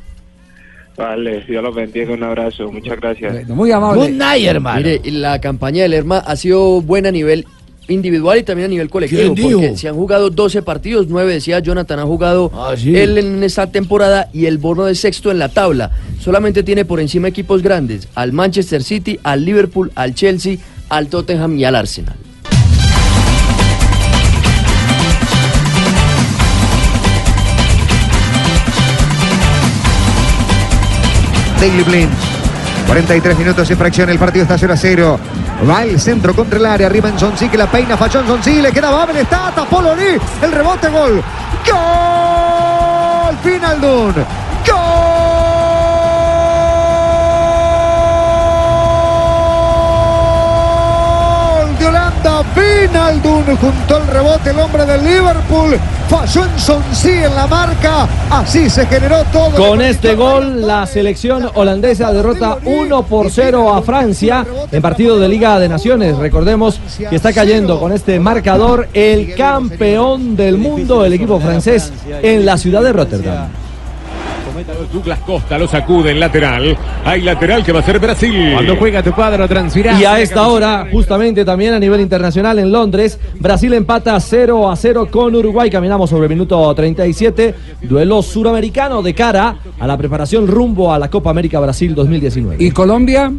[0.96, 3.46] Vale, Dios los bendiga, un abrazo, muchas gracias.
[3.48, 4.10] Muy amable.
[4.10, 7.44] Mire, y la campaña del Lerma ha sido buena a nivel
[7.88, 11.58] individual y también a nivel colectivo, ¿Quién porque se han jugado 12 partidos, 9 decía
[11.60, 12.96] Jonathan, ha jugado Ah, sí.
[12.96, 15.90] él en esta temporada y el Borno de sexto en la tabla.
[16.20, 20.56] Solamente tiene por encima equipos grandes, al Manchester City, al Liverpool, al Chelsea,
[20.88, 22.16] al Tottenham y al Arsenal.
[31.60, 32.35] Daily Blind.
[32.86, 35.20] 43 minutos en fracción, el partido está 0 a 0.
[35.68, 38.60] Va el centro contra el área, arriba en Sonsi que la peina, falló en Sonsi,
[38.62, 41.22] le queda Babel, está, tapó el rebote, gol.
[41.66, 43.36] ¡Gol!
[43.42, 44.14] Finaldun.
[44.14, 45.15] ¡Gol!
[52.54, 55.78] Finaldun junto al rebote, el hombre del Liverpool.
[56.08, 59.50] Falló en Sonsi en la marca, así se generó todo.
[59.56, 65.28] Con este gol, la selección holandesa derrota 1 por 0 a Francia en partido de
[65.28, 66.16] Liga de Naciones.
[66.16, 71.92] Recordemos que está cayendo con este marcador el campeón del mundo, el equipo francés,
[72.22, 73.65] en la ciudad de Rotterdam.
[74.92, 76.76] Douglas Costa lo sacude en lateral.
[77.04, 78.52] Hay lateral que va a ser Brasil.
[78.52, 80.00] Cuando juega tu cuadro transfirá.
[80.00, 84.76] Y a esta hora, justamente también a nivel internacional en Londres, Brasil empata 0 a
[84.76, 85.70] 0 con Uruguay.
[85.70, 87.54] Caminamos sobre el minuto 37.
[87.82, 92.64] Duelo suramericano de cara a la preparación rumbo a la Copa América Brasil 2019.
[92.64, 93.32] ¿Y Colombia?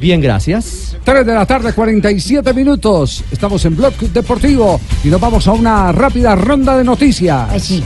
[0.00, 0.96] Bien, gracias.
[1.04, 3.24] 3 de la tarde, 47 minutos.
[3.30, 7.82] Estamos en Blog Deportivo y nos vamos a una rápida ronda de noticias.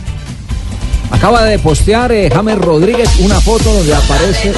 [1.13, 4.53] Acaba de postear eh, James Rodríguez una foto donde aparece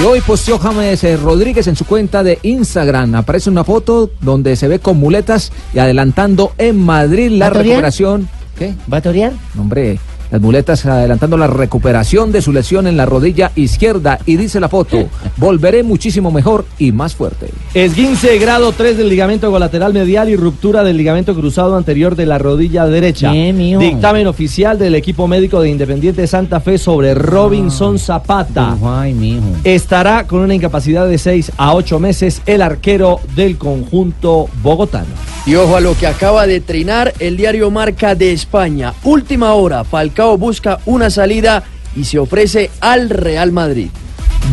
[0.00, 3.14] y hoy posteó James eh, Rodríguez en su cuenta de Instagram.
[3.14, 8.28] Aparece una foto donde se ve con muletas y adelantando en Madrid la recuperación.
[8.58, 8.74] ¿Qué?
[8.92, 9.32] ¿Va a torear?
[9.54, 9.98] No, Hombre,
[10.30, 14.68] las muletas adelantando la recuperación de su lesión en la rodilla izquierda y dice la
[14.68, 17.50] foto, volveré muchísimo mejor y más fuerte.
[17.74, 22.38] Esguince grado 3 del ligamento colateral medial y ruptura del ligamento cruzado anterior de la
[22.38, 23.32] rodilla derecha.
[23.32, 28.76] Dictamen oficial del equipo médico de Independiente Santa Fe sobre Robinson Zapata.
[29.64, 35.08] Estará con una incapacidad de 6 a 8 meses el arquero del conjunto bogotano.
[35.46, 38.92] Y ojo a lo que acaba de trinar el diario Marca de España.
[39.04, 41.62] Última hora, Falcao busca una salida
[41.96, 43.88] y se ofrece al Real Madrid.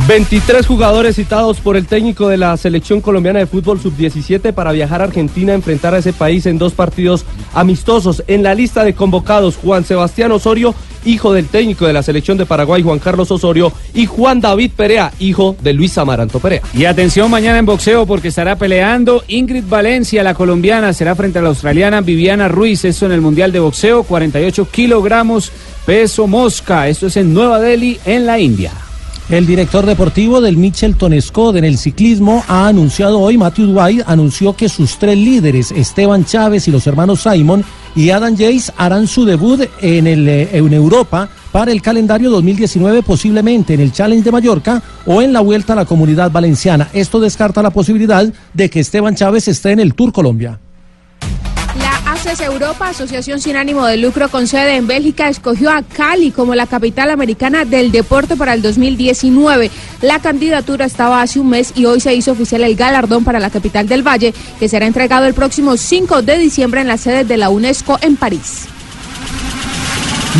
[0.07, 5.01] 23 jugadores citados por el técnico de la selección colombiana de fútbol sub-17 para viajar
[5.01, 8.23] a Argentina a enfrentar a ese país en dos partidos amistosos.
[8.27, 10.73] En la lista de convocados, Juan Sebastián Osorio,
[11.03, 15.11] hijo del técnico de la selección de Paraguay, Juan Carlos Osorio, y Juan David Perea,
[15.19, 16.61] hijo de Luis Amaranto Perea.
[16.73, 21.41] Y atención mañana en boxeo porque estará peleando Ingrid Valencia, la colombiana, será frente a
[21.41, 25.51] la australiana Viviana Ruiz, esto en el Mundial de Boxeo, 48 kilogramos,
[25.85, 28.71] peso mosca, esto es en Nueva Delhi, en la India.
[29.29, 34.55] El director deportivo del Mitchelton Scott en el ciclismo ha anunciado hoy, Matthew White anunció
[34.55, 39.25] que sus tres líderes, Esteban Chávez y los hermanos Simon y Adam Yates, harán su
[39.25, 44.31] debut en, el, eh, en Europa para el calendario 2019, posiblemente en el Challenge de
[44.31, 46.87] Mallorca o en la Vuelta a la Comunidad Valenciana.
[46.93, 50.57] Esto descarta la posibilidad de que Esteban Chávez esté en el Tour Colombia.
[52.35, 56.67] Europa, Asociación Sin Ánimo de Lucro con sede en Bélgica, escogió a Cali como la
[56.67, 59.71] capital americana del deporte para el 2019.
[60.01, 63.49] La candidatura estaba hace un mes y hoy se hizo oficial el galardón para la
[63.49, 67.37] capital del Valle, que será entregado el próximo 5 de diciembre en la sede de
[67.37, 68.67] la UNESCO en París.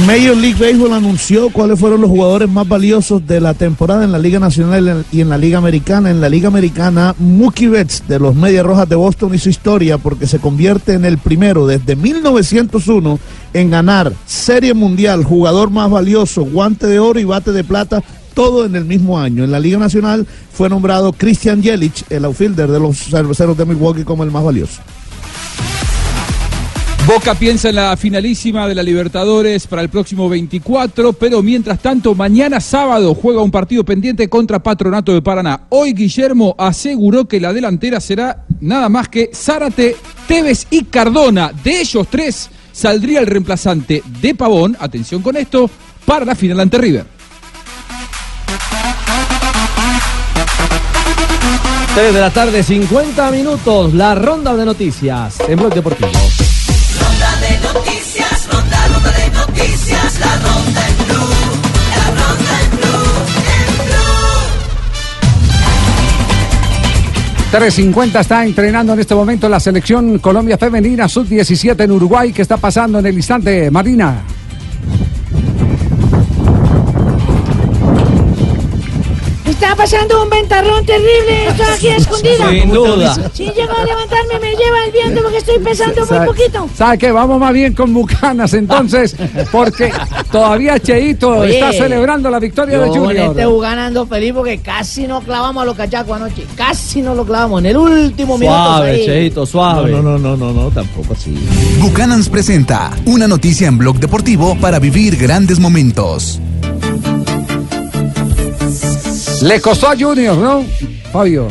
[0.06, 4.20] Major League Baseball anunció cuáles fueron los jugadores más valiosos de la temporada en la
[4.20, 6.12] Liga Nacional y en la Liga Americana.
[6.12, 10.28] En la Liga Americana, Mookie Betts de los Medias Rojas de Boston hizo historia porque
[10.28, 13.20] se convierte en el primero desde 1901
[13.54, 18.04] en ganar Serie Mundial, jugador más valioso, guante de oro y bate de plata.
[18.36, 19.44] Todo en el mismo año.
[19.44, 24.04] En la Liga Nacional fue nombrado Christian Yelich, el outfielder de los cerveceros de Milwaukee,
[24.04, 24.80] como el más valioso.
[27.08, 32.14] Boca piensa en la finalísima de la Libertadores para el próximo 24, pero mientras tanto,
[32.14, 35.68] mañana sábado juega un partido pendiente contra Patronato de Paraná.
[35.70, 39.96] Hoy Guillermo aseguró que la delantera será nada más que Zárate,
[40.28, 41.54] Tevez y Cardona.
[41.64, 45.70] De ellos tres saldría el reemplazante de Pavón, atención con esto,
[46.06, 47.06] para la final ante River.
[51.96, 56.10] 3 de la tarde, 50 minutos, la ronda de noticias en Blog Deportivo.
[67.52, 72.32] 3.50 está entrenando en este momento la selección Colombia Femenina Sub-17 en Uruguay.
[72.32, 74.37] ¿Qué está pasando en el instante, Marina?
[79.60, 81.48] Está pasando un ventarrón terrible.
[81.48, 82.48] Estoy aquí escondida.
[82.52, 83.32] Sin duda.
[83.34, 86.70] Si llego a levantarme, me lleva el viento porque estoy pesando muy ¿Sabe- poquito.
[86.76, 87.12] ¿Sabe qué?
[87.12, 89.16] Vamos más bien con Bucanas entonces,
[89.52, 89.92] porque
[90.32, 93.32] todavía Cheito Oye, está celebrando la victoria de Junior.
[93.32, 96.46] este Bugán ando feliz porque casi no clavamos a los cachacos anoche.
[96.56, 97.62] Casi no lo clavamos.
[97.62, 98.84] En el último minuto.
[98.84, 99.34] ahí.
[99.48, 99.92] suave.
[99.92, 101.34] No, no, no, no, no, tampoco así.
[101.80, 106.40] Bucanans presenta una noticia en Blog Deportivo para vivir grandes momentos.
[109.42, 110.66] Le costó a Junior, ¿no?
[111.12, 111.48] Fabio.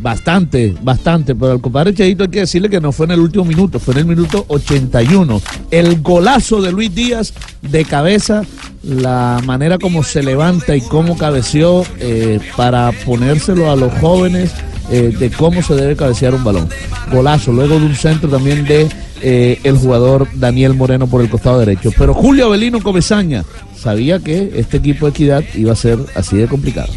[0.00, 3.44] Bastante, bastante, pero al compadre Cheito hay que decirle que no fue en el último
[3.44, 5.40] minuto, fue en el minuto 81.
[5.70, 7.32] El golazo de Luis Díaz
[7.62, 8.42] de cabeza,
[8.84, 14.52] la manera como se levanta y cómo cabeció eh, para ponérselo a los jóvenes
[14.90, 16.68] eh, de cómo se debe cabecear un balón.
[17.10, 18.88] Golazo, luego de un centro también de
[19.20, 21.90] eh, el jugador Daniel Moreno por el costado derecho.
[21.98, 23.44] Pero Julio Avelino Comesaña
[23.78, 26.92] sabía que este equipo de equidad iba a ser así de complicado.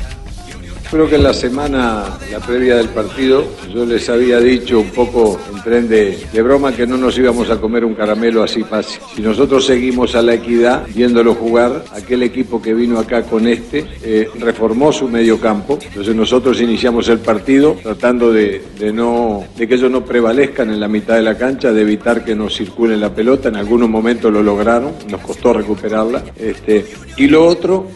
[0.91, 5.39] Creo que en la semana, la previa del partido, yo les había dicho un poco
[5.49, 8.99] en tren de, broma que no nos íbamos a comer un caramelo así fácil.
[9.15, 13.85] Si nosotros seguimos a la equidad, viéndolo jugar, aquel equipo que vino acá con este,
[14.03, 15.80] eh, reformó su medio campo.
[15.81, 20.81] Entonces nosotros iniciamos el partido tratando de, de no, de que ellos no prevalezcan en
[20.81, 23.47] la mitad de la cancha, de evitar que nos circule la pelota.
[23.47, 26.22] En algunos momentos lo lograron, nos costó recuperarla.
[26.35, 26.85] Este,
[27.15, 27.88] y lo otro,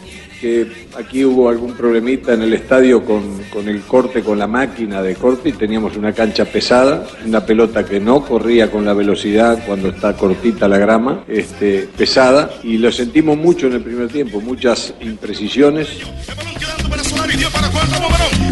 [0.98, 5.14] aquí hubo algún problemita en el estadio con, con el corte, con la máquina de
[5.14, 9.88] corte y teníamos una cancha pesada, una pelota que no corría con la velocidad cuando
[9.88, 14.94] está cortita la grama, este, pesada y lo sentimos mucho en el primer tiempo, muchas
[15.00, 15.88] imprecisiones.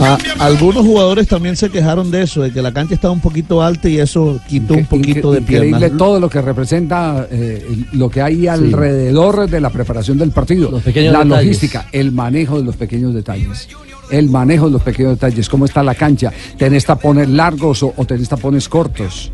[0.01, 3.63] A- algunos jugadores también se quejaron de eso, de que la cancha estaba un poquito
[3.63, 5.99] alta y eso quitó un poquito de Increíble piernas.
[5.99, 10.79] todo lo que representa eh, lo que hay alrededor de la preparación del partido.
[10.81, 11.45] pequeños la detalles.
[11.47, 13.69] logística, el manejo de los pequeños detalles.
[14.11, 16.31] El manejo de los pequeños detalles, cómo está la cancha.
[16.59, 19.33] ¿Tenés tapones largos o, o tenés tapones cortos?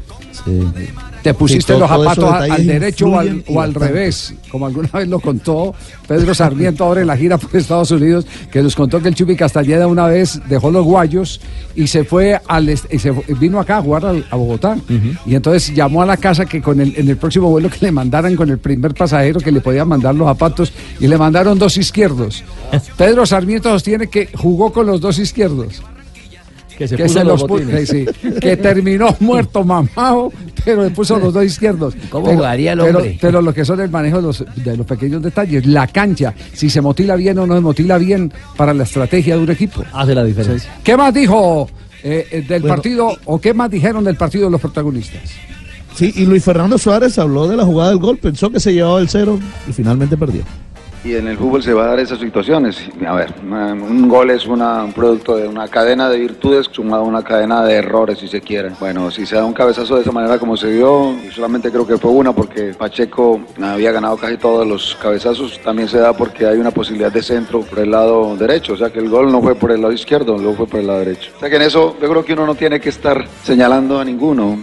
[1.22, 4.34] ¿Te pusiste los zapatos al derecho o al, o revés?
[4.50, 5.74] Como alguna vez lo contó
[6.08, 9.36] Pedro Sarmiento ahora en la gira por Estados Unidos, que nos contó que el Chupi
[9.36, 11.40] Castañeda una vez dejó los guayos
[11.74, 14.78] y se fue al y se vino acá a jugar a Bogotá.
[15.26, 17.92] Y entonces llamó a la casa que con el, en el próximo vuelo que le
[17.92, 21.76] mandaran con el primer pasajero que le podía mandar los zapatos y le mandaron dos
[21.76, 22.44] izquierdos.
[22.96, 25.82] Pedro Sarmiento sostiene que jugó con los dos izquierdos.
[26.80, 27.88] Que se puso los botines.
[27.90, 28.06] sí,
[28.40, 30.32] que terminó muerto mamado,
[30.64, 31.94] pero le puso los dos izquierdos.
[32.08, 33.18] ¿Cómo pero, jugaría el pero- hombre?
[33.20, 36.70] Pero, lo que son el manejo de los, de los pequeños detalles, la cancha, si
[36.70, 39.84] se motila bien o no se motila bien para la estrategia de un equipo.
[39.92, 40.70] Hace la diferencia.
[40.82, 41.68] ¿Qué más dijo
[42.02, 45.20] eh, eh, del Bueno, partido o qué más dijeron del partido los protagonistas?
[45.94, 49.00] Sí, y Luis Fernando Suárez habló de la jugada del gol, pensó que se llevaba
[49.00, 49.38] el cero
[49.68, 50.44] y finalmente perdió.
[51.02, 52.78] Y en el fútbol se va a dar esas situaciones.
[53.06, 57.22] A ver, un gol es un producto de una cadena de virtudes sumado a una
[57.22, 58.72] cadena de errores, si se quiere.
[58.78, 61.86] Bueno, si se da un cabezazo de esa manera como se dio, y solamente creo
[61.86, 66.46] que fue una porque Pacheco había ganado casi todos los cabezazos, también se da porque
[66.46, 68.74] hay una posibilidad de centro por el lado derecho.
[68.74, 70.86] O sea que el gol no fue por el lado izquierdo, luego fue por el
[70.86, 71.32] lado derecho.
[71.34, 74.04] O sea que en eso yo creo que uno no tiene que estar señalando a
[74.04, 74.58] ninguno.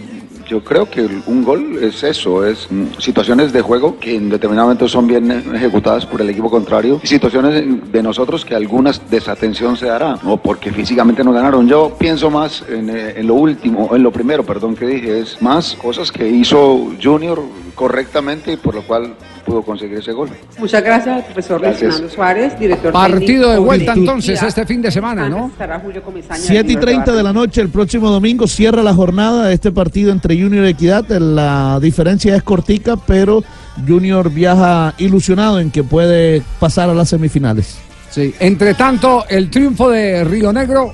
[0.48, 4.68] Yo creo que un gol es eso, es mm, situaciones de juego que en determinado
[4.68, 9.10] momento son bien eh, ejecutadas por el equipo contrario y situaciones de nosotros que algunas
[9.10, 11.68] desatención se dará o porque físicamente no ganaron.
[11.68, 15.40] Yo pienso más en, eh, en lo último, en lo primero, perdón, que dije, es
[15.42, 17.42] más cosas que hizo Junior
[17.74, 19.14] correctamente y por lo cual
[19.48, 20.28] pudo conseguir ese gol.
[20.58, 25.28] Muchas gracias profesor Luis Suárez, director Partido de vuelta de entonces este fin de semana,
[25.28, 25.46] ¿no?
[25.46, 26.40] Estará Julio Comesaña.
[26.40, 29.72] 7 y Junior 30 de la noche, el próximo domingo, cierra la jornada de este
[29.72, 31.06] partido entre Junior Equidad.
[31.18, 33.42] La diferencia es cortica, pero
[33.86, 37.76] Junior viaja ilusionado en que puede pasar a las semifinales.
[38.10, 38.34] Sí.
[38.40, 40.92] Entre tanto, el triunfo de Río Negro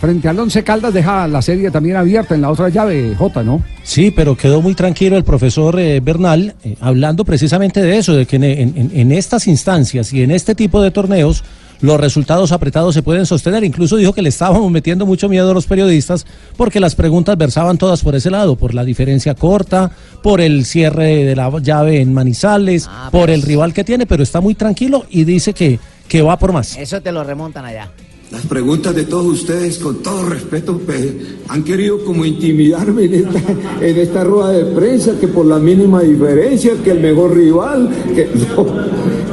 [0.00, 3.62] frente al Once Caldas deja la serie también abierta en la otra llave, J, ¿no?
[3.82, 8.24] Sí, pero quedó muy tranquilo el profesor eh, Bernal eh, hablando precisamente de eso, de
[8.24, 11.44] que en, en- en estas instancias y en este tipo de torneos
[11.80, 13.64] los resultados apretados se pueden sostener.
[13.64, 16.26] Incluso dijo que le estábamos metiendo mucho miedo a los periodistas
[16.56, 19.90] porque las preguntas versaban todas por ese lado, por la diferencia corta,
[20.22, 24.40] por el cierre de la llave en Manizales, por el rival que tiene, pero está
[24.40, 25.78] muy tranquilo y dice que,
[26.08, 26.76] que va por más.
[26.76, 27.90] Eso te lo remontan allá.
[28.30, 31.04] Las preguntas de todos ustedes, con todo respeto, pues,
[31.48, 33.40] han querido como intimidarme en esta,
[33.80, 38.28] en esta rueda de prensa, que por la mínima diferencia, que el mejor rival, que
[38.56, 38.66] no,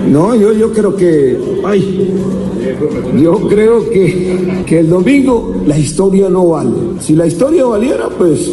[0.09, 1.37] No, yo, yo creo que.
[1.63, 2.13] Ay.
[3.21, 6.71] Yo creo que, que el domingo la historia no vale.
[6.99, 8.51] Si la historia valiera, pues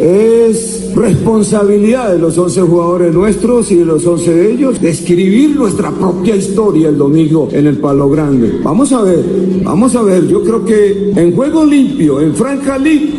[0.00, 5.56] es responsabilidad de los 11 jugadores nuestros y de los 11 de ellos de escribir
[5.56, 8.58] nuestra propia historia el domingo en el Palo Grande.
[8.62, 9.24] Vamos a ver,
[9.62, 10.26] vamos a ver.
[10.26, 13.10] Yo creo que en juego limpio, en Franca League,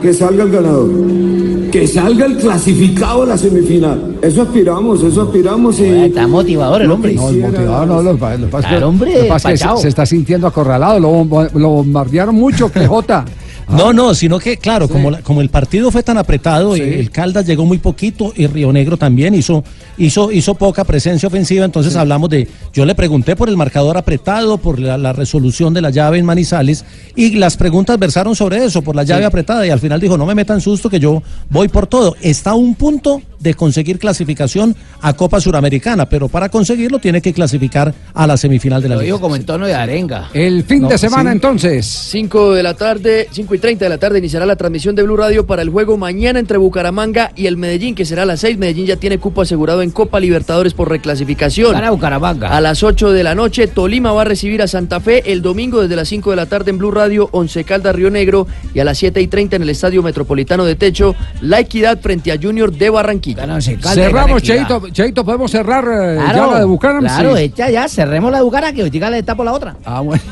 [0.00, 1.35] que salga el ganador.
[1.70, 4.16] Que salga el clasificado a la semifinal.
[4.22, 5.84] Eso aspiramos, eso aspiramos y...
[5.84, 7.14] Está motivador el hombre.
[7.14, 9.82] No, motivado no, lo, pasa es que- Claro, hombre, lo que pasa es que se,
[9.82, 11.24] se está sintiendo acorralado, lo,
[11.54, 13.24] lo bombardearon mucho, que Jota.
[13.68, 16.82] No, no, sino que, claro, como, la- como el partido fue tan apretado, Sí.
[16.82, 19.64] el Caldas llegó muy poquito y Río Negro también hizo,
[19.98, 24.58] hizo, hizo poca presencia ofensiva, entonces hablamos de, yo le pregunté por el marcador apretado,
[24.58, 26.84] por la, la resolución de la llave en Manizales,
[27.16, 30.26] y las preguntas versaron sobre eso, por la llave apretada, y al final dijo, no
[30.26, 32.14] me metan susto que yo voy por todo.
[32.22, 37.32] Está a un punto de conseguir clasificación a Copa Suramericana, pero para conseguirlo tiene que
[37.32, 40.30] clasificar a la semifinal de la Lo digo como en tono de arenga.
[40.32, 41.34] El fin No, de semana sí.
[41.34, 41.86] entonces.
[41.86, 45.16] 5 de la tarde, 5 y 30 de la tarde iniciará la transmisión de Blue
[45.16, 48.58] Radio para el juego mañana entre Bucaramanga y el Medellín, que será a las 6.
[48.58, 51.72] Medellín ya tiene cupo asegurado en Copa Libertadores por reclasificación.
[51.72, 52.48] Gana Bucaramanga.
[52.56, 55.80] A las 8 de la noche, Tolima va a recibir a Santa Fe el domingo
[55.82, 58.84] desde las 5 de la tarde en Blue Radio, Once Caldas Río Negro y a
[58.84, 62.72] las 7 y 30 en el Estadio Metropolitano de Techo, La Equidad frente a Junior
[62.72, 63.60] de Barranquilla.
[63.60, 67.00] Cerramos, Cheito, Cheito, podemos cerrar eh, ya la de Bucaram.
[67.00, 67.42] Claro, Sí.
[67.44, 69.76] hecha ya, cerremos la de Bucaram, que ahorita le tapo la otra.
[69.84, 70.22] Ah, bueno.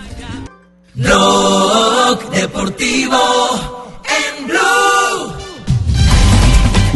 [0.97, 3.19] Blog Deportivo
[4.05, 5.33] en Blue.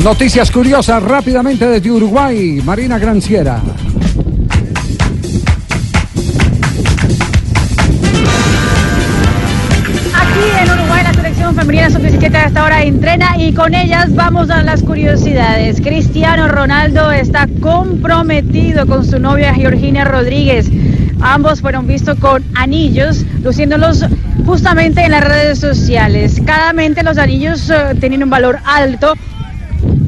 [0.05, 2.61] Noticias curiosas rápidamente desde Uruguay.
[2.65, 3.61] Marina Granciera.
[10.15, 14.49] Aquí en Uruguay la selección femenina sub-17 a esta hora entrena y con ellas vamos
[14.51, 15.81] a las curiosidades.
[15.81, 20.70] Cristiano Ronaldo está comprometido con su novia Georgina Rodríguez.
[21.20, 24.05] Ambos fueron vistos con anillos, luciéndolos
[24.47, 26.40] justamente en las redes sociales.
[26.47, 29.15] Cada mente los anillos eh, tienen un valor alto.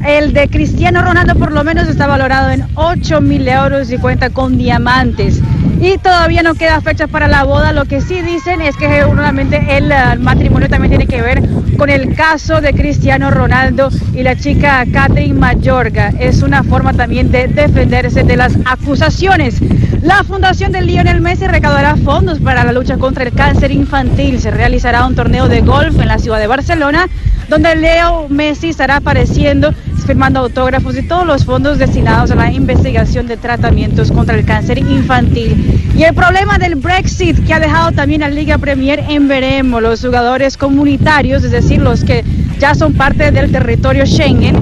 [0.05, 4.29] El de Cristiano Ronaldo por lo menos está valorado en 8 mil euros y cuenta
[4.29, 5.41] con diamantes.
[5.81, 7.71] Y todavía no queda fecha para la boda.
[7.71, 11.41] Lo que sí dicen es que seguramente el eh, matrimonio también tiene que ver
[11.75, 16.09] con el caso de Cristiano Ronaldo y la chica Catherine Mayorga.
[16.19, 19.59] Es una forma también de defenderse de las acusaciones.
[20.03, 24.39] La Fundación de Lionel Messi recaudará fondos para la lucha contra el cáncer infantil.
[24.39, 27.07] Se realizará un torneo de golf en la ciudad de Barcelona,
[27.49, 29.73] donde Leo Messi estará apareciendo,
[30.11, 34.77] firmando autógrafos y todos los fondos destinados a la investigación de tratamientos contra el cáncer
[34.79, 35.79] infantil.
[35.95, 39.81] Y el problema del Brexit que ha dejado también a Liga Premier en veremos.
[39.81, 42.25] Los jugadores comunitarios, es decir, los que
[42.59, 44.57] ya son parte del territorio Schengen,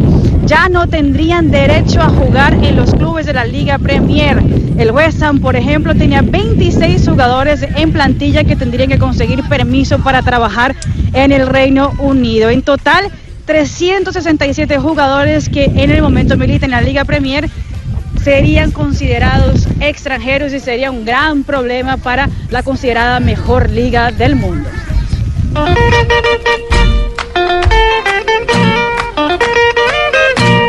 [0.46, 4.38] ya no tendrían derecho a jugar en los clubes de la Liga Premier.
[4.78, 9.98] El West Ham, por ejemplo, tenía 26 jugadores en plantilla que tendrían que conseguir permiso
[9.98, 10.76] para trabajar
[11.14, 12.52] en el Reino Unido.
[12.52, 13.10] En total,
[13.50, 17.50] 367 jugadores que en el momento militan en la Liga Premier
[18.24, 24.70] serían considerados extranjeros y sería un gran problema para la considerada mejor liga del mundo.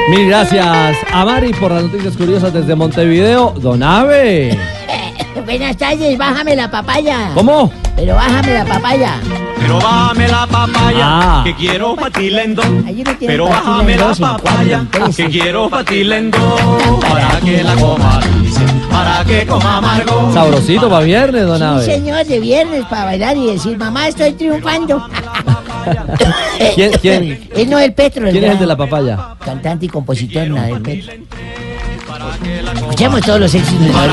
[0.09, 3.53] Mil gracias a Mari por las noticias curiosas desde Montevideo.
[3.61, 4.59] Don Ave.
[5.45, 7.31] Buenas tardes, bájame la papaya.
[7.35, 7.71] ¿Cómo?
[7.95, 9.21] Pero bájame la papaya.
[9.61, 11.43] Pero bájame la papaya, Ah.
[11.45, 12.67] que quiero batirla en dos.
[12.87, 16.61] Ahí no Pero bájame la papaya, que quiero batirla en dos.
[17.01, 18.61] Para que la coma dulce,
[18.91, 20.31] para que coma amargo.
[20.33, 21.85] Sabrosito para viernes, don Sí, Ave.
[21.85, 25.07] señor, de viernes para bailar y decir, mamá, estoy triunfando.
[26.75, 28.29] ¿Quién, quién, Es Noel Petro.
[28.31, 29.35] quién es el de la papaya?
[29.45, 31.13] Cantante y compositor Noel Petro.
[32.75, 34.07] Escuchemos todos los éxitos Ah,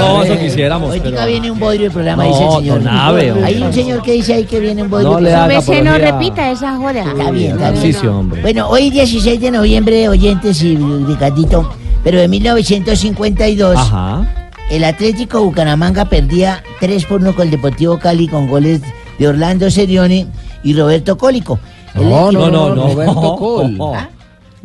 [0.00, 2.50] no, eso quisiéramos, pero- viene un bodrio del programa, No, dice el
[2.80, 3.44] señor.
[3.44, 5.12] Hay un señor que dice ahí que viene un bodrio.
[5.12, 7.04] No le haga no repita esa joda.
[7.04, 8.08] Está bien, está bien.
[8.08, 8.42] Hombre.
[8.42, 11.70] Bueno, hoy 16 de noviembre, oyentes y Ricardito,
[12.02, 14.48] pero de 1952, Ajá.
[14.70, 18.80] el Atlético Bucaramanga perdía 3 por 1 con el Deportivo Cali con goles
[19.18, 20.26] de Orlando Serioni
[20.62, 21.58] y Roberto Cólico.
[21.94, 22.88] El No, no, no, no.
[22.88, 23.78] Roberto Col.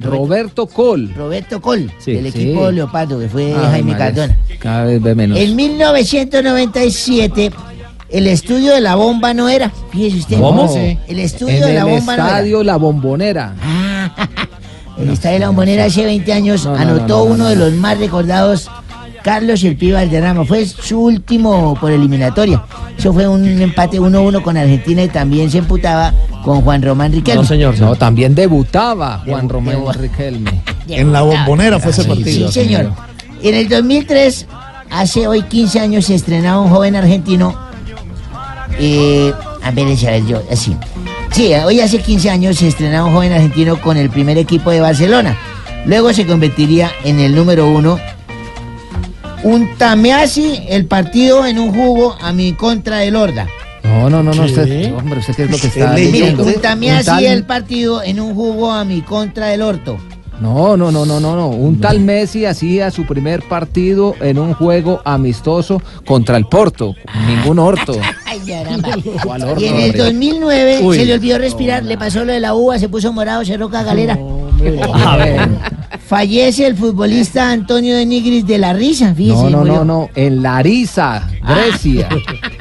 [0.02, 0.06] ¿Ah?
[0.08, 1.14] Roberto Col.
[1.16, 2.42] Roberto Col, Sí, del sí.
[2.42, 3.98] equipo Leopardo, que fue Ay, Jaime.
[3.98, 4.38] Cardona.
[4.60, 5.38] Cada vez ve menos.
[5.38, 7.52] En 1997,
[8.10, 9.72] el estudio de la bomba no era.
[9.92, 10.40] Fíjese usted.
[10.40, 10.74] ¿Cómo?
[11.08, 12.28] El estudio en de la el bomba no era.
[12.28, 13.54] estadio La Bombonera.
[14.98, 17.50] El estadio de la bombonera hace 20 años No, no, anotó no, no, uno no,
[17.52, 18.70] de los más recordados,
[19.24, 20.46] Carlos El Pibe Valderrama.
[20.46, 22.64] Fue su último por eliminatoria.
[22.98, 26.14] Eso fue un empate 1-1 con Argentina y también se emputaba
[26.44, 27.42] con Juan Román Riquelme.
[27.42, 27.80] No, señor.
[27.80, 30.62] No, también debutaba Juan Román Riquelme.
[30.88, 32.52] En la bombonera fue ese Sí, partido.
[32.52, 32.92] Sí, señor.
[33.42, 34.48] En el 2003
[34.90, 37.56] hace hoy 15 años se estrenaba un joven argentino.
[38.80, 40.76] Eh, a ver, a ver, yo, así.
[41.32, 44.82] Sí, hoy hace 15 años se estrenaba un joven argentino con el primer equipo de
[44.82, 45.38] Barcelona.
[45.86, 48.00] Luego se convertiría en el número uno.
[49.44, 53.48] Un tameasi el partido en un jugo a mi contra del Horda.
[53.84, 54.50] No, no, no, no, ¿Qué?
[54.52, 56.44] usted, hombre, usted qué es lo que está Mire, leyendo.
[56.44, 59.98] un tameasi Un tal- el partido en un jugo a mi contra del orto.
[60.42, 61.48] No, no, no, no, no, no.
[61.50, 66.96] Un tal Messi hacía su primer partido en un juego amistoso contra el Porto.
[67.28, 67.94] Ningún orto.
[68.26, 68.40] Ay.
[69.24, 70.04] ¿Cuál orto, Y en el hombre?
[70.04, 70.98] 2009 Uy.
[70.98, 74.18] se le olvidó respirar, le pasó lo de la uva, se puso morado, cerró cagalera.
[75.06, 75.50] A ver.
[75.98, 79.44] Fallece el futbolista Antonio de Nigris de la risa, fíjese.
[79.50, 80.10] No, no, no, no.
[80.16, 82.10] En Larisa, Grecia.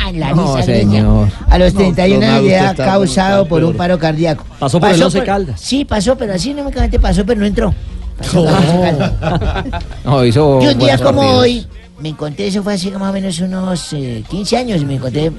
[0.09, 1.29] En la No, señor.
[1.51, 4.43] A los No, 31 años de edad causado por un paro cardíaco.
[4.59, 5.61] Pasó por el Once Caldas.
[5.61, 7.75] Sí, pasó, pero así únicamente pasó, pero no entró.
[8.17, 9.83] Pasó por el Once Caldas.
[10.07, 11.43] No, hizo Y un día como partidos.
[11.43, 11.67] hoy,
[12.01, 15.31] me encontré, eso fue hace más o menos unos eh, 15 años, me encontré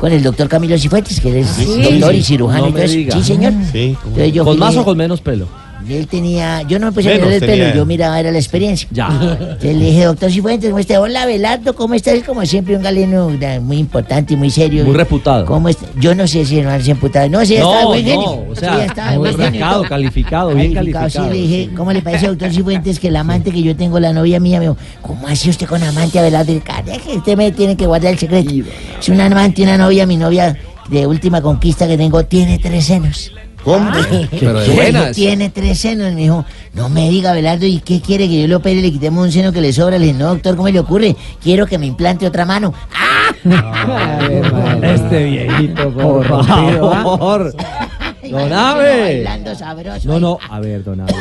[0.00, 1.82] con el doctor Camilo Cifuentes, que es Sí.
[1.82, 2.88] doctor y cirujano No.
[2.88, 3.52] Sí, señor.
[3.72, 5.46] Sí, Entonces yo ¿Con más o con menos pelo?
[5.88, 7.74] Él tenía, yo no me puse a mirar el tenía pelo, él.
[7.76, 8.88] yo miraba, era la experiencia.
[8.90, 9.08] Ya.
[9.40, 11.00] Entonces le dije, doctor Cifuentes, ¿cómo está?
[11.00, 12.22] Hola, Belardo, ¿cómo estás?
[12.22, 13.30] Como siempre, un galeno
[13.60, 14.84] muy importante y muy serio.
[14.84, 15.44] Muy reputado.
[15.46, 15.86] ¿Cómo está?
[16.00, 17.28] Yo no sé si no es imputado.
[17.28, 18.20] No, sí, estaba No, buen genio.
[18.46, 18.88] no, o sea, Sí,
[19.36, 19.82] genio y todo.
[19.84, 21.10] calificado, bien calificado.
[21.10, 24.12] Sí, le dije, ¿cómo le parece, doctor Cifuentes, que el amante que yo tengo, la
[24.12, 26.52] novia mía, me dijo, ¿cómo así usted con amante, Abelardo?
[26.52, 28.50] Y, "Cara, que usted me tiene que guardar el secreto.
[29.00, 30.56] Es una amante, una novia, mi novia
[30.88, 33.32] de última conquista que tengo, tiene tres senos.
[33.64, 33.90] ¿Cómo?
[34.30, 35.16] Pero de buenas.
[35.16, 36.44] Tiene tres senos, me dijo.
[36.74, 39.32] No me diga, Belardo, ¿y qué quiere que yo le opere y le quitemos un
[39.32, 39.98] seno que le sobra?
[39.98, 41.16] Le dije, no, doctor, ¿cómo le ocurre?
[41.42, 42.74] Quiero que me implante otra mano.
[44.82, 46.44] Este viejito, por ¿ah?
[46.44, 47.54] favor.
[48.30, 48.52] Don
[49.56, 50.08] sabroso.
[50.08, 51.12] No, no, a ver, don Abe.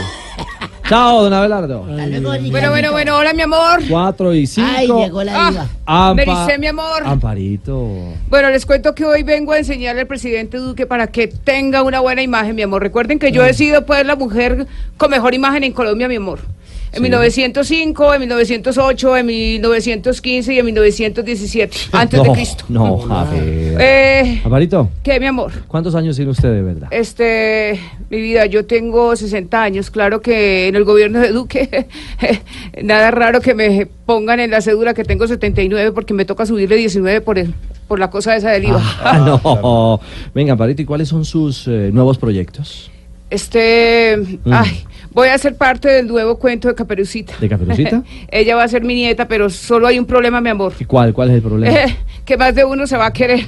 [0.87, 1.83] Chao, don Abelardo.
[1.83, 3.81] Bueno, bueno, bueno, hola mi amor.
[3.89, 4.69] Cuatro y cinco.
[4.75, 5.67] Ay, llegó la diva.
[5.85, 7.03] Ampa- Mericé, mi amor.
[7.05, 7.89] Amparito.
[8.29, 12.01] Bueno, les cuento que hoy vengo a enseñarle al presidente Duque para que tenga una
[12.01, 12.81] buena imagen, mi amor.
[12.83, 16.39] Recuerden que yo he sido pues la mujer con mejor imagen en Colombia, mi amor.
[16.95, 22.65] En 1905, en 1908, en 1915 y en 1917, antes de Cristo.
[22.69, 23.77] No, a ver.
[23.79, 25.51] Eh, Amparito, ¿Qué, mi amor?
[25.67, 26.87] ¿cuántos años tiene usted de verdad?
[26.91, 27.79] Este,
[28.11, 29.89] mi vida, yo tengo 60 años.
[29.89, 31.87] Claro que en el gobierno de Duque,
[32.83, 36.75] nada raro que me pongan en la cédula que tengo 79 porque me toca subirle
[36.75, 37.55] 19 por, el,
[37.87, 38.81] por la cosa esa del IVA.
[39.03, 39.99] Ah, no.
[40.35, 42.91] Venga, Amparito, ¿y cuáles son sus eh, nuevos proyectos?
[43.31, 44.15] Este,
[44.45, 44.53] Mm.
[44.53, 47.35] ay, voy a ser parte del nuevo cuento de Caperucita.
[47.39, 48.03] ¿De Caperucita?
[48.29, 50.73] Ella va a ser mi nieta, pero solo hay un problema, mi amor.
[50.79, 51.13] ¿Y cuál?
[51.13, 51.77] ¿Cuál es el problema?
[52.25, 53.45] Que más de uno se va a querer